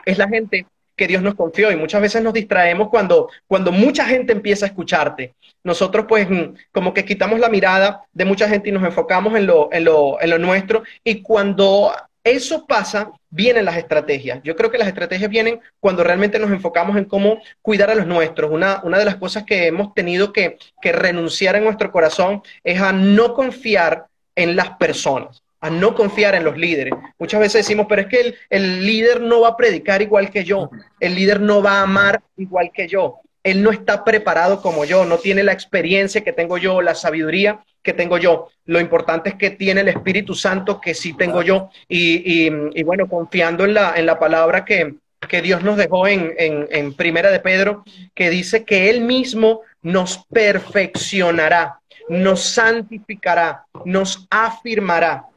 es 0.04 0.18
la 0.18 0.28
gente 0.28 0.66
que 1.00 1.08
Dios 1.08 1.24
nos 1.24 1.36
confió 1.36 1.72
y 1.72 1.78
muchas 1.78 2.02
veces 2.02 2.22
nos 2.22 2.34
distraemos 2.34 2.90
cuando, 2.90 3.30
cuando 3.48 3.72
mucha 3.72 4.04
gente 4.04 4.34
empieza 4.34 4.66
a 4.66 4.68
escucharte. 4.68 5.34
Nosotros 5.64 6.06
pues 6.10 6.30
mm, 6.30 6.56
como 6.74 6.94
que 6.94 7.06
quitamos 7.06 7.40
la 7.40 7.48
mirada 7.48 8.04
de 8.12 8.26
mucha 8.26 8.50
gente 8.50 8.68
y 8.68 8.74
nos 8.74 8.84
enfocamos 8.84 9.34
en 9.38 9.48
lo, 9.48 9.70
en 9.72 9.86
lo, 9.86 10.22
en 10.22 10.30
lo 10.30 10.38
nuestro 10.38 10.84
y 11.06 11.22
cuando 11.22 11.94
eso 12.22 12.68
pasa, 12.68 13.12
vienen 13.30 13.64
las 13.64 13.78
estrategias. 13.78 14.42
Yo 14.44 14.58
creo 14.58 14.70
que 14.70 14.78
las 14.78 14.90
estrategias 14.90 15.30
vienen 15.30 15.62
cuando 15.80 16.04
realmente 16.04 16.38
nos 16.38 16.52
enfocamos 16.52 16.98
en 16.98 17.06
cómo 17.06 17.42
cuidar 17.62 17.90
a 17.90 17.96
los 17.96 18.06
nuestros. 18.06 18.52
Una, 18.52 18.82
una 18.84 19.00
de 19.00 19.06
las 19.06 19.16
cosas 19.16 19.46
que 19.46 19.68
hemos 19.68 19.94
tenido 19.94 20.34
que, 20.34 20.58
que 20.82 20.92
renunciar 20.92 21.56
en 21.56 21.64
nuestro 21.64 21.94
corazón 21.94 22.44
es 22.66 22.82
a 22.82 22.92
no 22.92 23.34
confiar 23.34 24.08
en 24.36 24.58
las 24.58 24.72
personas 24.72 25.42
a 25.62 25.70
no 25.70 25.96
confiar 25.96 26.36
en 26.36 26.44
los 26.44 26.58
líderes. 26.58 26.94
Muchas 27.18 27.40
veces 27.40 27.66
decimos, 27.66 27.88
pero 27.90 28.02
es 28.02 28.08
que 28.08 28.36
el, 28.50 28.86
líder 28.86 29.22
no 29.22 29.42
va 29.42 29.50
a 29.50 29.58
predicar 29.58 30.02
igual 30.02 30.30
que 30.30 30.44
yo, 30.44 30.70
el 31.00 31.16
líder 31.16 31.42
no 31.42 31.62
va 31.62 31.80
a 31.80 31.84
amar 31.84 32.22
igual 32.38 32.72
que 32.74 32.88
yo, 32.88 33.20
él 33.44 33.64
no 33.64 33.72
está 33.72 34.04
preparado 34.04 34.62
como 34.62 34.86
yo, 34.86 35.06
no 35.06 35.18
tiene 35.18 35.44
la 35.44 35.54
experiencia 35.54 36.24
que 36.24 36.34
tengo 36.34 36.58
yo, 36.58 36.82
la 36.82 36.96
sabiduría 36.96 37.64
que 37.82 37.94
tengo 37.94 38.18
yo. 38.18 38.50
Lo 38.66 38.80
importante 38.80 39.30
es 39.30 39.36
que 39.36 39.52
tiene 39.52 39.82
el 39.82 39.88
Espíritu 39.88 40.36
Santo 40.36 40.82
que 40.82 40.94
sí 40.94 41.16
tengo 41.16 41.42
yo. 41.42 41.70
Y, 41.88 42.50
bueno, 42.84 43.08
confiando 43.08 43.64
en 43.64 43.74
la, 43.74 43.94
en 43.96 44.06
la 44.06 44.20
palabra 44.20 44.66
que, 44.66 44.96
Dios 45.42 45.64
nos 45.64 45.78
dejó 45.78 46.08
en, 46.08 46.34
en 46.38 46.94
Primera 46.94 47.30
de 47.30 47.40
Pedro, 47.40 47.84
que 48.16 48.30
dice 48.30 48.64
que 48.66 48.90
Él 48.90 49.02
mismo 49.02 49.62
nos 49.82 50.26
perfeccionará, 50.26 51.80
nos 52.08 52.42
santificará, 52.42 53.66
nos 53.86 54.28
afirmará 54.30 55.29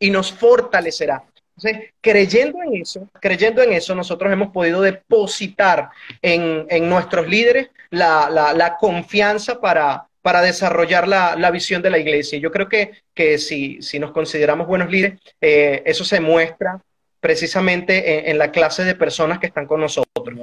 y 0.00 0.10
nos 0.10 0.32
fortalecerá. 0.32 1.22
Entonces, 1.56 1.90
creyendo 2.00 2.62
en 2.62 2.80
eso, 2.80 3.08
creyendo 3.20 3.62
en 3.62 3.74
eso, 3.74 3.94
nosotros 3.94 4.32
hemos 4.32 4.50
podido 4.50 4.80
depositar 4.80 5.90
en, 6.22 6.88
nuestros 6.88 7.28
líderes 7.28 7.68
la, 7.90 8.76
confianza 8.80 9.60
para, 9.60 10.06
para 10.22 10.40
desarrollar 10.40 11.06
la, 11.06 11.50
visión 11.50 11.82
de 11.82 11.90
la 11.90 11.98
iglesia. 11.98 12.38
Yo 12.38 12.50
creo 12.50 12.68
que, 12.68 13.02
que 13.14 13.36
si, 13.36 13.82
si 13.82 13.98
nos 13.98 14.10
consideramos 14.10 14.66
buenos 14.66 14.90
líderes, 14.90 15.20
eh, 15.40 15.82
eso 15.84 16.02
se 16.02 16.18
muestra 16.18 16.80
precisamente 17.20 18.30
en, 18.30 18.38
la 18.38 18.50
clase 18.50 18.82
de 18.82 18.94
personas 18.94 19.38
que 19.38 19.46
están 19.46 19.66
con 19.66 19.80
nosotros. 19.80 20.38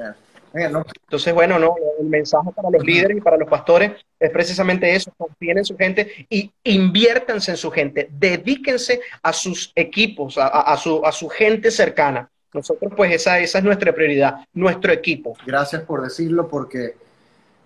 Entonces, 0.54 1.34
bueno, 1.34 1.60
no, 1.60 1.76
el 2.00 2.08
mensaje 2.08 2.52
para 2.56 2.70
los 2.70 2.84
líderes 2.84 3.18
y 3.18 3.22
para 3.22 3.38
los 3.38 3.50
pastores 3.50 3.92
es 4.20 4.30
precisamente 4.32 4.94
eso, 4.94 5.12
confíen 5.18 5.60
en 5.60 5.66
su 5.66 5.78
gente 5.78 6.28
y 6.30 6.52
inviértanse 6.64 7.52
en 7.52 7.58
su 7.58 7.70
gente, 7.70 8.10
dedíquense 8.12 9.02
a 9.22 9.34
sus 9.34 9.72
equipos, 9.76 10.38
a, 10.38 10.76
su, 10.78 11.06
a 11.06 11.12
su 11.12 11.30
gente 11.30 11.70
cercana. 11.70 12.30
Nosotros, 12.54 12.94
pues, 12.96 13.14
esa, 13.14 13.40
esa 13.40 13.58
es 13.60 13.64
nuestra 13.64 13.94
prioridad, 13.94 14.48
nuestro 14.54 14.92
equipo. 14.92 15.36
Gracias 15.46 15.84
por 15.84 16.02
decirlo, 16.02 16.48
porque 16.48 16.96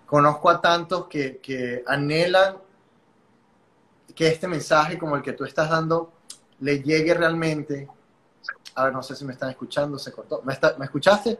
conozco 0.04 0.50
a 0.50 0.60
tantos 0.60 1.06
que, 1.06 1.38
que 1.38 1.82
anhelan 1.86 2.56
que 4.14 4.26
este 4.26 4.48
mensaje 4.48 4.98
como 4.98 5.16
el 5.16 5.22
que 5.22 5.32
tú 5.32 5.44
estás 5.44 5.70
dando 5.70 6.12
le 6.60 6.82
llegue 6.82 7.14
realmente. 7.14 7.88
A 8.74 8.84
ver, 8.84 8.92
no 8.92 9.02
sé 9.02 9.16
si 9.16 9.24
me 9.24 9.32
están 9.32 9.50
escuchando, 9.50 9.98
se 9.98 10.12
cortó. 10.12 10.42
¿Me, 10.42 10.58
¿me 10.78 10.84
escuchaste? 10.84 11.38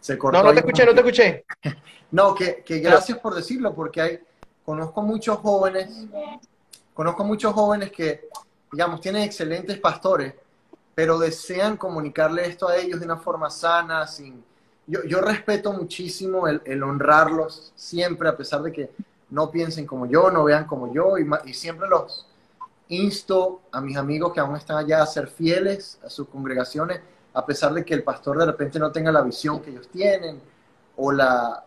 Se 0.00 0.16
cortó. 0.18 0.38
No, 0.38 0.44
no 0.44 0.52
te 0.52 0.60
escuché, 0.60 0.86
no 0.86 0.94
te 0.94 1.00
escuché. 1.00 1.44
no, 2.10 2.34
que, 2.34 2.62
que 2.64 2.78
gracias 2.78 3.18
por 3.18 3.34
decirlo, 3.34 3.74
porque 3.74 4.00
hay, 4.00 4.20
conozco 4.64 5.02
muchos 5.02 5.38
jóvenes, 5.38 5.90
conozco 6.94 7.24
muchos 7.24 7.52
jóvenes 7.52 7.90
que, 7.92 8.28
digamos, 8.72 9.00
tienen 9.00 9.22
excelentes 9.22 9.78
pastores, 9.78 10.34
pero 10.94 11.18
desean 11.18 11.76
comunicarle 11.76 12.46
esto 12.46 12.68
a 12.68 12.76
ellos 12.76 13.00
de 13.00 13.06
una 13.06 13.16
forma 13.16 13.50
sana, 13.50 14.06
sin... 14.06 14.42
Yo, 14.86 15.04
yo 15.04 15.20
respeto 15.20 15.72
muchísimo 15.72 16.48
el, 16.48 16.62
el, 16.64 16.82
honrarlos 16.82 17.72
siempre, 17.76 18.28
a 18.28 18.36
pesar 18.36 18.62
de 18.62 18.72
que 18.72 18.90
no 19.30 19.50
piensen 19.50 19.86
como 19.86 20.06
yo, 20.06 20.30
no 20.30 20.44
vean 20.44 20.66
como 20.66 20.92
yo, 20.92 21.16
y, 21.16 21.28
y 21.44 21.54
siempre 21.54 21.88
los 21.88 22.26
insto 22.88 23.60
a 23.70 23.80
mis 23.80 23.96
amigos 23.96 24.32
que 24.32 24.40
aún 24.40 24.56
están 24.56 24.76
allá 24.78 25.02
a 25.02 25.06
ser 25.06 25.28
fieles 25.28 25.98
a 26.04 26.10
sus 26.10 26.28
congregaciones, 26.28 27.00
a 27.32 27.46
pesar 27.46 27.72
de 27.72 27.84
que 27.84 27.94
el 27.94 28.02
pastor 28.02 28.38
de 28.38 28.46
repente 28.46 28.78
no 28.78 28.90
tenga 28.90 29.12
la 29.12 29.22
visión 29.22 29.60
que 29.60 29.70
ellos 29.70 29.88
tienen, 29.88 30.40
o 30.96 31.12
la... 31.12 31.64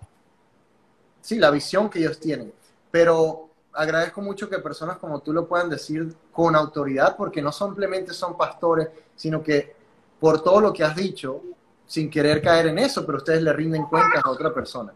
Sí, 1.22 1.40
la 1.40 1.52
visión 1.52 1.90
que 1.90 2.00
ellos 2.00 2.20
tienen. 2.20 2.54
Pero 2.92 3.50
agradezco 3.72 4.22
mucho 4.22 4.50
que 4.50 4.60
personas 4.60 4.98
como 4.98 5.22
tú 5.22 5.34
lo 5.34 5.48
puedan 5.48 5.70
decir 5.70 6.16
con 6.32 6.56
autoridad, 6.56 7.16
porque 7.16 7.42
no 7.42 7.52
simplemente 7.52 8.14
son 8.14 8.38
pastores, 8.38 8.90
sino 9.16 9.42
que 9.42 9.76
por 10.20 10.44
todo 10.44 10.62
lo 10.62 10.74
que 10.74 10.84
has 10.84 10.96
dicho, 10.96 11.42
sin 11.86 12.10
querer 12.10 12.42
caer 12.42 12.68
en 12.68 12.80
eso, 12.80 13.06
pero 13.06 13.18
ustedes 13.18 13.42
le 13.42 13.54
rinden 13.54 13.86
cuentas 13.86 14.24
a 14.24 14.30
otra 14.30 14.54
persona. 14.54 14.94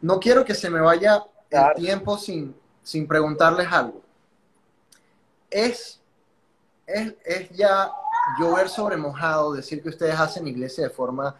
No 0.00 0.20
quiero 0.20 0.44
que 0.44 0.54
se 0.54 0.70
me 0.70 0.80
vaya 0.80 1.24
el 1.50 1.74
tiempo 1.76 2.16
sin, 2.18 2.54
sin 2.82 3.06
preguntarles 3.06 3.70
algo. 3.70 4.02
Es, 5.50 6.00
es, 6.86 7.14
es 7.24 7.50
ya 7.50 7.90
llover 8.38 8.68
sobre 8.68 8.96
mojado 8.96 9.52
decir 9.52 9.82
que 9.82 9.88
ustedes 9.88 10.18
hacen 10.18 10.46
iglesia 10.46 10.84
de 10.84 10.90
forma 10.90 11.34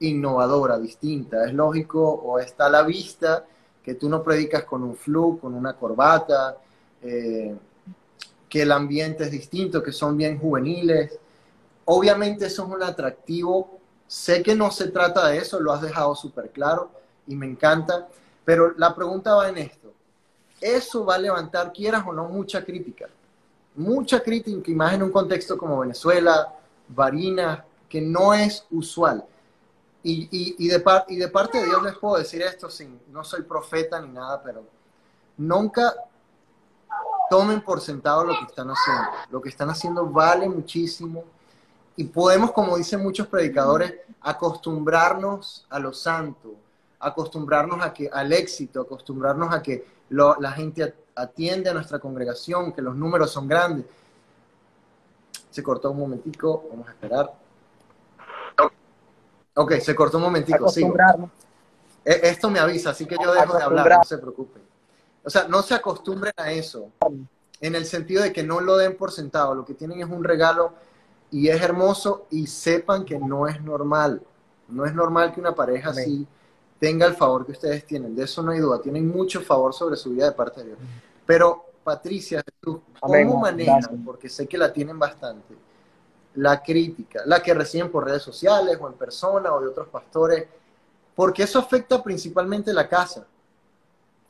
innovadora, 0.00 0.78
distinta. 0.78 1.46
Es 1.46 1.54
lógico 1.54 2.02
o 2.02 2.38
está 2.38 2.66
a 2.66 2.70
la 2.70 2.82
vista 2.82 3.44
que 3.82 3.94
tú 3.94 4.08
no 4.08 4.22
predicas 4.22 4.64
con 4.64 4.82
un 4.82 4.96
flu, 4.96 5.38
con 5.38 5.54
una 5.54 5.74
corbata, 5.74 6.56
eh, 7.02 7.54
que 8.48 8.62
el 8.62 8.72
ambiente 8.72 9.24
es 9.24 9.30
distinto, 9.30 9.82
que 9.82 9.92
son 9.92 10.16
bien 10.16 10.38
juveniles. 10.38 11.18
Obviamente 11.84 12.46
eso 12.46 12.64
es 12.64 12.68
un 12.68 12.82
atractivo. 12.82 13.78
Sé 14.06 14.42
que 14.42 14.54
no 14.54 14.70
se 14.70 14.88
trata 14.88 15.28
de 15.28 15.38
eso, 15.38 15.60
lo 15.60 15.72
has 15.72 15.82
dejado 15.82 16.14
súper 16.14 16.50
claro 16.50 16.90
y 17.26 17.34
me 17.34 17.46
encanta, 17.46 18.08
pero 18.44 18.72
la 18.76 18.94
pregunta 18.94 19.34
va 19.34 19.48
en 19.48 19.58
esto. 19.58 19.92
Eso 20.60 21.04
va 21.04 21.16
a 21.16 21.18
levantar, 21.18 21.72
quieras 21.72 22.04
o 22.06 22.12
no, 22.12 22.28
mucha 22.28 22.64
crítica. 22.64 23.06
Mucha 23.76 24.20
crítica, 24.20 24.70
y 24.70 24.74
más 24.74 24.94
en 24.94 25.02
un 25.02 25.10
contexto 25.10 25.56
como 25.56 25.80
Venezuela, 25.80 26.54
Varina, 26.88 27.64
que 27.88 28.00
no 28.00 28.34
es 28.34 28.66
usual. 28.70 29.24
Y, 30.02 30.68
de 30.68 30.84
y 31.08 31.16
de 31.16 31.28
parte 31.28 31.58
de 31.58 31.66
Dios 31.66 31.82
les 31.82 31.96
puedo 31.96 32.16
decir 32.16 32.40
esto, 32.40 32.70
sin, 32.70 33.00
no 33.10 33.24
soy 33.24 33.42
profeta 33.42 34.00
ni 34.00 34.08
nada, 34.08 34.40
pero 34.40 34.64
nunca 35.36 35.94
tomen 37.28 37.60
por 37.60 37.80
sentado 37.80 38.24
lo 38.24 38.34
que 38.38 38.44
están 38.44 38.68
haciendo. 38.70 39.10
Lo 39.30 39.40
que 39.40 39.48
están 39.48 39.68
haciendo 39.68 40.06
vale 40.06 40.48
muchísimo 40.48 41.24
y 41.96 42.04
podemos, 42.04 42.52
como 42.52 42.76
dicen 42.76 43.02
muchos 43.02 43.26
predicadores, 43.26 43.94
acostumbrarnos 44.20 45.66
a 45.70 45.78
lo 45.78 45.92
santo, 45.92 46.54
acostumbrarnos 47.00 47.82
a 47.82 47.92
que, 47.92 48.08
al 48.12 48.32
éxito, 48.32 48.82
acostumbrarnos 48.82 49.52
a 49.52 49.62
que 49.62 49.86
la 50.10 50.52
gente 50.52 50.94
atiende 51.16 51.70
a 51.70 51.74
nuestra 51.74 51.98
congregación, 51.98 52.72
que 52.72 52.82
los 52.82 52.94
números 52.94 53.30
son 53.30 53.48
grandes. 53.48 53.86
Se 55.50 55.62
cortó 55.62 55.90
un 55.90 55.98
momentico, 55.98 56.66
vamos 56.70 56.88
a 56.88 56.92
esperar. 56.92 57.32
Ok, 59.54 59.72
se 59.78 59.94
cortó 59.94 60.18
un 60.18 60.24
momentico, 60.24 60.68
sí. 60.68 60.86
E, 62.04 62.20
esto 62.28 62.50
me 62.50 62.60
avisa, 62.60 62.90
así 62.90 63.06
que 63.06 63.16
yo 63.20 63.32
dejo 63.32 63.56
de 63.56 63.62
hablar, 63.62 63.98
no 63.98 64.04
se 64.04 64.18
preocupen. 64.18 64.62
O 65.24 65.30
sea, 65.30 65.48
no 65.48 65.62
se 65.62 65.74
acostumbren 65.74 66.34
a 66.36 66.52
eso, 66.52 66.90
en 67.60 67.74
el 67.74 67.86
sentido 67.86 68.22
de 68.22 68.32
que 68.32 68.44
no 68.44 68.60
lo 68.60 68.76
den 68.76 68.96
por 68.96 69.10
sentado, 69.10 69.54
lo 69.54 69.64
que 69.64 69.74
tienen 69.74 70.00
es 70.00 70.08
un 70.08 70.22
regalo 70.22 70.74
y 71.30 71.48
es 71.48 71.60
hermoso 71.60 72.26
y 72.30 72.46
sepan 72.46 73.04
que 73.04 73.18
no 73.18 73.48
es 73.48 73.60
normal. 73.62 74.22
No 74.68 74.84
es 74.84 74.94
normal 74.94 75.32
que 75.32 75.40
una 75.40 75.54
pareja 75.54 75.90
así 75.90 76.28
tenga 76.78 77.06
el 77.06 77.14
favor 77.14 77.46
que 77.46 77.52
ustedes 77.52 77.86
tienen, 77.86 78.14
de 78.14 78.24
eso 78.24 78.42
no 78.42 78.52
hay 78.52 78.60
duda, 78.60 78.80
tienen 78.80 79.08
mucho 79.08 79.40
favor 79.40 79.72
sobre 79.72 79.96
su 79.96 80.10
vida 80.10 80.26
de 80.26 80.32
parte 80.32 80.60
de 80.60 80.66
Dios. 80.68 80.78
Pero, 81.24 81.64
Patricia, 81.82 82.42
¿cómo 83.00 83.40
manejan? 83.40 84.04
Porque 84.04 84.28
sé 84.28 84.46
que 84.46 84.58
la 84.58 84.72
tienen 84.72 84.98
bastante 84.98 85.54
la 86.36 86.62
crítica, 86.62 87.22
la 87.24 87.42
que 87.42 87.54
reciben 87.54 87.90
por 87.90 88.04
redes 88.04 88.22
sociales 88.22 88.78
o 88.80 88.86
en 88.86 88.94
persona 88.94 89.52
o 89.54 89.60
de 89.60 89.68
otros 89.68 89.88
pastores, 89.88 90.46
porque 91.14 91.42
eso 91.42 91.58
afecta 91.58 92.02
principalmente 92.02 92.72
la 92.72 92.88
casa, 92.88 93.26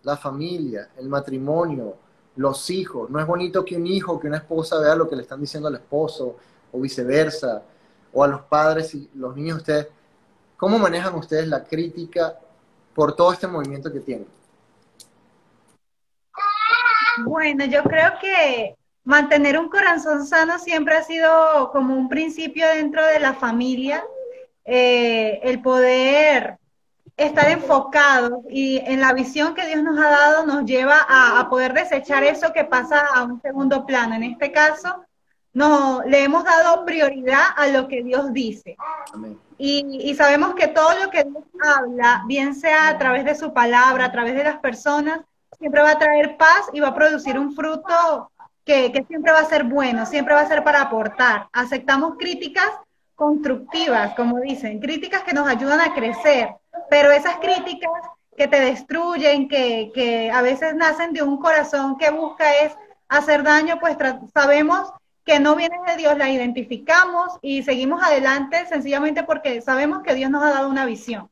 la 0.03 0.17
familia, 0.17 0.91
el 0.97 1.09
matrimonio, 1.09 1.97
los 2.37 2.71
hijos. 2.71 3.11
No 3.11 3.19
es 3.19 3.27
bonito 3.27 3.65
que 3.65 3.77
un 3.77 3.87
hijo, 3.87 4.21
que 4.21 4.29
una 4.29 4.37
esposa 4.37 4.79
vea 4.79 4.95
lo 4.95 5.09
que 5.09 5.17
le 5.17 5.23
están 5.23 5.41
diciendo 5.41 5.69
al 5.69 5.75
esposo 5.75 6.37
o 6.73 6.81
viceversa, 6.81 7.63
o 8.13 8.23
a 8.23 8.29
los 8.29 8.43
padres 8.43 8.95
y 8.95 9.11
los 9.15 9.35
niños 9.35 9.59
ustedes. 9.59 9.89
¿Cómo 10.57 10.79
manejan 10.79 11.15
ustedes 11.15 11.47
la 11.49 11.65
crítica 11.65 12.39
por 12.95 13.15
todo 13.15 13.33
este 13.33 13.47
movimiento 13.47 13.93
que 13.93 14.01
tienen? 14.01 14.27
Bueno, 17.25 17.65
yo 17.65 17.83
creo 17.83 18.13
que 18.21 18.77
mantener 19.05 19.59
un 19.59 19.69
corazón 19.69 20.27
sano 20.27 20.59
siempre 20.59 20.97
ha 20.97 21.03
sido 21.03 21.71
como 21.73 21.95
un 21.95 22.09
principio 22.09 22.67
dentro 22.69 23.05
de 23.07 23.21
la 23.21 23.35
familia, 23.35 24.05
eh, 24.65 25.41
el 25.43 25.63
poder 25.63 26.59
estar 27.17 27.51
enfocado 27.51 28.43
y 28.51 28.79
en 28.79 29.01
la 29.01 29.15
visión 29.15 29.55
que 29.55 29.67
Dios 29.67 29.83
nos 29.83 29.99
ha 29.99 30.11
dado 30.11 30.47
nos 30.47 30.65
lleva 30.67 30.99
a, 31.09 31.49
poder 31.49 31.73
desechar 31.73 32.25
eso 32.25 32.53
que 32.53 32.65
pasa 32.65 33.07
a 33.15 33.23
un 33.23 33.41
segundo 33.41 33.87
plano. 33.87 34.15
En 34.15 34.25
este 34.25 34.53
caso, 34.53 35.05
no, 35.57 36.03
le 36.03 36.23
hemos 36.23 36.45
dado 36.45 36.85
prioridad 36.85 37.47
a 37.57 37.69
lo 37.69 37.89
que 37.89 38.03
Dios 38.03 38.31
dice. 38.35 38.77
Y, 39.57 40.11
y, 40.11 40.15
sabemos 40.15 40.55
que 40.55 40.69
todo 40.69 40.91
lo 41.03 41.09
que 41.09 41.25
Dios 41.25 41.45
habla, 41.79 42.25
bien 42.27 42.55
sea 42.55 42.89
a 42.89 42.99
través 42.99 43.25
de 43.25 43.35
su 43.35 43.55
palabra, 43.55 44.05
a 44.05 44.13
través 44.13 44.35
de 44.35 44.45
las 44.45 44.59
personas, 44.59 45.21
siempre 45.59 45.81
va 45.81 45.93
a 45.93 45.99
traer 45.99 46.37
paz 46.37 46.69
y 46.75 46.81
va 46.81 46.89
a 46.89 46.95
producir 46.95 47.39
un 47.39 47.55
fruto 47.55 48.31
que, 48.67 49.03
siempre 49.09 49.33
va 49.33 49.39
a 49.39 49.47
ser 49.47 49.65
bueno, 49.65 50.05
siempre 50.05 50.35
va 50.35 50.41
a 50.41 50.47
ser 50.47 50.63
para 50.63 50.83
aportar. 50.83 51.49
Aceptamos 51.55 52.19
críticas 52.19 52.69
constructivas, 53.15 54.15
como 54.15 54.41
dicen, 54.41 54.79
críticas 54.79 55.23
que 55.23 55.33
nos 55.33 55.49
ayudan 55.49 55.81
a 55.81 55.95
crecer, 55.95 56.51
pero 56.91 57.11
esas 57.11 57.37
críticas 57.37 57.91
que 58.37 58.47
te 58.47 58.61
destruyen, 58.61 59.49
que, 59.49 59.91
que 59.95 60.31
a 60.31 60.43
veces 60.43 60.75
nacen 60.75 61.15
de 61.15 61.23
un 61.23 61.39
corazón 61.39 61.97
que 61.97 62.11
busca 62.11 62.45
es 62.57 62.77
hacer 63.09 63.43
daño, 63.43 63.79
pues 63.81 63.97
sabemos 64.35 64.93
que 65.27 65.41
no 65.41 65.57
vienen 65.57 65.83
de 65.83 65.97
Dios, 65.97 66.17
la 66.17 66.31
identificamos 66.31 67.39
y 67.43 67.65
seguimos 67.65 68.03
adelante 68.03 68.65
sencillamente 68.69 69.25
porque 69.25 69.61
sabemos 69.61 70.03
que 70.05 70.15
Dios 70.15 70.31
nos 70.31 70.43
ha 70.43 70.51
dado 70.51 70.71
una 70.71 70.87
visión. 70.87 71.29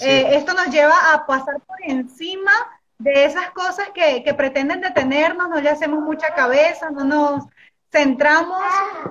Eh, 0.00 0.30
esto 0.32 0.52
nos 0.52 0.66
lleva 0.66 1.14
a 1.14 1.26
pasar 1.26 1.60
por 1.60 1.76
encima 1.84 2.50
de 2.98 3.24
esas 3.24 3.50
cosas 3.52 3.90
que, 3.94 4.24
que 4.24 4.34
pretenden 4.34 4.80
detenernos, 4.80 5.48
no 5.48 5.60
le 5.60 5.70
hacemos 5.70 6.00
mucha 6.00 6.34
cabeza, 6.34 6.90
no 6.90 7.04
nos 7.04 7.44
centramos 7.92 8.62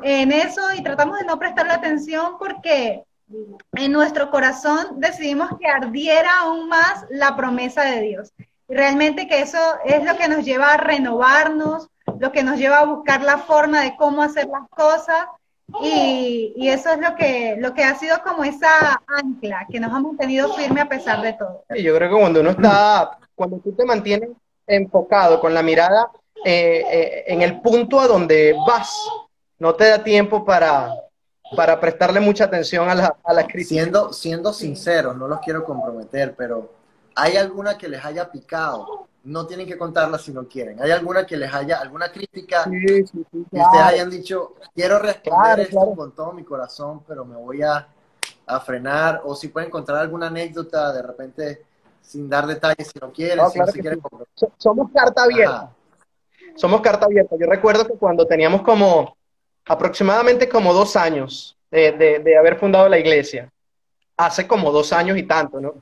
en 0.04 0.34
eso 0.34 0.74
y 0.74 0.84
tratamos 0.84 1.20
de 1.20 1.26
no 1.26 1.40
prestarle 1.40 1.72
atención 1.72 2.38
porque 2.38 3.04
en 3.74 3.92
nuestro 3.92 4.30
corazón 4.32 5.00
decidimos 5.00 5.50
que 5.60 5.68
ardiera 5.68 6.40
aún 6.40 6.68
más 6.68 7.06
la 7.10 7.38
promesa 7.38 7.84
de 7.84 8.02
Dios. 8.02 8.34
Y 8.68 8.76
realmente 8.76 9.28
que 9.28 9.42
eso 9.42 9.60
es 9.86 10.04
lo 10.04 10.18
que 10.18 10.28
nos 10.28 10.44
lleva 10.44 10.74
a 10.74 10.78
renovarnos, 10.78 11.90
lo 12.20 12.32
que 12.32 12.44
nos 12.44 12.58
lleva 12.58 12.80
a 12.80 12.86
buscar 12.86 13.22
la 13.22 13.38
forma 13.38 13.82
de 13.82 13.96
cómo 13.98 14.22
hacer 14.22 14.48
las 14.48 14.68
cosas 14.70 15.28
y, 15.84 16.54
y, 16.56 16.70
eso 16.70 16.90
es 16.90 17.00
lo 17.00 17.16
que, 17.16 17.56
lo 17.60 17.76
que 17.76 17.84
ha 17.84 17.94
sido 17.94 18.24
como 18.24 18.44
esa 18.44 19.04
ancla 19.06 19.68
que 19.70 19.80
nos 19.80 19.94
ha 19.94 20.00
mantenido 20.00 20.52
firme 20.56 20.82
a 20.82 20.90
pesar 20.90 21.22
de 21.22 21.34
todo. 21.34 21.64
Y 21.76 21.84
yo 21.84 21.96
creo 21.96 22.10
que 22.10 22.20
cuando 22.20 22.42
uno 22.42 22.50
está 22.50 23.20
cuando 23.36 23.58
tú 23.60 23.72
te 23.72 23.86
mantienes 23.86 24.30
enfocado 24.68 25.40
con 25.40 25.54
la 25.54 25.64
mirada 25.64 26.12
eh, 26.44 26.84
eh, 26.92 27.24
en 27.28 27.42
el 27.42 27.62
punto 27.62 28.00
a 28.00 28.08
donde 28.08 28.56
vas, 28.68 28.94
no 29.58 29.76
te 29.76 29.88
da 29.88 30.04
tiempo 30.04 30.44
para, 30.46 30.94
para 31.56 31.80
prestarle 31.80 32.20
mucha 32.20 32.46
atención 32.46 32.90
a 32.90 32.96
la, 32.96 33.16
a 33.24 33.34
la 33.34 33.46
crisis. 33.48 33.70
Siendo, 33.70 34.14
siendo 34.14 34.54
sincero, 34.54 35.14
no 35.14 35.28
los 35.28 35.40
quiero 35.40 35.64
comprometer, 35.64 36.36
pero 36.36 36.74
¿hay 37.16 37.38
alguna 37.38 37.78
que 37.78 37.88
les 37.88 38.04
haya 38.04 38.32
picado? 38.32 39.09
No 39.24 39.46
tienen 39.46 39.68
que 39.68 39.78
contarla 39.78 40.18
si 40.18 40.32
no 40.32 40.48
quieren. 40.48 40.82
¿Hay 40.82 40.92
alguna 40.92 41.26
que 41.26 41.38
les 41.38 41.54
haya, 41.54 41.80
alguna 41.80 42.12
crítica 42.12 42.64
que 42.64 43.04
ustedes 43.04 43.66
hayan 43.84 44.10
dicho, 44.10 44.56
quiero 44.74 45.00
responder 45.00 45.60
esto 45.62 45.94
con 45.96 46.14
todo 46.14 46.32
mi 46.32 46.44
corazón, 46.44 47.04
pero 47.08 47.26
me 47.26 47.36
voy 47.36 47.62
a, 47.62 47.88
a 48.48 48.60
frenar? 48.62 49.22
O 49.26 49.36
si 49.36 49.50
pueden 49.50 49.68
encontrar 49.68 50.00
alguna 50.00 50.28
anécdota 50.28 50.94
de 50.94 51.02
repente 51.02 51.70
sin 52.10 52.28
dar 52.28 52.48
detalles 52.48 52.88
si 52.92 53.00
no 53.00 53.12
quieren, 53.12 53.48
si 53.52 53.60
no 53.60 53.68
se 53.68 53.80
quieren 53.80 54.02
Somos 54.58 54.90
carta 54.92 55.24
abierta. 55.24 55.72
somos 56.56 56.82
carta 56.82 57.06
abierta. 57.06 57.36
Yo 57.40 57.46
recuerdo 57.46 57.86
que 57.86 57.94
cuando 57.94 58.26
teníamos 58.26 58.64
como 58.64 59.16
aproximadamente 59.66 60.50
como 60.50 60.74
dos 60.74 60.96
años 60.96 61.56
de, 61.70 62.36
haber 62.36 62.58
fundado 62.58 62.90
la 62.90 62.98
iglesia, 62.98 63.52
hace 64.18 64.48
como 64.48 64.72
dos 64.72 64.92
años 64.92 65.20
y 65.20 65.24
tanto, 65.24 65.62
¿no? 65.62 65.76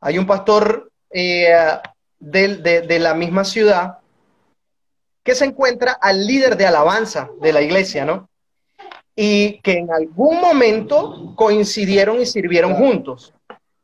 Hay 0.00 0.18
un 0.18 0.26
pastor 0.26 0.90
eh, 1.08 1.54
de, 2.18 2.56
de 2.56 2.98
la 2.98 3.14
misma 3.14 3.44
ciudad 3.44 3.98
que 5.24 5.34
se 5.34 5.46
encuentra 5.46 5.92
al 5.92 6.26
líder 6.26 6.56
de 6.56 6.66
alabanza 6.66 7.30
de 7.40 7.52
la 7.52 7.62
iglesia, 7.62 8.04
¿no? 8.04 8.28
Y 9.16 9.60
que 9.60 9.78
en 9.78 9.90
algún 9.90 10.40
momento 10.40 11.34
coincidieron 11.34 12.20
y 12.20 12.26
sirvieron 12.26 12.74
juntos. 12.74 13.32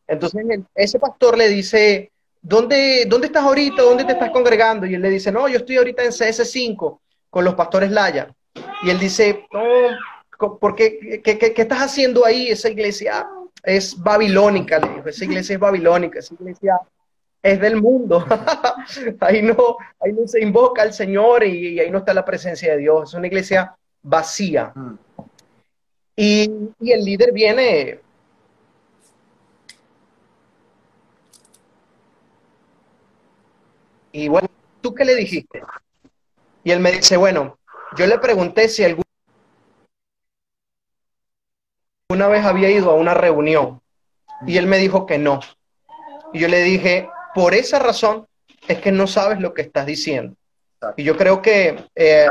Entonces 0.06 0.44
ese 0.74 0.98
pastor 0.98 1.38
le 1.38 1.48
dice, 1.48 2.12
¿dónde, 2.42 3.04
¿dónde 3.06 3.28
estás 3.28 3.44
ahorita? 3.44 3.82
¿Dónde 3.82 4.04
te 4.04 4.12
estás 4.12 4.30
congregando? 4.30 4.86
Y 4.86 4.94
él 4.94 5.02
le 5.02 5.08
dice, 5.08 5.32
no, 5.32 5.48
yo 5.48 5.58
estoy 5.58 5.76
ahorita 5.76 6.04
en 6.04 6.10
CS5 6.10 6.98
con 7.30 7.44
los 7.44 7.54
pastores 7.54 7.90
Laya. 7.90 8.34
Y 8.82 8.90
él 8.90 8.98
dice, 8.98 9.46
no, 9.52 10.58
¿por 10.58 10.74
qué, 10.74 11.20
qué, 11.22 11.54
estás 11.56 11.78
haciendo 11.78 12.26
ahí? 12.26 12.48
Esa 12.48 12.68
iglesia 12.68 13.26
es 13.62 13.96
babilónica, 13.98 14.78
le 14.78 14.94
dijo, 14.94 15.08
esa 15.08 15.24
iglesia 15.24 15.54
es 15.54 15.60
babilónica, 15.60 16.18
esa 16.18 16.34
iglesia 16.34 16.78
es 17.42 17.60
del 17.60 17.80
mundo. 17.80 18.24
ahí, 19.20 19.42
no, 19.42 19.76
ahí 20.00 20.12
no 20.12 20.26
se 20.26 20.42
invoca 20.42 20.82
al 20.82 20.92
Señor 20.92 21.44
y, 21.44 21.80
ahí 21.80 21.90
no 21.90 21.98
está 21.98 22.14
la 22.14 22.24
presencia 22.24 22.72
de 22.72 22.78
Dios. 22.78 23.10
Es 23.10 23.14
una 23.14 23.26
iglesia 23.26 23.74
vacía. 24.02 24.72
Mm. 24.74 24.94
Y, 26.16 26.50
y, 26.80 26.92
el 26.92 27.04
líder 27.04 27.32
viene. 27.32 28.00
Y 34.12 34.28
bueno, 34.28 34.48
¿tú 34.80 34.94
qué 34.94 35.04
le 35.04 35.14
dijiste? 35.14 35.62
Y 36.64 36.72
él 36.72 36.80
me 36.80 36.92
dice, 36.92 37.16
bueno, 37.16 37.58
yo 37.96 38.06
le 38.06 38.18
pregunté 38.18 38.68
si 38.68 38.84
alguna 38.84 39.04
vez 42.28 42.44
había 42.44 42.70
ido 42.70 42.90
a 42.90 42.94
una 42.94 43.14
reunión 43.14 43.80
y 44.46 44.56
él 44.56 44.66
me 44.66 44.78
dijo 44.78 45.06
que 45.06 45.16
no. 45.16 45.40
Y 46.32 46.40
yo 46.40 46.48
le 46.48 46.62
dije, 46.62 47.08
por 47.34 47.54
esa 47.54 47.78
razón 47.78 48.26
es 48.68 48.78
que 48.78 48.92
no 48.92 49.06
sabes 49.06 49.40
lo 49.40 49.54
que 49.54 49.62
estás 49.62 49.86
diciendo. 49.86 50.34
Y 50.96 51.04
yo 51.04 51.16
creo 51.16 51.42
que, 51.42 51.84
eh, 51.94 52.26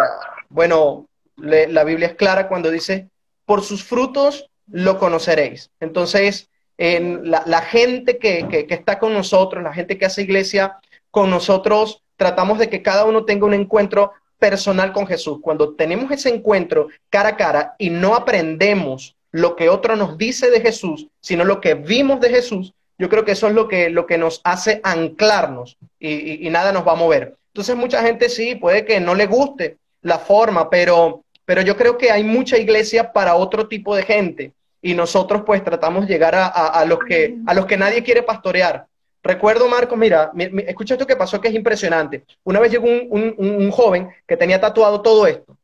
bueno, 0.49 1.07
la 1.37 1.83
Biblia 1.83 2.07
es 2.07 2.15
clara 2.15 2.47
cuando 2.47 2.71
dice, 2.71 3.09
por 3.45 3.63
sus 3.63 3.83
frutos 3.83 4.49
lo 4.67 4.99
conoceréis. 4.99 5.71
Entonces, 5.79 6.49
en 6.77 7.29
la, 7.29 7.61
gente 7.61 8.17
que, 8.17 8.47
que 8.49 8.73
está 8.73 8.99
con 8.99 9.13
nosotros, 9.13 9.63
la 9.63 9.73
gente 9.73 9.97
que 9.97 10.05
hace 10.05 10.21
iglesia 10.21 10.77
con 11.11 11.29
nosotros, 11.29 12.03
tratamos 12.15 12.59
de 12.59 12.69
que 12.69 12.81
cada 12.81 13.05
uno 13.05 13.25
tenga 13.25 13.45
un 13.45 13.53
encuentro 13.53 14.13
personal 14.39 14.93
con 14.93 15.05
Jesús, 15.05 15.39
cuando 15.41 15.75
tenemos 15.75 16.09
ese 16.11 16.29
encuentro 16.29 16.87
cara 17.09 17.29
a 17.29 17.37
cara 17.37 17.75
y 17.77 17.89
no 17.89 18.15
aprendemos 18.15 19.15
lo 19.31 19.55
que 19.55 19.69
otro 19.69 19.95
nos 19.95 20.17
dice 20.17 20.49
de 20.49 20.61
Jesús, 20.61 21.07
sino 21.19 21.43
lo 21.43 21.61
que 21.61 21.75
vimos 21.75 22.19
de 22.19 22.29
Jesús, 22.29 22.73
yo 22.99 23.09
creo 23.09 23.25
que 23.25 23.31
eso 23.31 23.47
es 23.47 23.53
lo 23.53 23.67
que, 23.67 23.89
lo 23.89 24.05
que 24.05 24.17
nos 24.17 24.41
hace 24.43 24.81
anclarnos 24.83 25.77
y, 25.99 26.47
nada 26.49 26.71
nos 26.73 26.85
va 26.85 26.91
a 26.91 26.95
mover. 26.95 27.37
Entonces 27.47 27.75
mucha 27.75 28.03
gente 28.03 28.29
sí, 28.29 28.55
puede 28.55 28.85
que 28.85 28.99
no 28.99 29.15
le 29.15 29.25
guste 29.25 29.77
la 30.01 30.19
forma, 30.19 30.69
pero, 30.69 31.23
pero 31.45 31.61
yo 31.61 31.77
creo 31.77 31.97
que 31.97 32.11
hay 32.11 32.23
mucha 32.23 32.57
iglesia 32.57 33.11
para 33.13 33.35
otro 33.35 33.67
tipo 33.67 33.95
de 33.95 34.03
gente 34.03 34.51
y 34.81 34.93
nosotros 34.93 35.43
pues 35.45 35.63
tratamos 35.63 36.07
de 36.07 36.13
llegar 36.13 36.35
a, 36.35 36.85
los, 36.85 36.99
que, 36.99 37.37
a 37.47 37.53
los 37.53 37.65
que 37.65 37.77
nadie 37.77 38.03
quiere 38.03 38.21
pastorear. 38.21 38.85
Recuerdo, 39.23 39.67
Marco, 39.67 39.95
mira, 39.95 40.31
escucha 40.67 40.93
esto 40.93 41.07
que 41.07 41.15
pasó 41.15 41.39
que 41.39 41.47
es 41.47 41.55
impresionante. 41.55 42.23
Una 42.43 42.59
vez 42.59 42.71
llegó 42.71 42.85
un, 42.85 43.71
joven 43.71 44.09
que 44.27 44.37
tenía 44.37 44.59
tatuado 44.59 45.01
todo 45.01 45.25
esto. 45.25 45.57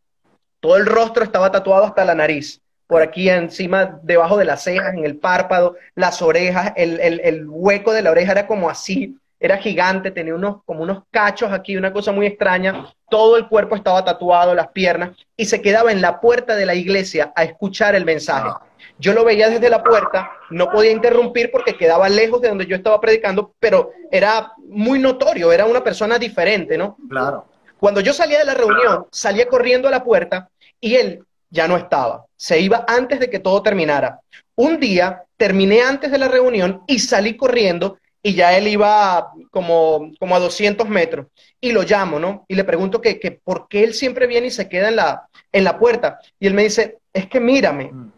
Todo 0.61 0.77
el 0.77 0.85
rostro 0.85 1.23
estaba 1.23 1.51
tatuado 1.51 1.85
hasta 1.85 2.05
la 2.05 2.15
nariz. 2.15 2.61
Por 2.87 3.01
aquí 3.01 3.29
encima, 3.29 3.99
debajo 4.03 4.37
de 4.37 4.45
las 4.45 4.63
cejas, 4.63 4.93
en 4.93 5.05
el 5.05 5.17
párpado, 5.17 5.75
las 5.95 6.21
orejas, 6.21 6.73
el, 6.75 7.45
hueco 7.47 7.93
de 7.93 8.03
la 8.03 8.11
oreja 8.11 8.33
era 8.33 8.47
como 8.47 8.69
así, 8.69 9.17
era 9.39 9.57
gigante, 9.57 10.11
tenía 10.11 10.35
unos, 10.35 10.63
como 10.65 10.83
unos 10.83 11.03
cachos 11.09 11.51
aquí, 11.51 11.77
una 11.77 11.91
cosa 11.91 12.11
muy 12.11 12.27
extraña. 12.27 12.93
Todo 13.09 13.37
el 13.37 13.47
cuerpo 13.47 13.75
estaba 13.75 14.05
tatuado, 14.05 14.53
las 14.53 14.67
piernas, 14.69 15.11
y 15.35 15.45
se 15.45 15.61
quedaba 15.61 15.91
en 15.91 16.01
la 16.01 16.19
puerta 16.19 16.55
de 16.55 16.65
la 16.65 16.75
iglesia 16.75 17.33
a 17.35 17.43
escuchar 17.43 17.95
el 17.95 18.05
mensaje. 18.05 18.49
Yo 18.97 19.13
lo 19.13 19.25
veía 19.25 19.49
desde 19.49 19.69
la 19.69 19.83
puerta, 19.83 20.31
no 20.51 20.69
podía 20.69 20.91
interrumpir 20.91 21.51
porque 21.51 21.75
quedaba 21.75 22.07
lejos 22.07 22.41
de 22.41 22.49
donde 22.49 22.65
yo 22.65 22.75
estaba 22.75 23.01
predicando, 23.01 23.53
pero 23.59 23.91
era 24.11 24.53
muy 24.69 24.99
notorio, 24.99 25.51
era 25.51 25.65
una 25.65 25.83
persona 25.83 26.17
diferente, 26.17 26.77
¿no? 26.77 26.97
Claro. 27.09 27.45
Cuando 27.77 27.99
yo 27.99 28.13
salía 28.13 28.39
de 28.39 28.45
la 28.45 28.53
reunión, 28.53 29.05
salía 29.11 29.47
corriendo 29.47 29.87
a 29.87 29.91
la 29.91 30.03
puerta 30.03 30.49
y 30.79 30.95
él 30.95 31.25
ya 31.55 31.67
no 31.67 31.77
estaba. 31.77 32.25
Se 32.35 32.59
iba 32.59 32.85
antes 32.87 33.19
de 33.19 33.29
que 33.29 33.39
todo 33.39 33.63
terminara. 33.63 34.19
Un 34.55 34.79
día 34.79 35.23
terminé 35.37 35.81
antes 35.81 36.11
de 36.11 36.17
la 36.17 36.27
reunión 36.27 36.83
y 36.87 36.99
salí 36.99 37.35
corriendo 37.35 37.97
y 38.21 38.33
ya 38.33 38.57
él 38.57 38.67
iba 38.67 39.31
como, 39.51 40.11
como 40.19 40.35
a 40.35 40.39
200 40.39 40.87
metros. 40.89 41.27
Y 41.61 41.71
lo 41.71 41.83
llamo, 41.83 42.19
¿no? 42.19 42.45
Y 42.47 42.55
le 42.55 42.63
pregunto 42.63 43.01
que, 43.01 43.19
que 43.19 43.31
por 43.31 43.67
qué 43.67 43.83
él 43.83 43.93
siempre 43.93 44.27
viene 44.27 44.47
y 44.47 44.51
se 44.51 44.69
queda 44.69 44.89
en 44.89 44.97
la, 44.97 45.27
en 45.51 45.63
la 45.63 45.77
puerta. 45.79 46.19
Y 46.39 46.47
él 46.47 46.53
me 46.53 46.63
dice, 46.63 46.99
es 47.13 47.27
que 47.27 47.39
mírame, 47.39 47.91
mm. 47.91 48.11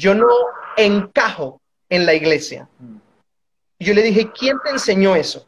Yo 0.00 0.14
no 0.14 0.28
encajo 0.76 1.60
en 1.88 2.06
la 2.06 2.14
iglesia. 2.14 2.68
Y 3.78 3.84
yo 3.84 3.92
le 3.92 4.02
dije, 4.02 4.30
¿quién 4.32 4.56
te 4.64 4.70
enseñó 4.70 5.14
eso? 5.14 5.46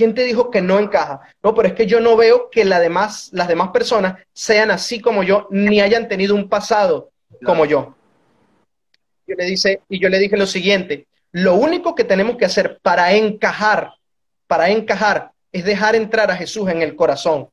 ¿Quién 0.00 0.14
te 0.14 0.24
dijo 0.24 0.50
que 0.50 0.62
no 0.62 0.78
encaja? 0.78 1.20
No, 1.42 1.54
pero 1.54 1.68
es 1.68 1.74
que 1.74 1.84
yo 1.84 2.00
no 2.00 2.16
veo 2.16 2.48
que 2.48 2.64
la 2.64 2.80
demás, 2.80 3.28
las 3.34 3.48
demás 3.48 3.68
personas 3.68 4.14
sean 4.32 4.70
así 4.70 4.98
como 4.98 5.22
yo, 5.22 5.46
ni 5.50 5.82
hayan 5.82 6.08
tenido 6.08 6.34
un 6.34 6.48
pasado 6.48 7.10
como 7.44 7.66
yo. 7.66 7.94
Yo 9.26 9.34
le 9.36 9.44
dice, 9.44 9.82
y 9.90 10.00
yo 10.00 10.08
le 10.08 10.18
dije 10.18 10.38
lo 10.38 10.46
siguiente, 10.46 11.06
lo 11.32 11.52
único 11.52 11.94
que 11.94 12.04
tenemos 12.04 12.38
que 12.38 12.46
hacer 12.46 12.78
para 12.80 13.12
encajar, 13.12 13.92
para 14.46 14.70
encajar, 14.70 15.32
es 15.52 15.66
dejar 15.66 15.94
entrar 15.94 16.30
a 16.30 16.36
Jesús 16.36 16.70
en 16.70 16.80
el 16.80 16.96
corazón. 16.96 17.50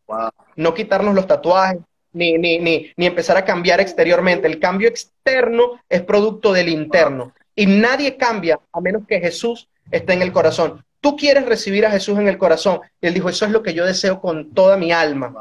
No 0.56 0.74
quitarnos 0.74 1.16
los 1.16 1.28
tatuajes, 1.28 1.82
ni, 2.14 2.38
ni, 2.38 2.60
ni, 2.60 2.94
ni 2.96 3.08
empezar 3.08 3.36
a 3.36 3.44
cambiar 3.44 3.82
exteriormente. 3.82 4.48
El 4.48 4.58
cambio 4.58 4.88
externo 4.88 5.82
es 5.90 6.02
producto 6.02 6.54
del 6.54 6.70
interno. 6.70 7.34
Y 7.54 7.66
nadie 7.66 8.16
cambia 8.16 8.58
a 8.72 8.80
menos 8.80 9.06
que 9.06 9.20
Jesús 9.20 9.68
esté 9.92 10.14
en 10.14 10.22
el 10.22 10.32
corazón. 10.32 10.82
Tú 11.00 11.16
quieres 11.16 11.46
recibir 11.46 11.86
a 11.86 11.92
Jesús 11.92 12.18
en 12.18 12.28
el 12.28 12.38
corazón. 12.38 12.82
Y 13.02 13.08
él 13.08 13.14
dijo, 13.14 13.30
eso 13.30 13.46
es 13.46 13.52
lo 13.52 13.64
que 13.64 13.74
yo 13.74 13.86
deseo 13.86 14.20
con 14.20 14.52
toda 14.54 14.78
mi 14.78 14.92
alma. 14.92 15.34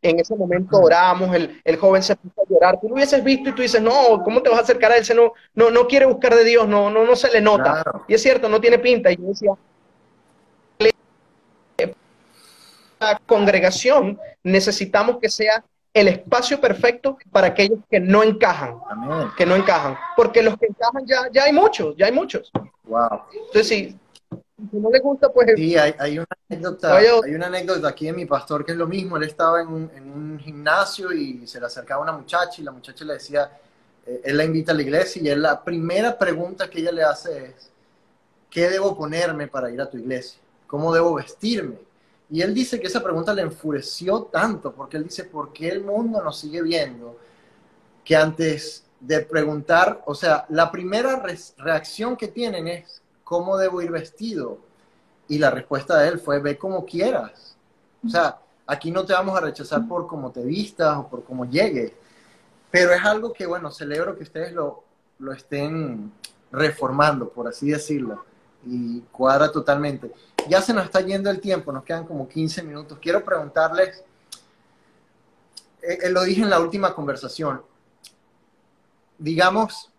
En 0.00 0.20
ese 0.20 0.36
momento 0.36 0.76
oramos, 0.78 1.34
el, 1.34 1.60
el, 1.64 1.76
joven 1.76 2.02
se 2.02 2.14
puso 2.14 2.40
a 2.40 2.48
llorar. 2.48 2.78
Tú 2.80 2.88
lo 2.88 2.94
hubieses 2.94 3.24
visto 3.24 3.50
y 3.50 3.52
tú 3.52 3.62
dices, 3.62 3.82
no, 3.82 4.22
¿cómo 4.22 4.42
te 4.42 4.48
vas 4.48 4.60
a 4.60 4.62
acercar 4.62 4.92
a 4.92 4.96
él? 4.96 5.04
no, 5.16 5.32
no, 5.54 5.70
no 5.70 5.86
quiere 5.88 6.06
buscar 6.06 6.34
de 6.34 6.44
Dios, 6.44 6.68
no, 6.68 6.88
no, 6.88 7.04
no 7.04 7.16
se 7.16 7.30
le 7.32 7.40
nota. 7.40 7.82
Y 8.06 8.14
es 8.14 8.22
cierto, 8.22 8.48
no 8.48 8.60
tiene 8.60 8.78
pinta. 8.78 9.10
Y 9.10 9.16
yo 9.16 9.24
decía, 9.24 9.52
la 13.00 13.20
congregación 13.26 14.18
necesitamos 14.42 15.18
que 15.20 15.28
sea 15.28 15.64
el 15.94 16.08
espacio 16.08 16.60
perfecto 16.60 17.18
para 17.30 17.48
aquellos 17.48 17.80
que 17.90 18.00
no 18.00 18.22
encajan, 18.22 18.76
que 19.36 19.46
no 19.46 19.56
encajan, 19.56 19.96
porque 20.16 20.42
los 20.42 20.56
que 20.58 20.66
encajan 20.66 21.06
ya, 21.06 21.28
ya 21.32 21.44
hay 21.44 21.52
muchos, 21.52 21.96
ya 21.96 22.06
hay 22.06 22.12
muchos. 22.12 22.52
Wow. 22.84 23.22
Entonces, 23.46 23.94
si, 24.70 24.76
no 24.76 24.90
les 24.90 25.02
gusta, 25.02 25.32
pues... 25.32 25.52
Sí, 25.56 25.76
hay, 25.76 26.18
una 26.18 26.26
anécdota, 26.48 26.96
hay 26.96 27.34
una 27.34 27.46
anécdota 27.46 27.88
aquí 27.88 28.06
de 28.06 28.12
mi 28.12 28.26
pastor 28.26 28.64
que 28.64 28.72
es 28.72 28.78
lo 28.78 28.86
mismo, 28.86 29.16
él 29.16 29.22
estaba 29.22 29.62
en 29.62 29.68
un, 29.68 29.90
en 29.94 30.10
un 30.10 30.38
gimnasio 30.38 31.12
y 31.12 31.46
se 31.46 31.60
le 31.60 31.66
acercaba 31.66 32.02
una 32.02 32.12
muchacha 32.12 32.60
y 32.60 32.64
la 32.64 32.72
muchacha 32.72 33.04
le 33.04 33.14
decía, 33.14 33.50
eh, 34.06 34.22
él 34.24 34.36
la 34.36 34.44
invita 34.44 34.72
a 34.72 34.74
la 34.74 34.82
iglesia 34.82 35.22
y 35.22 35.28
él, 35.28 35.42
la 35.42 35.62
primera 35.62 36.18
pregunta 36.18 36.68
que 36.68 36.80
ella 36.80 36.92
le 36.92 37.04
hace 37.04 37.44
es, 37.46 37.70
¿qué 38.50 38.68
debo 38.68 38.96
ponerme 38.96 39.46
para 39.46 39.70
ir 39.70 39.80
a 39.80 39.88
tu 39.88 39.96
iglesia? 39.98 40.40
¿Cómo 40.66 40.92
debo 40.92 41.14
vestirme? 41.14 41.76
Y 42.30 42.42
él 42.42 42.52
dice 42.52 42.80
que 42.80 42.88
esa 42.88 43.02
pregunta 43.02 43.32
le 43.32 43.42
enfureció 43.42 44.24
tanto, 44.24 44.72
porque 44.72 44.96
él 44.96 45.04
dice, 45.04 45.24
¿por 45.24 45.52
qué 45.52 45.68
el 45.68 45.82
mundo 45.82 46.22
nos 46.22 46.38
sigue 46.38 46.62
viendo? 46.62 47.16
Que 48.04 48.16
antes 48.16 48.84
de 49.00 49.20
preguntar, 49.20 50.02
o 50.04 50.14
sea, 50.14 50.44
la 50.50 50.70
primera 50.70 51.22
reacción 51.58 52.16
que 52.16 52.28
tienen 52.28 52.68
es, 52.68 53.00
¿cómo 53.28 53.58
debo 53.58 53.82
ir 53.82 53.90
vestido? 53.90 54.58
Y 55.28 55.38
la 55.38 55.50
respuesta 55.50 55.98
de 55.98 56.08
él 56.08 56.18
fue, 56.18 56.40
ve 56.40 56.56
como 56.56 56.86
quieras. 56.86 57.56
O 58.02 58.08
sea, 58.08 58.38
aquí 58.66 58.90
no 58.90 59.04
te 59.04 59.12
vamos 59.12 59.36
a 59.36 59.42
rechazar 59.42 59.86
por 59.86 60.06
cómo 60.06 60.30
te 60.30 60.42
vistas 60.42 60.96
o 60.96 61.08
por 61.08 61.22
cómo 61.24 61.44
llegues. 61.44 61.92
Pero 62.70 62.94
es 62.94 63.04
algo 63.04 63.34
que, 63.34 63.44
bueno, 63.44 63.70
celebro 63.70 64.16
que 64.16 64.22
ustedes 64.22 64.54
lo, 64.54 64.82
lo 65.18 65.32
estén 65.32 66.10
reformando, 66.50 67.28
por 67.28 67.48
así 67.48 67.68
decirlo 67.68 68.24
y 68.66 69.00
cuadra 69.12 69.52
totalmente. 69.52 70.10
Ya 70.48 70.62
se 70.62 70.72
nos 70.72 70.86
está 70.86 71.02
yendo 71.02 71.30
el 71.30 71.38
tiempo, 71.38 71.70
nos 71.70 71.84
quedan 71.84 72.06
como 72.06 72.28
15 72.28 72.62
minutos. 72.62 72.98
Quiero 73.00 73.22
preguntarles, 73.24 74.02
eh, 75.82 75.98
eh, 76.02 76.10
lo 76.10 76.22
dije 76.22 76.42
en 76.42 76.50
la 76.50 76.60
última 76.60 76.94
conversación, 76.94 77.62
digamos, 79.18 79.90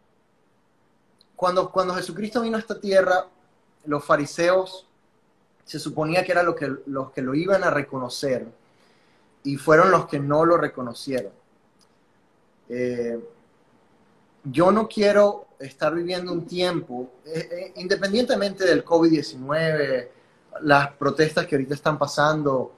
cuando, 1.39 1.71
cuando 1.71 1.95
Jesucristo 1.95 2.41
vino 2.41 2.57
a 2.57 2.59
esta 2.59 2.77
tierra, 2.77 3.25
los 3.85 4.03
fariseos 4.03 4.85
se 5.63 5.79
suponía 5.79 6.25
que 6.25 6.33
eran 6.33 6.45
lo 6.45 6.53
que, 6.53 6.69
los 6.87 7.11
que 7.11 7.21
lo 7.21 7.33
iban 7.33 7.63
a 7.63 7.69
reconocer 7.69 8.45
y 9.43 9.55
fueron 9.55 9.89
los 9.89 10.05
que 10.05 10.19
no 10.19 10.43
lo 10.43 10.57
reconocieron. 10.57 11.31
Eh, 12.67 13.17
yo 14.43 14.69
no 14.73 14.89
quiero 14.89 15.47
estar 15.59 15.95
viviendo 15.95 16.33
un 16.33 16.45
tiempo, 16.45 17.09
eh, 17.25 17.47
eh, 17.49 17.73
independientemente 17.77 18.65
del 18.65 18.83
COVID-19, 18.83 20.09
las 20.63 20.91
protestas 20.91 21.47
que 21.47 21.55
ahorita 21.55 21.73
están 21.73 21.97
pasando, 21.97 22.73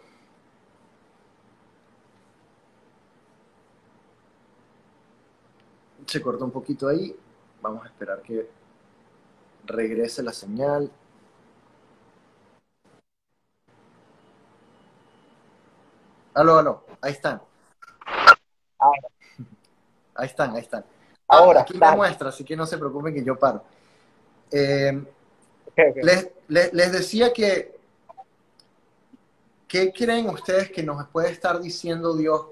se 6.06 6.22
cortó 6.22 6.46
un 6.46 6.52
poquito 6.52 6.88
ahí, 6.88 7.16
vamos 7.62 7.86
a 7.86 7.88
esperar 7.88 8.22
que 8.22 8.50
regrese 9.66 10.24
la 10.24 10.34
señal. 10.34 10.92
Aló, 16.34 16.58
aló, 16.58 16.86
ahí 17.02 17.12
están. 17.12 17.42
Ahí 20.16 20.28
están, 20.28 20.56
ahí 20.56 20.62
están. 20.62 20.86
Ahora, 21.28 21.62
aquí 21.62 21.78
me 21.78 21.96
muestra, 21.96 22.30
así 22.30 22.44
que 22.44 22.56
no 22.56 22.66
se 22.66 22.78
preocupen 22.78 23.14
que 23.14 23.24
yo 23.24 23.38
paro. 23.38 23.64
Eh, 24.52 25.04
les, 26.50 26.92
decía 26.92 27.32
que, 27.32 27.80
¿qué 29.68 29.94
creen 29.94 30.30
ustedes 30.30 30.72
que 30.72 30.84
nos 30.84 31.08
puede 31.08 31.32
estar 31.32 31.62
diciendo 31.62 32.16
Dios 32.16 32.48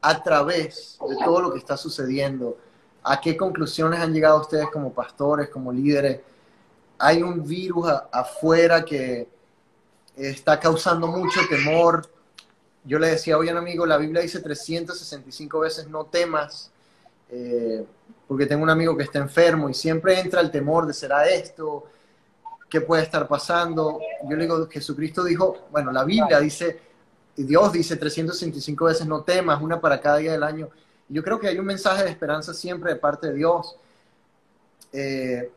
a 0.00 0.22
través 0.22 0.98
de 1.06 1.16
todo 1.16 1.42
lo 1.42 1.52
que 1.52 1.58
está 1.58 1.76
sucediendo? 1.76 2.56
¿A 3.02 3.20
qué 3.20 3.36
conclusiones 3.36 4.00
han 4.00 4.12
llegado 4.12 4.40
ustedes 4.40 4.68
como 4.70 4.92
pastores, 4.92 5.48
como 5.48 5.72
líderes? 5.72 6.20
Hay 6.98 7.22
un 7.22 7.46
virus 7.46 7.86
afuera 8.12 8.84
que 8.84 9.28
está 10.16 10.58
causando 10.58 11.06
mucho 11.06 11.40
temor. 11.48 12.08
Yo 12.84 12.98
le 12.98 13.08
decía 13.08 13.38
hoy 13.38 13.48
a 13.48 13.52
un 13.52 13.58
amigo, 13.58 13.86
la 13.86 13.96
Biblia 13.96 14.22
dice 14.22 14.40
365 14.40 15.60
veces 15.60 15.88
no 15.88 16.04
temas. 16.04 16.70
Eh, 17.30 17.84
porque 18.26 18.46
tengo 18.46 18.62
un 18.62 18.70
amigo 18.70 18.96
que 18.96 19.04
está 19.04 19.18
enfermo 19.18 19.70
y 19.70 19.74
siempre 19.74 20.20
entra 20.20 20.40
el 20.40 20.50
temor 20.50 20.86
de 20.86 20.92
será 20.92 21.26
esto, 21.26 21.84
qué 22.68 22.82
puede 22.82 23.02
estar 23.02 23.26
pasando. 23.26 24.00
Yo 24.28 24.36
le 24.36 24.42
digo, 24.42 24.68
Jesucristo 24.68 25.24
dijo, 25.24 25.66
bueno, 25.70 25.90
la 25.90 26.04
Biblia 26.04 26.38
dice, 26.38 26.78
Dios 27.34 27.72
dice 27.72 27.96
365 27.96 28.84
veces 28.84 29.06
no 29.06 29.22
temas, 29.22 29.62
una 29.62 29.80
para 29.80 30.00
cada 30.00 30.18
día 30.18 30.32
del 30.32 30.42
año. 30.42 30.68
Yo 31.08 31.22
creo 31.22 31.38
que 31.38 31.48
hay 31.48 31.58
un 31.58 31.66
mensaje 31.66 32.04
de 32.04 32.10
esperanza 32.10 32.52
siempre 32.52 32.92
de 32.92 32.98
parte 32.98 33.28
de 33.28 33.34
Dios. 33.34 33.76
Eh, 34.92 35.50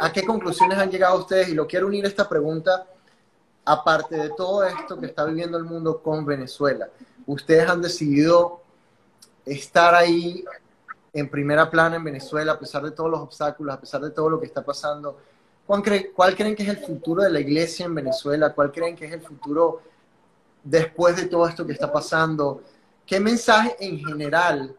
¿A 0.00 0.12
qué 0.12 0.24
conclusiones 0.24 0.78
han 0.78 0.90
llegado 0.90 1.18
ustedes? 1.18 1.48
Y 1.48 1.54
lo 1.54 1.66
quiero 1.66 1.86
unir 1.86 2.04
esta 2.06 2.28
pregunta, 2.28 2.86
aparte 3.64 4.16
de 4.16 4.30
todo 4.30 4.64
esto 4.64 4.98
que 4.98 5.06
está 5.06 5.24
viviendo 5.24 5.58
el 5.58 5.64
mundo 5.64 6.02
con 6.02 6.24
Venezuela. 6.24 6.88
Ustedes 7.26 7.68
han 7.68 7.82
decidido 7.82 8.62
estar 9.44 9.94
ahí 9.94 10.44
en 11.12 11.30
primera 11.30 11.70
plana 11.70 11.96
en 11.96 12.04
Venezuela, 12.04 12.52
a 12.52 12.58
pesar 12.58 12.82
de 12.82 12.90
todos 12.90 13.10
los 13.10 13.20
obstáculos, 13.20 13.74
a 13.74 13.80
pesar 13.80 14.00
de 14.02 14.10
todo 14.10 14.28
lo 14.28 14.40
que 14.40 14.46
está 14.46 14.62
pasando. 14.62 15.18
¿Cuál, 15.66 15.82
creen 16.36 16.54
que 16.54 16.62
es 16.62 16.68
el 16.68 16.78
futuro 16.78 17.22
de 17.22 17.30
la 17.30 17.40
iglesia 17.40 17.86
en 17.86 17.94
Venezuela? 17.94 18.52
¿Cuál 18.52 18.70
creen 18.70 18.94
que 18.94 19.06
es 19.06 19.12
el 19.12 19.20
futuro 19.20 19.80
después 20.62 21.16
de 21.16 21.26
todo 21.26 21.48
esto 21.48 21.66
que 21.66 21.72
está 21.72 21.92
pasando? 21.92 22.62
¿Qué 23.06 23.20
mensaje 23.20 23.76
en 23.78 24.04
general, 24.04 24.76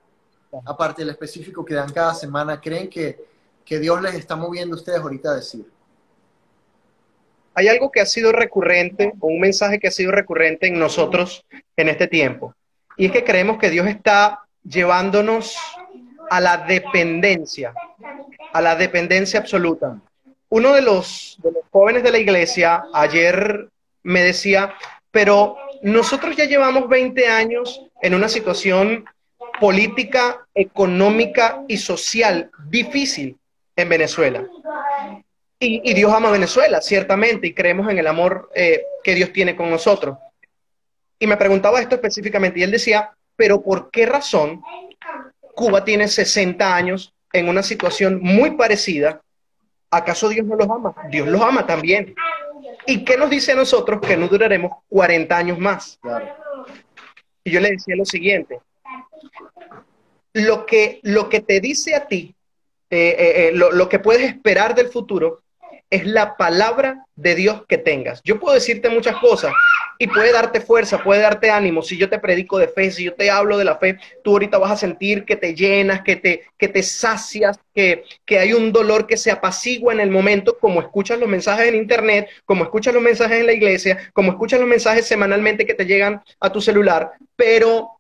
aparte 0.66 1.02
del 1.02 1.12
específico 1.12 1.64
que 1.64 1.74
dan 1.74 1.92
cada 1.92 2.14
semana, 2.14 2.60
creen 2.60 2.90
que, 2.90 3.26
que 3.64 3.80
Dios 3.80 4.02
les 4.02 4.16
está 4.16 4.36
moviendo 4.36 4.76
a 4.76 4.80
ustedes 4.80 5.00
ahorita 5.00 5.32
a 5.32 5.36
decir? 5.36 5.66
Hay 7.54 7.68
algo 7.70 7.90
que 7.90 8.02
ha 8.02 8.06
sido 8.06 8.32
recurrente, 8.32 9.14
o 9.20 9.28
un 9.28 9.40
mensaje 9.40 9.80
que 9.80 9.88
ha 9.88 9.92
sido 9.92 10.12
recurrente 10.12 10.68
en 10.68 10.78
nosotros 10.78 11.46
en 11.76 11.90
este 11.90 12.08
tiempo, 12.08 12.54
y 12.98 13.06
es 13.06 13.12
que 13.12 13.24
creemos 13.24 13.58
que 13.58 13.70
Dios 13.70 13.88
está 13.88 14.44
llevándonos 14.64 15.56
a 16.30 16.42
la 16.42 16.58
dependencia, 16.58 17.74
a 18.54 18.62
la 18.62 18.76
dependencia 18.76 19.40
absoluta. 19.40 20.00
Uno 20.50 20.74
de 20.74 20.82
los, 20.82 21.38
jóvenes 21.72 22.04
de 22.04 22.12
la 22.12 22.18
iglesia 22.18 22.84
ayer 22.94 23.70
me 24.04 24.24
decía, 24.24 24.74
pero 25.12 25.58
nosotros 25.82 26.36
ya 26.36 26.46
llevamos 26.46 26.88
20 26.88 27.28
años 27.28 27.82
en 28.02 28.14
una 28.14 28.30
situación 28.30 29.06
política, 29.60 30.46
económica 30.54 31.64
y 31.68 31.78
social 31.78 32.52
difícil 32.70 33.38
en 33.76 33.90
Venezuela. 33.90 34.46
Y, 35.60 35.94
Dios 35.94 36.14
ama 36.14 36.30
a 36.30 36.34
Venezuela, 36.34 36.82
ciertamente, 36.82 37.48
y 37.48 37.54
creemos 37.54 37.90
en 37.90 37.98
el 37.98 38.06
amor 38.06 38.52
eh, 38.54 38.84
que 39.04 39.16
Dios 39.16 39.34
tiene 39.34 39.56
con 39.56 39.72
nosotros. 39.72 40.18
Y 41.18 41.26
me 41.26 41.38
preguntaba 41.38 41.82
esto 41.82 41.96
específicamente, 41.96 42.60
y 42.60 42.64
él 42.64 42.72
decía, 42.72 43.12
pero 43.36 43.64
¿por 43.64 43.90
qué 43.90 44.06
razón 44.06 44.62
Cuba 45.56 45.84
tiene 45.84 46.08
60 46.08 46.76
años 46.76 47.16
en 47.34 47.50
una 47.50 47.64
situación 47.64 48.20
muy 48.22 48.52
parecida. 48.52 49.22
¿Acaso 49.90 50.30
Dios 50.30 50.46
no 50.46 50.56
los 50.56 50.70
ama? 50.70 50.94
Dios 51.10 51.28
los 51.28 51.42
ama 51.42 51.66
también. 51.66 52.14
¿Y 52.88 53.04
qué 53.04 53.18
nos 53.18 53.30
dice 53.30 53.52
a 53.52 53.56
nosotros 53.56 54.00
que 54.00 54.16
no 54.16 54.30
duraremos 54.30 54.72
40 54.88 55.38
años 55.38 55.60
más? 55.60 56.00
Y 57.44 57.52
yo 57.52 57.60
le 57.60 57.72
decía 57.72 57.96
lo 57.98 58.06
siguiente, 58.06 58.60
lo 60.34 60.66
que, 60.66 61.02
lo 61.04 61.28
que 61.28 61.42
te 61.42 61.60
dice 61.60 61.96
a 61.96 62.08
ti, 62.08 62.34
eh, 62.90 63.16
eh, 63.20 63.48
eh, 63.48 63.52
lo, 63.54 63.72
lo 63.72 63.90
que 63.90 64.00
puedes 64.00 64.24
esperar 64.24 64.74
del 64.74 64.88
futuro, 64.88 65.42
es 65.90 66.06
la 66.06 66.36
palabra 66.36 67.06
de 67.16 67.36
Dios 67.36 67.64
que 67.68 67.78
tengas. 67.78 68.22
Yo 68.24 68.40
puedo 68.40 68.54
decirte 68.54 68.90
muchas 68.90 69.16
cosas 69.18 69.54
y 69.98 70.08
puede 70.08 70.32
darte 70.32 70.62
fuerza, 70.62 71.04
puede 71.04 71.22
darte 71.22 71.50
ánimo. 71.50 71.82
Si 71.82 71.98
yo 71.98 72.10
te 72.10 72.20
predico 72.20 72.60
de 72.60 72.68
fe, 72.68 72.92
si 72.92 73.06
yo 73.06 73.14
te 73.14 73.32
hablo 73.32 73.58
de 73.58 73.66
la 73.66 73.78
fe, 73.78 73.98
tú 74.24 74.32
ahorita 74.32 74.58
vas 74.58 74.72
a 74.72 74.78
sentir 74.78 75.26
que 75.26 75.36
te 75.36 75.56
llenas, 75.56 76.02
que 76.02 76.18
te, 76.18 76.44
que 76.58 76.68
te 76.68 76.84
sacias, 76.84 77.60
que, 77.74 78.04
que 78.26 78.40
hay 78.40 78.54
un 78.54 78.72
dolor 78.72 79.08
que 79.08 79.18
se 79.18 79.32
apacigua 79.32 79.94
en 79.94 80.00
el 80.00 80.12
momento, 80.12 80.58
como 80.60 80.82
escuchas 80.82 81.20
los 81.20 81.30
mensajes 81.30 81.68
en 81.68 81.76
internet, 81.76 82.28
como 82.46 82.64
escuchas 82.64 82.94
los 82.94 83.04
mensajes 83.04 83.40
en 83.40 83.46
la 83.46 83.54
iglesia, 83.54 84.12
como 84.14 84.32
escuchas 84.32 84.60
los 84.60 84.70
mensajes 84.70 85.06
semanalmente 85.06 85.66
que 85.66 85.74
te 85.74 85.86
llegan 85.86 86.22
a 86.40 86.52
tu 86.52 86.62
celular, 86.62 87.12
pero 87.36 87.97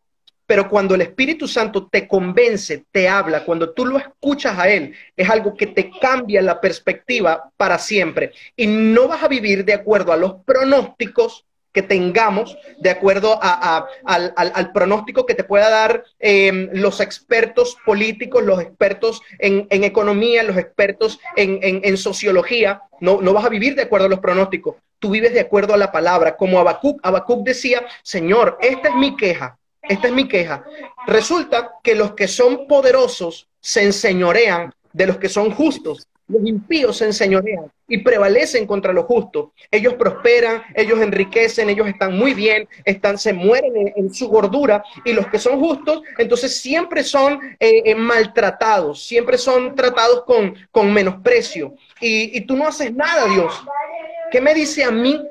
pero 0.47 0.69
cuando 0.69 0.95
el 0.95 1.01
Espíritu 1.01 1.47
Santo 1.47 1.87
te 1.87 2.07
convence, 2.07 2.85
te 2.89 3.07
habla, 3.07 3.43
cuando 3.43 3.71
tú 3.71 3.85
lo 3.85 3.97
escuchas 3.97 4.57
a 4.57 4.69
Él, 4.69 4.95
es 5.15 5.29
algo 5.29 5.55
que 5.55 5.67
te 5.67 5.91
cambia 5.99 6.41
la 6.41 6.61
perspectiva 6.61 7.51
para 7.57 7.77
siempre. 7.77 8.31
Y 8.55 8.65
no 8.65 9.09
vas 9.09 9.21
a 9.21 9.27
vivir 9.27 9.65
de 9.65 9.73
acuerdo 9.73 10.13
a 10.13 10.17
los 10.17 10.35
pronósticos 10.45 11.43
que 11.73 11.81
tengamos, 11.83 12.57
de 12.79 12.89
acuerdo 12.89 13.39
al, 13.41 14.71
pronóstico 14.73 15.25
que 15.25 15.35
te 15.35 15.43
pueda 15.43 15.69
dar 15.69 16.05
em, 16.17 16.69
los 16.71 17.01
expertos 17.01 17.77
políticos, 17.85 18.41
los 18.43 18.61
expertos 18.61 19.21
en, 19.37 19.67
economía, 19.69 20.43
los 20.43 20.57
expertos 20.57 21.19
en, 21.35 21.97
sociología. 21.97 22.81
No, 23.01 23.21
no 23.21 23.33
vas 23.33 23.45
a 23.45 23.49
vivir 23.49 23.75
de 23.75 23.83
acuerdo 23.83 24.07
a 24.07 24.09
los 24.09 24.19
pronósticos. 24.19 24.77
Tú 24.97 25.11
vives 25.11 25.33
de 25.33 25.41
acuerdo 25.41 25.73
a 25.73 25.77
la 25.77 25.91
palabra. 25.91 26.35
Como 26.35 26.57
Habacuc, 26.57 26.99
Habacuc 27.03 27.45
decía, 27.45 27.85
Señor, 28.01 28.57
esta 28.61 28.89
es 28.89 28.95
mi 28.95 29.15
queja 29.15 29.59
esta 29.89 30.07
es 30.07 30.13
mi 30.13 30.27
queja. 30.27 30.63
Resulta 31.07 31.71
que 31.83 31.95
los 31.95 32.13
que 32.13 32.27
son 32.27 32.67
poderosos 32.67 33.47
se 33.59 33.83
enseñorean 33.83 34.73
de 34.93 35.07
los 35.07 35.17
que 35.17 35.29
son 35.29 35.51
justos. 35.51 36.07
Los 36.27 36.45
impíos 36.45 36.97
se 36.97 37.05
enseñorean 37.05 37.71
y 37.87 37.99
prevalecen 37.99 38.67
contra 38.67 38.91
los 38.91 39.05
justos. 39.05 39.51
Ellos 39.71 39.93
prosperan, 39.93 40.61
ellos 40.75 40.99
enriquecen, 40.99 41.69
ellos 41.69 41.87
están 41.87 42.17
muy 42.17 42.33
bien, 42.33 42.67
están, 42.83 43.17
se 43.17 43.31
mueren 43.31 43.93
en, 43.95 44.13
su 44.13 44.27
gordura 44.27 44.83
y 45.05 45.13
los 45.13 45.27
que 45.27 45.39
son 45.39 45.57
justos, 45.59 46.01
entonces 46.17 46.57
siempre 46.57 47.03
son 47.03 47.39
eh, 47.59 47.83
eh, 47.85 47.95
maltratados, 47.95 49.05
siempre 49.05 49.37
son 49.37 49.73
tratados 49.73 50.23
con, 50.25 50.53
con 50.69 50.91
menosprecio. 50.91 51.75
Y, 52.01 52.37
y, 52.37 52.41
tú 52.41 52.57
no 52.57 52.67
haces 52.67 52.93
nada, 52.93 53.33
Dios. 53.33 53.63
¿Qué 54.29 54.41
me 54.41 54.53
dice 54.53 54.83
a 54.83 54.91
mí 54.91 55.21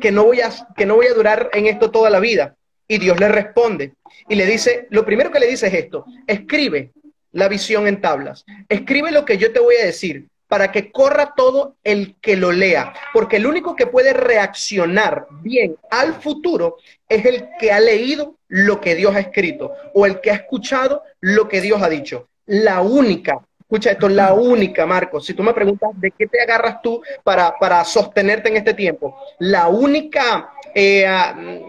que 0.00 0.10
no, 0.10 0.24
voy 0.24 0.40
a, 0.40 0.50
que 0.74 0.86
no 0.86 0.96
voy 0.96 1.06
a 1.06 1.14
durar 1.14 1.50
en 1.52 1.66
esto 1.66 1.90
toda 1.90 2.08
la 2.08 2.18
vida? 2.20 2.56
Y 2.88 2.98
Dios 2.98 3.18
le 3.18 3.28
responde 3.28 3.94
y 4.28 4.34
le 4.34 4.46
dice, 4.46 4.86
lo 4.90 5.04
primero 5.04 5.30
que 5.30 5.40
le 5.40 5.46
dice 5.46 5.66
es 5.66 5.74
esto, 5.74 6.04
escribe 6.26 6.92
la 7.32 7.48
visión 7.48 7.86
en 7.86 8.00
tablas, 8.00 8.44
escribe 8.68 9.10
lo 9.10 9.24
que 9.24 9.38
yo 9.38 9.52
te 9.52 9.60
voy 9.60 9.76
a 9.76 9.86
decir 9.86 10.26
para 10.48 10.70
que 10.70 10.92
corra 10.92 11.34
todo 11.36 11.76
el 11.82 12.16
que 12.20 12.36
lo 12.36 12.52
lea, 12.52 12.92
porque 13.12 13.36
el 13.36 13.46
único 13.46 13.74
que 13.74 13.86
puede 13.86 14.12
reaccionar 14.12 15.26
bien 15.42 15.76
al 15.90 16.14
futuro 16.14 16.76
es 17.08 17.24
el 17.24 17.48
que 17.58 17.72
ha 17.72 17.80
leído 17.80 18.36
lo 18.48 18.80
que 18.80 18.94
Dios 18.94 19.14
ha 19.14 19.20
escrito 19.20 19.72
o 19.92 20.06
el 20.06 20.20
que 20.20 20.30
ha 20.30 20.34
escuchado 20.34 21.02
lo 21.20 21.48
que 21.48 21.60
Dios 21.60 21.82
ha 21.82 21.88
dicho. 21.88 22.28
La 22.46 22.80
única 22.80 23.45
Escucha 23.68 23.90
esto, 23.90 24.08
la 24.08 24.32
única, 24.32 24.86
Marcos, 24.86 25.26
si 25.26 25.34
tú 25.34 25.42
me 25.42 25.52
preguntas 25.52 25.90
de 25.94 26.12
qué 26.12 26.28
te 26.28 26.40
agarras 26.40 26.80
tú 26.80 27.02
para, 27.24 27.58
para 27.58 27.84
sostenerte 27.84 28.48
en 28.48 28.58
este 28.58 28.74
tiempo, 28.74 29.18
la 29.40 29.66
única, 29.66 30.52
eh, 30.72 31.04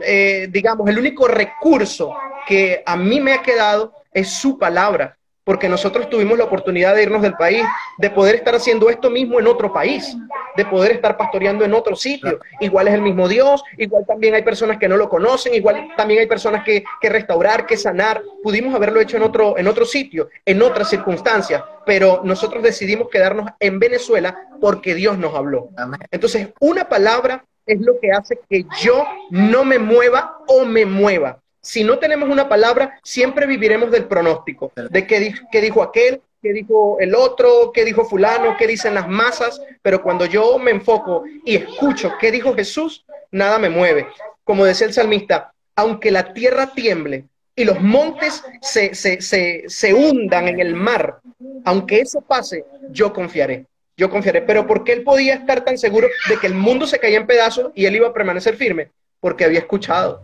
eh, 0.06 0.48
digamos, 0.52 0.88
el 0.88 1.00
único 1.00 1.28
recurso 1.28 2.14
que 2.48 2.84
a 2.86 2.96
mí 2.96 3.20
me 3.20 3.34
ha 3.34 3.42
quedado 3.42 3.94
es 4.14 4.30
su 4.30 4.60
palabra, 4.60 5.18
porque 5.48 5.70
nosotros 5.70 6.10
tuvimos 6.10 6.38
la 6.38 6.44
oportunidad 6.44 6.94
de 6.94 7.04
irnos 7.04 7.22
del 7.22 7.36
país, 7.36 7.64
de 7.98 8.10
poder 8.10 8.36
estar 8.36 8.54
haciendo 8.54 8.90
esto 8.90 9.10
mismo 9.10 9.40
en 9.40 9.48
otro 9.48 9.72
país, 9.72 10.18
de 10.58 10.66
poder 10.66 10.92
estar 10.92 11.16
pastoreando 11.16 11.64
en 11.64 11.74
otro 11.74 11.96
sitio. 11.96 12.42
Igual 12.60 12.90
es 12.90 12.96
el 12.96 13.02
mismo 13.02 13.30
Dios, 13.30 13.64
igual 13.78 14.06
también 14.06 14.36
hay 14.36 14.42
personas 14.42 14.78
que 14.78 14.90
no 14.90 14.98
lo 14.98 15.08
conocen, 15.08 15.54
igual 15.54 15.88
también 15.96 16.20
hay 16.20 16.28
personas 16.28 16.66
que, 16.66 16.84
que 17.00 17.08
restaurar, 17.08 17.66
que 17.66 17.78
sanar. 17.78 18.22
Pudimos 18.44 18.76
haberlo 18.76 19.00
hecho 19.00 19.16
en 19.16 19.24
otro, 19.24 19.58
en 19.58 19.70
otro 19.70 19.86
sitio, 19.86 20.28
en 20.46 20.62
otras 20.62 20.90
circunstancias, 20.90 21.64
pero 21.86 22.20
nosotros 22.26 22.62
decidimos 22.62 23.08
quedarnos 23.10 23.50
en 23.62 23.80
Venezuela 23.80 24.50
porque 24.60 24.96
Dios 24.96 25.18
nos 25.18 25.34
habló. 25.34 25.70
Entonces, 26.12 26.50
una 26.60 26.90
palabra 26.90 27.46
es 27.66 27.80
lo 27.80 27.98
que 28.02 28.12
hace 28.12 28.38
que 28.50 28.66
yo 28.82 29.06
no 29.30 29.64
me 29.64 29.80
mueva 29.80 30.40
o 30.46 30.66
me 30.66 30.86
mueva. 30.86 31.40
Si 31.68 31.84
no 31.84 32.00
tenemos 32.00 32.30
una 32.30 32.48
palabra, 32.48 32.98
siempre 33.04 33.46
viviremos 33.46 33.92
del 33.92 34.06
pronóstico, 34.06 34.72
de 34.74 35.06
qué, 35.06 35.20
dijo 35.60 35.84
aquel, 35.84 36.22
qué 36.42 36.54
dijo 36.54 36.96
el 37.02 37.14
otro, 37.14 37.74
qué 37.74 37.84
dijo 37.84 38.06
fulano, 38.06 38.56
qué 38.58 38.68
dicen 38.68 38.94
las 38.94 39.10
masas, 39.10 39.62
pero 39.82 40.02
cuando 40.02 40.26
yo 40.26 40.58
me 40.60 40.72
enfoco 40.72 41.26
y 41.44 41.58
escucho 41.58 42.14
qué 42.22 42.32
dijo 42.32 42.56
Jesús, 42.56 43.04
nada 43.32 43.60
me 43.60 43.68
mueve. 43.70 44.08
Como 44.46 44.64
decía 44.64 44.88
el 44.88 44.94
salmista, 44.94 45.52
aunque 45.76 46.10
la 46.10 46.32
tierra 46.32 46.74
tiemble 46.74 47.26
y 47.54 47.66
los 47.66 47.82
montes 47.82 48.46
se, 48.62 48.96
se, 48.96 49.20
se, 49.20 49.66
se 49.68 49.94
hundan 49.94 50.48
en 50.48 50.62
el 50.62 50.74
mar, 50.74 51.20
aunque 51.66 52.00
eso 52.00 52.22
pase, 52.22 52.64
yo 52.92 53.12
confiaré 53.12 53.66
yo 54.00 54.12
confiaré. 54.12 54.44
Pero 54.44 54.68
¿por 54.68 54.84
qué 54.84 54.94
él 54.94 55.04
podía 55.04 55.34
estar 55.34 55.66
tan 55.66 55.78
seguro 55.80 56.08
de 56.30 56.38
que 56.38 56.46
el 56.46 56.54
mundo 56.54 56.86
se 56.86 57.00
caía 57.00 57.18
en 57.18 57.26
pedazos 57.26 57.72
y 57.74 57.88
él 57.88 57.96
iba 57.96 58.08
a 58.08 58.14
permanecer 58.14 58.56
firme? 58.56 58.92
Porque 59.20 59.44
había 59.44 59.58
escuchado. 59.58 60.22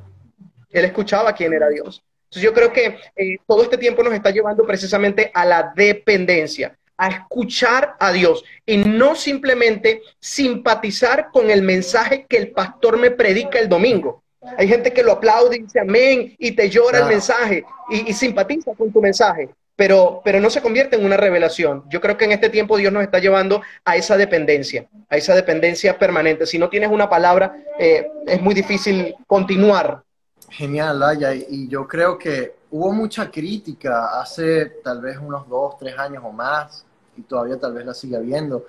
Él 0.74 0.86
escuchaba 0.86 1.34
quién 1.34 1.54
era 1.54 1.70
Dios. 1.70 2.04
Entonces 2.24 2.44
yo 2.44 2.54
creo 2.54 2.74
que 2.74 2.98
eh, 3.16 3.38
todo 3.48 3.64
este 3.64 3.78
tiempo 3.78 4.04
nos 4.04 4.14
está 4.14 4.32
llevando 4.32 4.66
precisamente 4.66 5.32
a 5.34 5.46
la 5.46 5.72
dependencia, 5.76 6.76
a 6.98 7.10
escuchar 7.10 7.96
a 8.00 8.12
Dios 8.12 8.44
y 8.66 8.78
no 8.78 9.16
simplemente 9.16 10.02
simpatizar 10.20 11.30
con 11.32 11.50
el 11.50 11.62
mensaje 11.62 12.26
que 12.28 12.38
el 12.38 12.52
pastor 12.52 12.98
me 12.98 13.12
predica 13.12 13.60
el 13.60 13.70
domingo. 13.70 14.24
Hay 14.58 14.68
gente 14.68 14.92
que 14.92 15.04
lo 15.04 15.14
aplaude 15.14 15.56
y 15.56 15.62
dice 15.62 15.80
amén 15.80 16.36
y 16.38 16.52
te 16.52 16.70
llora 16.70 17.00
el 17.00 17.06
mensaje 17.06 17.64
y 17.90 18.12
simpatiza 18.14 18.74
con 18.76 18.92
tu 18.92 19.00
mensaje 19.00 19.50
pero, 19.76 20.22
pero 20.24 20.40
no 20.40 20.50
se 20.50 20.62
convierte 20.62 20.96
en 20.96 21.06
una 21.06 21.18
revelación. 21.18 21.84
Yo 21.90 22.00
creo 22.00 22.18
que 22.18 22.26
en 22.26 22.32
este 22.32 22.50
tiempo 22.50 22.78
Dios 22.78 22.94
nos 22.94 23.04
está 23.04 23.20
llevando 23.20 23.62
a 23.86 23.96
esa 23.96 24.18
dependencia, 24.18 24.88
a 25.10 25.18
esa 25.18 25.36
dependencia 25.36 25.98
permanente. 25.98 26.46
Si 26.46 26.60
no 26.60 26.70
tienes 26.70 26.90
una 26.90 27.10
palabra, 27.10 27.58
eh, 27.80 28.08
es 28.28 28.42
muy 28.42 28.54
difícil 28.54 29.16
continuar. 29.26 30.04
Genial, 30.50 31.02
Aya, 31.02 31.34
y 31.34 31.68
yo 31.68 31.88
creo 31.88 32.18
que 32.18 32.56
hubo 32.72 32.91
mucha 32.91 33.32
crítica 33.32 34.20
hace 34.20 34.66
tal 34.84 35.02
vez 35.02 35.18
unos 35.18 35.48
dos, 35.48 35.78
tres 35.78 35.98
años 35.98 36.24
o 36.26 36.32
más, 36.32 36.86
y 37.18 37.22
todavía 37.22 37.60
tal 37.60 37.74
vez 37.74 37.86
la 37.86 37.94
sigue 37.94 38.18
habiendo, 38.18 38.66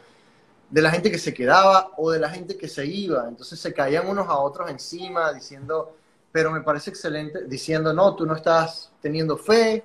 de 0.71 0.83
la 0.83 0.91
gente 0.91 1.11
que 1.11 1.19
se 1.19 1.35
quedaba 1.35 1.91
o 1.97 2.11
de 2.11 2.19
la 2.19 2.31
gente 2.31 2.57
que 2.57 2.69
se 2.69 2.87
iba. 2.87 3.27
Entonces 3.29 3.61
se 3.61 3.73
caían 3.73 4.09
unos 4.09 4.29
a 4.29 4.39
otros 4.39 4.71
encima 4.71 5.33
diciendo, 5.33 5.97
pero 6.33 6.51
me 6.51 6.63
parece 6.63 6.91
excelente, 6.91 7.45
diciendo, 7.47 7.93
no, 7.93 8.15
tú 8.15 8.27
no 8.27 8.35
estás 8.35 8.91
teniendo 9.01 9.37
fe, 9.37 9.85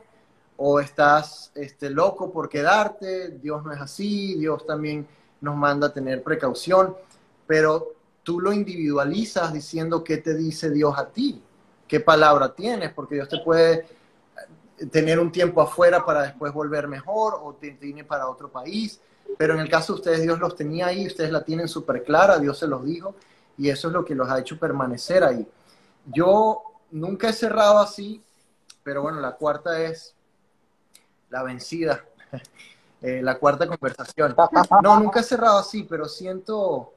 o 0.61 0.81
estás 0.81 1.51
este, 1.55 1.89
loco 1.89 2.31
por 2.33 2.49
quedarte, 2.49 3.29
Dios 3.29 3.63
no 3.63 3.71
es 3.71 3.79
así, 3.79 4.35
Dios 4.35 4.65
también 4.65 5.07
nos 5.39 5.55
manda 5.55 5.87
a 5.87 5.93
tener 5.93 6.21
precaución, 6.21 6.95
pero 7.47 7.93
tú 8.23 8.41
lo 8.41 8.51
individualizas 8.51 9.53
diciendo 9.53 10.03
qué 10.03 10.17
te 10.17 10.35
dice 10.35 10.69
Dios 10.69 10.97
a 10.97 11.07
ti, 11.07 11.41
qué 11.89 11.99
palabra 11.99 12.53
tienes, 12.53 12.93
porque 12.93 13.15
Dios 13.15 13.27
te 13.27 13.39
puede 13.39 13.85
tener 14.91 15.19
un 15.19 15.31
tiempo 15.31 15.61
afuera 15.61 16.05
para 16.05 16.21
después 16.21 16.53
volver 16.53 16.87
mejor 16.87 17.37
o 17.41 17.53
te 17.55 17.71
tiene 17.71 18.05
para 18.05 18.29
otro 18.29 18.49
país, 18.49 19.01
pero 19.37 19.53
en 19.53 19.59
el 19.59 19.69
caso 19.69 19.93
de 19.93 19.99
ustedes 19.99 20.21
Dios 20.21 20.39
los 20.39 20.55
tenía 20.55 20.87
ahí, 20.87 21.07
ustedes 21.07 21.31
la 21.31 21.43
tienen 21.43 21.67
súper 21.67 22.03
clara, 22.03 22.39
Dios 22.39 22.57
se 22.57 22.67
los 22.67 22.85
dijo 22.85 23.15
y 23.57 23.69
eso 23.69 23.89
es 23.89 23.93
lo 23.93 24.05
que 24.05 24.15
los 24.15 24.29
ha 24.29 24.39
hecho 24.39 24.57
permanecer 24.57 25.23
ahí. 25.23 25.45
Yo 26.05 26.63
nunca 26.91 27.27
he 27.27 27.33
cerrado 27.33 27.79
así, 27.79 28.23
pero 28.83 29.01
bueno, 29.01 29.19
la 29.19 29.35
cuarta 29.35 29.81
es 29.81 30.15
la 31.29 31.43
vencida, 31.43 32.05
eh, 33.01 33.21
la 33.21 33.37
cuarta 33.37 33.67
conversación. 33.67 34.35
No, 34.81 34.99
nunca 34.99 35.19
he 35.19 35.23
cerrado 35.23 35.59
así, 35.59 35.83
pero 35.83 36.05
siento, 36.07 36.93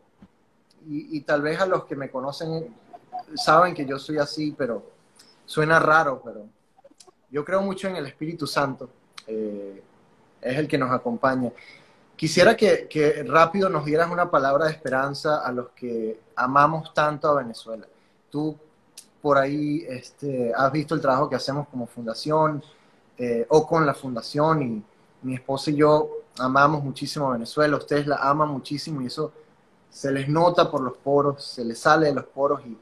y, 0.86 1.20
tal 1.22 1.42
vez 1.42 1.60
a 1.60 1.66
los 1.66 1.84
que 1.84 1.96
me 1.96 2.10
conocen 2.10 2.74
saben 3.36 3.74
que 3.74 3.86
yo 3.86 3.98
soy 3.98 4.18
así, 4.18 4.54
pero 4.56 4.90
suena 5.44 5.78
raro, 5.78 6.20
pero 6.24 6.46
yo 7.30 7.44
creo 7.44 7.62
mucho 7.62 7.88
en 7.88 7.96
el 7.96 8.06
Espíritu 8.06 8.46
Santo, 8.46 8.90
eh, 9.26 9.82
es 10.40 10.58
el 10.58 10.68
que 10.68 10.78
nos 10.78 10.90
acompaña. 10.90 11.50
Quisiera 12.16 12.56
que, 12.56 12.86
que, 12.88 13.22
rápido 13.24 13.68
nos 13.68 13.84
dieras 13.84 14.10
una 14.10 14.30
palabra 14.30 14.66
de 14.66 14.72
esperanza 14.72 15.38
a 15.38 15.50
los 15.52 15.70
que 15.70 16.20
amamos 16.36 16.92
tanto 16.94 17.28
a 17.28 17.34
Venezuela. 17.34 17.86
Tú 18.30 18.56
por 19.20 19.38
ahí 19.38 19.84
este, 19.88 20.52
has 20.54 20.70
visto 20.72 20.94
el 20.94 21.00
trabajo 21.00 21.28
que 21.28 21.36
hacemos 21.36 21.68
como 21.68 21.86
fundación, 21.86 22.62
eh, 23.18 23.46
o 23.50 23.66
con 23.66 23.86
la 23.86 23.94
fundación 23.94 24.62
y 24.62 24.82
mi 25.22 25.34
esposa 25.34 25.70
y 25.70 25.76
yo 25.76 26.10
amamos 26.38 26.82
muchísimo 26.82 27.28
a 27.28 27.34
Venezuela, 27.34 27.76
ustedes 27.76 28.06
la 28.06 28.16
aman 28.16 28.48
muchísimo 28.48 29.02
y 29.02 29.06
eso 29.06 29.32
se 29.90 30.10
les 30.10 30.28
nota 30.28 30.70
por 30.70 30.80
los 30.80 30.96
poros, 30.96 31.44
se 31.44 31.64
les 31.64 31.78
sale 31.78 32.06
de 32.06 32.14
los 32.14 32.24
poros 32.24 32.62
y 32.66 32.76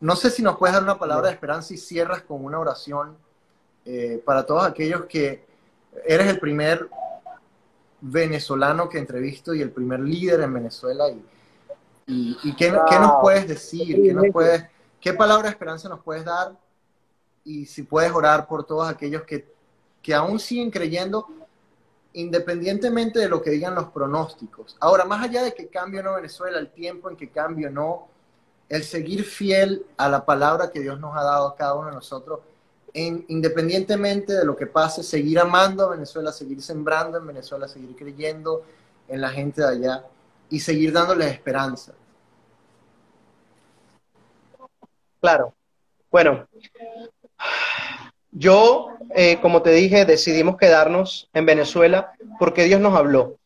no 0.00 0.16
sé 0.16 0.30
si 0.30 0.42
nos 0.42 0.56
puedes 0.56 0.74
dar 0.74 0.82
una 0.82 0.98
palabra 0.98 1.28
de 1.28 1.34
esperanza 1.34 1.74
y 1.74 1.78
cierras 1.78 2.22
con 2.22 2.44
una 2.44 2.58
oración 2.58 3.16
eh, 3.84 4.22
para 4.24 4.44
todos 4.44 4.64
aquellos 4.64 5.06
que 5.06 5.44
eres 6.04 6.28
el 6.28 6.38
primer 6.38 6.88
venezolano 8.00 8.88
que 8.88 8.98
entrevisto 8.98 9.54
y 9.54 9.62
el 9.62 9.70
primer 9.70 10.00
líder 10.00 10.40
en 10.40 10.52
Venezuela 10.52 11.08
y, 11.08 12.38
y, 12.42 12.54
¿qué, 12.54 12.70
nos 12.70 13.20
puedes 13.20 13.48
decir? 13.48 14.00
¿Qué, 14.00 14.14
nos 14.14 14.26
puedes, 14.32 14.64
¿Qué 15.00 15.12
palabra 15.12 15.44
de 15.44 15.50
esperanza 15.50 15.88
nos 15.88 16.02
puedes 16.02 16.24
dar? 16.24 16.52
y 17.46 17.64
si 17.64 17.84
puedes 17.84 18.10
orar 18.10 18.48
por 18.48 18.66
todos 18.66 18.88
aquellos 18.88 19.22
que, 19.22 19.46
que 20.02 20.12
aún 20.12 20.38
siguen 20.40 20.70
creyendo 20.70 21.28
independientemente 22.12 23.20
de 23.20 23.28
lo 23.28 23.40
que 23.40 23.50
digan 23.50 23.74
los 23.74 23.88
pronósticos. 23.90 24.76
Ahora, 24.80 25.04
más 25.04 25.22
allá 25.22 25.44
de 25.44 25.54
que 25.54 25.68
cambie 25.68 26.00
o 26.00 26.02
no 26.02 26.14
Venezuela, 26.14 26.58
el 26.58 26.70
tiempo 26.70 27.08
en 27.08 27.16
que 27.16 27.30
cambie 27.30 27.68
o 27.68 27.70
no, 27.70 28.08
el 28.68 28.82
seguir 28.84 29.24
fiel 29.24 29.86
a 29.96 30.08
la 30.08 30.24
palabra 30.24 30.70
que 30.70 30.80
Dios 30.80 30.98
nos 30.98 31.16
ha 31.16 31.22
dado 31.22 31.48
a 31.48 31.56
cada 31.56 31.74
uno 31.74 31.88
de 31.88 31.94
nosotros, 31.94 32.40
en, 32.92 33.24
independientemente 33.28 34.32
de 34.32 34.44
lo 34.44 34.56
que 34.56 34.66
pase, 34.66 35.02
seguir 35.02 35.38
amando 35.38 35.84
a 35.84 35.90
Venezuela, 35.90 36.32
seguir 36.32 36.62
sembrando 36.62 37.18
en 37.18 37.26
Venezuela, 37.26 37.68
seguir 37.68 37.94
creyendo 37.94 38.64
en 39.08 39.20
la 39.20 39.30
gente 39.30 39.62
de 39.62 39.68
allá 39.68 40.04
y 40.50 40.60
seguir 40.60 40.92
dándoles 40.92 41.32
esperanza. 41.32 41.92
Claro. 45.20 45.54
Bueno, 46.10 46.46
yo, 48.30 48.88
eh, 49.14 49.38
como 49.40 49.62
te 49.62 49.70
dije, 49.70 50.04
decidimos 50.04 50.56
quedarnos 50.56 51.28
en 51.34 51.46
Venezuela 51.46 52.12
porque 52.38 52.64
Dios 52.64 52.80
nos 52.80 52.94
habló. 52.94 53.36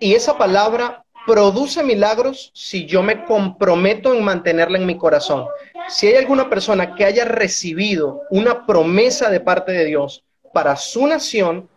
Y 0.00 0.14
esa 0.14 0.36
palabra 0.36 1.04
produce 1.26 1.82
milagros 1.82 2.50
si 2.54 2.86
yo 2.86 3.02
me 3.02 3.24
comprometo 3.24 4.14
en 4.14 4.24
mantenerla 4.24 4.78
en 4.78 4.86
mi 4.86 4.96
corazón. 4.96 5.46
Si 5.88 6.06
hay 6.06 6.16
alguna 6.16 6.48
persona 6.48 6.94
que 6.94 7.04
haya 7.04 7.24
recibido 7.24 8.22
una 8.30 8.66
promesa 8.66 9.30
de 9.30 9.40
parte 9.40 9.72
de 9.72 9.84
Dios 9.84 10.24
para 10.52 10.76
su 10.76 11.06
nación, 11.06 11.68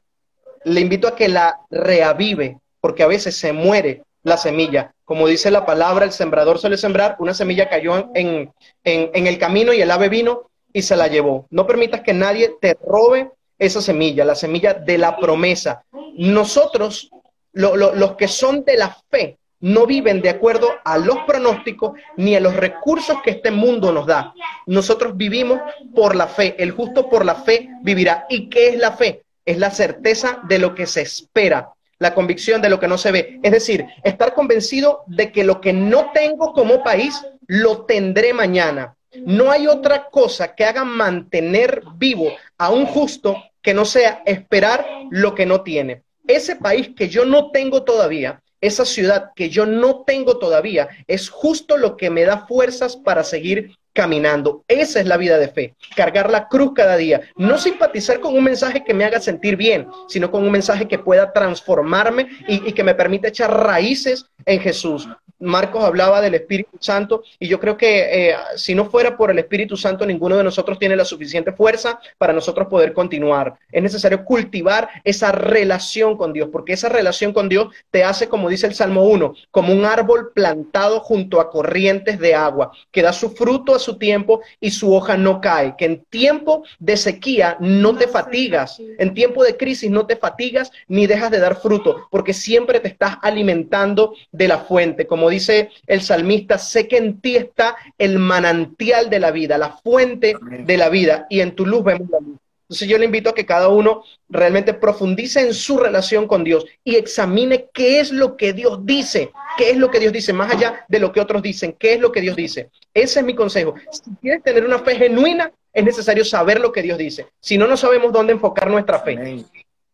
le 0.64 0.82
invito 0.82 1.08
a 1.08 1.16
que 1.16 1.28
la 1.28 1.60
reavive, 1.70 2.60
porque 2.82 3.04
a 3.04 3.08
veces 3.08 3.36
se 3.38 3.54
muere 3.54 4.04
la 4.24 4.38
semilla. 4.38 4.92
Como 5.06 5.28
dice 5.28 5.52
la 5.52 5.66
palabra, 5.66 6.06
el 6.06 6.12
sembrador 6.12 6.58
suele 6.58 6.78
sembrar, 6.78 7.16
una 7.20 7.34
semilla 7.34 7.70
cayó 7.70 8.10
en, 8.16 8.52
en, 8.84 9.12
en 9.14 9.28
el 9.28 9.38
camino 9.38 9.72
y 9.74 9.82
el 9.82 9.92
ave 9.92 10.10
vino 10.10 10.50
y 10.74 10.82
se 10.82 10.96
la 10.96 11.08
llevó. 11.08 11.46
No 11.52 11.68
permitas 11.68 12.02
que 12.02 12.14
nadie 12.14 12.56
te 12.60 12.76
robe 12.86 13.32
esa 13.60 13.82
semilla, 13.82 14.26
la 14.26 14.36
semilla 14.36 14.74
de 14.74 14.98
la 14.98 15.18
promesa. 15.18 15.84
Nosotros, 16.18 17.10
los 17.56 18.16
que 18.16 18.28
son 18.28 18.64
de 18.64 18.78
la 18.78 18.96
fe, 19.10 19.38
no 19.62 19.88
viven 19.88 20.22
de 20.22 20.30
acuerdo 20.30 20.70
a 20.84 20.98
los 20.98 21.20
pronósticos 21.26 21.94
ni 22.18 22.36
a 22.36 22.40
los 22.40 22.56
recursos 22.56 23.22
que 23.24 23.32
este 23.32 23.50
mundo 23.50 23.92
nos 23.92 24.06
da. 24.06 24.34
Nosotros 24.68 25.18
vivimos 25.18 25.60
por 25.96 26.16
la 26.16 26.28
fe. 26.28 26.56
El 26.60 26.72
justo 26.72 27.10
por 27.10 27.26
la 27.26 27.36
fe 27.36 27.70
vivirá. 27.82 28.28
¿Y 28.30 28.50
qué 28.50 28.70
es 28.70 28.78
la 28.78 28.92
fe? 28.92 29.24
Es 29.44 29.58
la 29.58 29.72
certeza 29.72 30.40
de 30.48 30.60
lo 30.60 30.76
que 30.76 30.86
se 30.86 31.02
espera, 31.02 31.72
la 31.98 32.14
convicción 32.14 32.62
de 32.62 32.70
lo 32.70 32.80
que 32.80 32.88
no 32.88 32.98
se 32.98 33.12
ve. 33.12 33.40
Es 33.42 33.52
decir, 33.52 33.88
estar 34.04 34.34
convencido 34.34 35.04
de 35.08 35.32
que 35.32 35.44
lo 35.44 35.62
que 35.62 35.74
no 35.74 36.12
tengo 36.14 36.54
como 36.54 36.84
país, 36.84 37.26
lo 37.48 37.86
tendré 37.86 38.34
mañana. 38.34 38.96
No 39.26 39.50
hay 39.50 39.66
otra 39.66 40.10
cosa 40.10 40.54
que 40.54 40.66
haga 40.66 40.84
mantener 40.84 41.82
vivo 41.96 42.32
a 42.58 42.70
un 42.70 42.86
justo 42.86 43.36
que 43.62 43.74
no 43.74 43.86
sea 43.86 44.22
esperar 44.26 44.86
lo 45.10 45.34
que 45.34 45.46
no 45.46 45.62
tiene. 45.62 46.05
Ese 46.28 46.56
país 46.56 46.90
que 46.96 47.10
yo 47.10 47.26
no 47.26 47.52
tengo 47.52 47.84
todavía, 47.84 48.42
esa 48.62 48.86
ciudad 48.86 49.32
que 49.36 49.50
yo 49.50 49.66
no 49.66 50.04
tengo 50.06 50.40
todavía, 50.40 50.90
es 51.08 51.30
justo 51.30 51.78
lo 51.78 51.98
que 51.98 52.10
me 52.10 52.24
da 52.24 52.48
fuerzas 52.48 52.96
para 52.98 53.24
seguir 53.24 53.78
caminando. 53.96 54.64
Esa 54.68 55.00
es 55.00 55.08
la 55.08 55.18
vida 55.18 55.40
de 55.40 55.48
fe, 55.48 55.74
cargar 55.96 56.30
la 56.30 56.50
cruz 56.50 56.74
cada 56.76 56.98
día, 56.98 57.22
no 57.38 57.58
simpatizar 57.58 58.20
con 58.20 58.36
un 58.38 58.44
mensaje 58.44 58.84
que 58.84 58.94
me 58.94 59.06
haga 59.06 59.22
sentir 59.22 59.56
bien, 59.56 59.88
sino 60.10 60.30
con 60.30 60.44
un 60.44 60.52
mensaje 60.52 60.88
que 60.88 61.00
pueda 61.00 61.32
transformarme 61.32 62.28
y, 62.48 62.74
que 62.74 62.84
me 62.84 62.94
permita 62.94 63.30
echar 63.30 63.52
raíces 63.52 64.26
en 64.46 64.60
Jesús. 64.60 65.08
Marcos 65.40 65.84
hablaba 65.84 66.22
del 66.22 66.36
Espíritu 66.36 66.78
Santo 66.80 67.24
y 67.40 67.48
yo 67.48 67.60
creo 67.60 67.78
que 67.78 68.30
eh, 68.30 68.36
si 68.56 68.74
no 68.74 68.86
fuera 68.86 69.18
por 69.18 69.32
el 69.32 69.40
Espíritu 69.40 69.76
Santo, 69.78 70.06
ninguno 70.06 70.38
de 70.38 70.44
nosotros 70.44 70.80
tiene 70.80 70.96
la 70.96 71.06
suficiente 71.06 71.52
fuerza 71.52 72.00
para 72.18 72.34
nosotros 72.34 72.68
poder 72.68 72.94
continuar. 72.94 73.56
Es 73.72 73.84
necesario 73.84 74.24
cultivar 74.24 74.90
esa 75.04 75.32
relación 75.32 76.18
con 76.18 76.34
Dios, 76.34 76.50
porque 76.52 76.74
esa 76.74 76.90
relación 76.90 77.34
con 77.34 77.50
Dios 77.50 77.68
te 77.92 78.04
hace, 78.04 78.28
como 78.28 78.50
dice 78.50 78.68
el 78.68 78.76
Salmo 78.76 79.04
1, 79.04 79.36
como 79.52 79.74
un 79.74 79.86
árbol 79.86 80.32
plantado 80.34 81.00
junto 81.00 81.40
a 81.40 81.50
corrientes 81.50 82.20
de 82.20 82.36
agua, 82.36 82.72
que 82.92 83.02
da 83.02 83.14
su 83.14 83.32
fruto 83.32 83.76
a 83.76 83.80
su 83.86 83.98
tiempo 83.98 84.42
y 84.60 84.72
su 84.72 84.94
hoja 84.94 85.16
no 85.16 85.40
cae, 85.40 85.76
que 85.78 85.86
en 85.86 86.04
tiempo 86.06 86.64
de 86.80 86.98
sequía 86.98 87.58
no 87.60 87.96
te 87.96 88.08
fatigas, 88.08 88.82
en 88.98 89.14
tiempo 89.14 89.44
de 89.44 89.56
crisis 89.56 89.90
no 89.90 90.06
te 90.06 90.16
fatigas 90.16 90.72
ni 90.88 91.08
dejas 91.08 91.32
de 91.32 91.40
dar 91.40 91.56
fruto, 91.62 92.08
porque 92.12 92.34
siempre 92.34 92.80
te 92.80 92.90
estás 92.90 93.18
alimentando 93.22 94.14
de 94.32 94.48
la 94.48 94.60
fuente, 94.60 95.08
como 95.08 95.30
dice 95.30 95.70
el 95.88 96.02
salmista, 96.02 96.58
sé 96.58 96.88
que 96.88 96.98
en 96.98 97.22
ti 97.22 97.36
está 97.38 97.76
el 97.98 98.20
manantial 98.20 99.10
de 99.10 99.20
la 99.20 99.32
vida, 99.32 99.58
la 99.58 99.70
fuente 99.70 100.36
de 100.42 100.78
la 100.78 100.90
vida, 100.90 101.28
y 101.30 101.40
en 101.42 101.56
tu 101.56 101.66
luz 101.66 101.84
vemos 101.84 102.10
la 102.10 102.20
luz. 102.20 102.38
Entonces 102.66 102.88
yo 102.88 102.98
le 102.98 103.06
invito 103.06 103.30
a 103.30 103.36
que 103.36 103.46
cada 103.46 103.70
uno 103.70 104.04
realmente 104.28 104.74
profundice 104.74 105.40
en 105.40 105.54
su 105.54 105.78
relación 105.78 106.28
con 106.28 106.44
Dios 106.44 106.66
y 106.84 106.96
examine 106.96 107.70
qué 107.72 108.00
es 108.00 108.12
lo 108.12 108.36
que 108.36 108.54
Dios 108.54 108.84
dice, 108.84 109.32
qué 109.56 109.70
es 109.70 109.78
lo 109.78 109.92
que 109.92 110.00
Dios 110.00 110.12
dice, 110.12 110.34
más 110.34 110.52
allá 110.52 110.84
de 110.88 111.00
lo 111.00 111.12
que 111.12 111.22
otros 111.22 111.44
dicen, 111.44 111.76
qué 111.78 111.94
es 111.94 112.00
lo 112.00 112.12
que 112.12 112.22
Dios 112.22 112.36
dice. 112.36 112.72
Ese 112.92 113.20
es 113.20 113.26
mi 113.26 113.36
consejo. 113.36 113.76
Si 113.92 114.10
quieres 114.20 114.42
tener 114.42 114.66
una 114.66 114.80
fe 114.80 114.96
genuina, 114.96 115.52
es 115.72 115.84
necesario 115.84 116.26
saber 116.26 116.60
lo 116.60 116.72
que 116.72 116.82
Dios 116.82 116.98
dice. 116.98 117.28
Si 117.40 117.56
no, 117.56 117.68
no 117.68 117.78
sabemos 117.78 118.12
dónde 118.12 118.34
enfocar 118.34 118.70
nuestra 118.72 119.00
fe. 119.00 119.46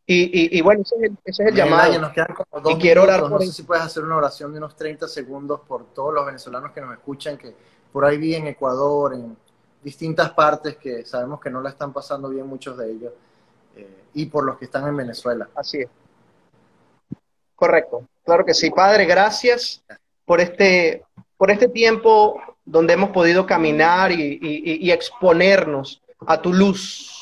Y, 0.05 0.61
bueno, 0.61 0.83
ese 0.83 0.95
es 1.25 1.39
el, 1.39 1.55
llamado. 1.55 1.99
Nos 1.99 2.13
quedan 2.13 2.33
como 2.33 2.61
dos 2.61 2.73
y 2.73 2.75
quiero 2.77 3.03
orar 3.03 3.19
por 3.21 3.31
No 3.31 3.39
sé 3.39 3.51
si 3.51 3.63
puedes 3.63 3.83
hacer 3.83 4.03
una 4.03 4.17
oración 4.17 4.51
de 4.51 4.59
unos 4.59 4.75
30 4.75 5.07
segundos 5.07 5.61
por 5.67 5.93
todos 5.93 6.13
los 6.13 6.25
venezolanos 6.25 6.71
que 6.71 6.81
nos 6.81 6.93
escuchan, 6.93 7.37
que 7.37 7.53
por 7.91 8.05
ahí 8.05 8.17
vi 8.17 8.35
en 8.35 8.47
Ecuador, 8.47 9.13
en 9.13 9.35
distintas 9.83 10.31
partes 10.31 10.77
que 10.77 11.05
sabemos 11.05 11.39
que 11.39 11.49
no 11.49 11.61
la 11.61 11.69
están 11.69 11.93
pasando 11.93 12.29
bien 12.29 12.47
muchos 12.47 12.77
de 12.77 12.91
ellos, 12.91 13.13
eh, 13.75 14.03
y 14.13 14.25
por 14.27 14.45
los 14.45 14.57
que 14.57 14.65
están 14.65 14.87
en 14.87 14.97
Venezuela. 14.97 15.49
Así 15.55 15.81
es. 15.81 15.89
Correcto. 17.55 18.07
Claro 18.23 18.45
que 18.45 18.53
sí. 18.53 18.71
Padre, 18.71 19.05
gracias 19.05 19.83
por 20.25 20.41
este, 20.41 21.03
por 21.37 21.51
este 21.51 21.67
tiempo 21.67 22.41
donde 22.65 22.93
hemos 22.93 23.09
podido 23.11 23.45
caminar 23.45 24.11
y 24.11 24.91
exponernos 24.91 26.01
a 26.25 26.41
tu 26.41 26.53
luz 26.53 27.21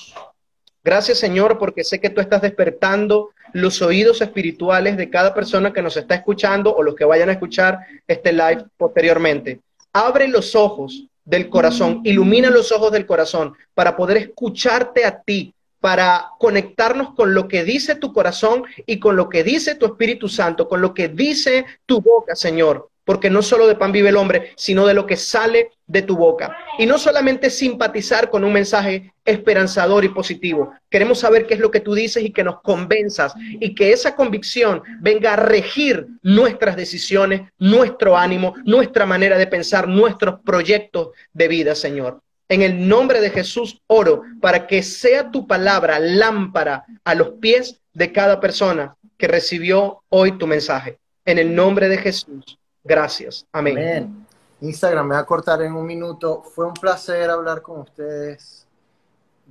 Gracias 0.84 1.20
Señor 1.20 1.57
porque 1.60 1.84
sé 1.84 1.99
que 1.99 2.10
tú 2.10 2.22
estás 2.22 2.41
despertando 2.41 3.30
los 3.51 3.82
oídos 3.82 4.22
espirituales 4.22 4.95
de 4.95 5.10
cada 5.10 5.34
persona 5.34 5.74
que 5.74 5.82
nos 5.82 5.97
está 5.97 6.16
escuchando 6.16 6.74
o 6.74 6.84
los 6.84 6.95
que 6.95 7.05
vayan 7.05 7.30
a 7.30 7.34
escuchar 7.34 7.80
este 8.07 8.32
live 8.32 8.66
posteriormente. 8.78 9.60
Abre 9.91 10.28
los 10.28 10.55
ojos 10.55 11.05
del 11.30 11.47
corazón, 11.47 12.01
ilumina 12.05 12.49
los 12.49 12.71
ojos 12.71 12.91
del 12.91 13.05
corazón 13.05 13.53
para 13.75 13.95
poder 13.95 14.17
escucharte 14.17 15.05
a 15.05 15.21
ti, 15.21 15.53
para 15.80 16.32
conectarnos 16.39 17.13
con 17.13 17.36
lo 17.36 17.47
que 17.47 17.63
dice 17.63 17.93
tu 17.93 18.11
corazón 18.11 18.63
y 18.88 18.99
con 18.99 19.15
lo 19.15 19.30
que 19.30 19.43
dice 19.43 19.75
tu 19.75 19.86
Espíritu 19.86 20.27
Santo, 20.27 20.67
con 20.67 20.82
lo 20.82 20.95
que 20.95 21.07
dice 21.07 21.65
tu 21.86 22.01
boca, 22.01 22.36
Señor 22.36 22.89
porque 23.10 23.32
no 23.32 23.41
solo 23.41 23.66
de 23.66 23.74
pan 23.74 23.91
vive 23.91 24.10
el 24.10 24.18
hombre, 24.18 24.51
sino 24.55 24.86
de 24.86 24.93
lo 24.93 25.07
que 25.07 25.18
sale 25.18 25.72
de 25.88 26.03
tu 26.03 26.16
boca. 26.16 26.55
Y 26.78 26.86
no 26.86 26.99
solamente 26.99 27.49
simpatizar 27.49 28.30
con 28.30 28.43
un 28.43 28.53
mensaje 28.53 29.12
esperanzador 29.26 30.05
y 30.05 30.10
positivo. 30.10 30.74
Queremos 30.91 31.18
saber 31.18 31.47
qué 31.47 31.55
es 31.55 31.60
lo 31.60 31.72
que 31.72 31.80
tú 31.80 31.95
dices 31.95 32.24
y 32.24 32.30
que 32.30 32.43
nos 32.43 32.62
convenzas 32.62 33.34
y 33.39 33.74
que 33.74 33.93
esa 33.93 34.16
convicción 34.16 34.84
venga 35.01 35.34
a 35.34 35.38
regir 35.38 36.05
nuestras 36.22 36.76
decisiones, 36.76 37.41
nuestro 37.57 38.16
ánimo, 38.16 38.53
nuestra 38.64 39.07
manera 39.07 39.39
de 39.39 39.47
pensar, 39.47 39.88
nuestros 39.88 40.41
proyectos 40.41 41.07
de 41.34 41.47
vida, 41.47 41.74
Señor. 41.74 42.22
En 42.47 42.62
el 42.62 42.88
nombre 42.88 43.22
de 43.22 43.32
Jesús 43.32 43.82
oro 43.88 44.22
para 44.39 44.68
que 44.68 44.84
sea 44.84 45.32
tu 45.32 45.47
palabra 45.47 45.97
lámpara 45.97 46.86
a 47.03 47.16
los 47.16 47.32
pies 47.41 47.82
de 47.91 48.12
cada 48.12 48.39
persona 48.39 48.97
que 49.18 49.28
recibió 49.28 50.03
hoy 50.10 50.34
tu 50.34 50.45
mensaje. 50.45 50.99
En 51.26 51.39
el 51.39 51.55
nombre 51.55 51.89
de 51.89 51.97
Jesús. 51.97 52.60
Gracias. 52.89 53.45
Amén. 53.51 54.25
Instagram 54.61 55.07
me 55.07 55.13
va 55.13 55.21
a 55.21 55.25
cortar 55.25 55.61
en 55.61 55.73
un 55.75 55.85
minuto. 55.85 56.41
Fue 56.41 56.65
un 56.65 56.73
placer 56.73 57.29
hablar 57.29 57.61
con 57.61 57.81
ustedes. 57.81 58.65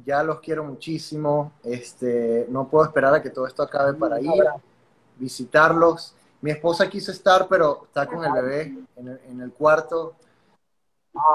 Ya 0.05 0.24
los 0.24 0.41
quiero 0.41 0.64
muchísimo. 0.64 1.53
Este, 1.62 2.47
no 2.51 2.66
puedo 2.66 2.84
esperar 2.84 3.14
a 3.14 3.22
que 3.22 3.30
todo 3.30 3.47
esto 3.47 3.62
acabe 3.62 3.95
para 3.95 4.20
ir, 4.20 4.43
visitarlos. 5.16 6.16
Mi 6.41 6.51
esposa 6.51 6.91
quiso 6.91 7.12
estar, 7.12 7.47
pero 7.47 7.84
está 7.86 8.07
con 8.07 8.24
el 8.24 8.32
bebé 8.32 8.74
en 8.97 9.41
el, 9.41 9.53
cuarto. 9.53 10.16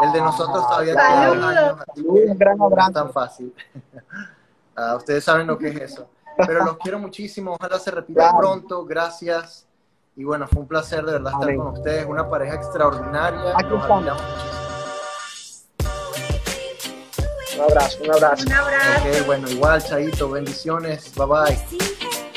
El 0.02 0.12
de 0.12 0.20
nosotros 0.20 0.68
todavía 0.68 0.96
tiene 0.96 2.10
un 2.10 2.38
gran 2.38 2.62
abrazo. 2.62 2.80
No 2.80 2.88
es 2.88 2.94
tan 2.94 3.14
fácil. 3.14 3.56
Ah, 4.76 4.96
ustedes 4.96 5.24
saben 5.24 5.46
lo 5.46 5.56
que 5.56 5.68
es 5.68 5.80
eso. 5.80 6.10
Pero 6.36 6.66
los 6.66 6.78
quiero 6.78 6.98
muchísimo. 6.98 7.52
Ojalá 7.52 7.78
se 7.78 7.92
repita 7.92 8.36
pronto. 8.36 8.84
Gracias. 8.86 9.68
Y 10.16 10.24
bueno, 10.24 10.48
fue 10.48 10.62
un 10.62 10.68
placer 10.68 11.04
de 11.06 11.14
verdad 11.14 11.34
estar 11.34 11.56
con 11.56 11.68
ustedes, 11.68 12.06
una 12.06 12.30
pareja 12.30 12.54
extraordinaria. 12.56 13.54
Aquí 13.58 13.74
estamos. 13.74 14.22
Un 17.56 17.62
abrazo, 17.62 17.98
un 18.04 18.12
abrazo. 18.12 18.44
Un 18.46 18.54
abrazo. 18.54 19.26
bueno, 19.26 19.50
igual, 19.50 19.84
Chaito, 19.84 20.30
bendiciones, 20.30 21.12
bye 21.16 21.26
bye. 21.26 21.58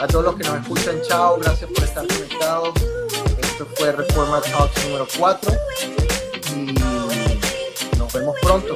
A 0.01 0.07
todos 0.07 0.25
los 0.25 0.37
que 0.37 0.45
nos 0.45 0.61
escuchan, 0.61 1.01
chao, 1.03 1.39
gracias 1.39 1.71
por 1.71 1.85
estar 1.85 2.07
conectados. 2.07 2.75
Esto 3.39 3.67
fue 3.77 3.93
Reforma 3.93 4.41
Talks 4.41 4.87
número 4.87 5.07
4 5.19 5.53
y 6.55 6.75
nos 7.99 8.13
vemos 8.13 8.37
pronto. 8.41 8.75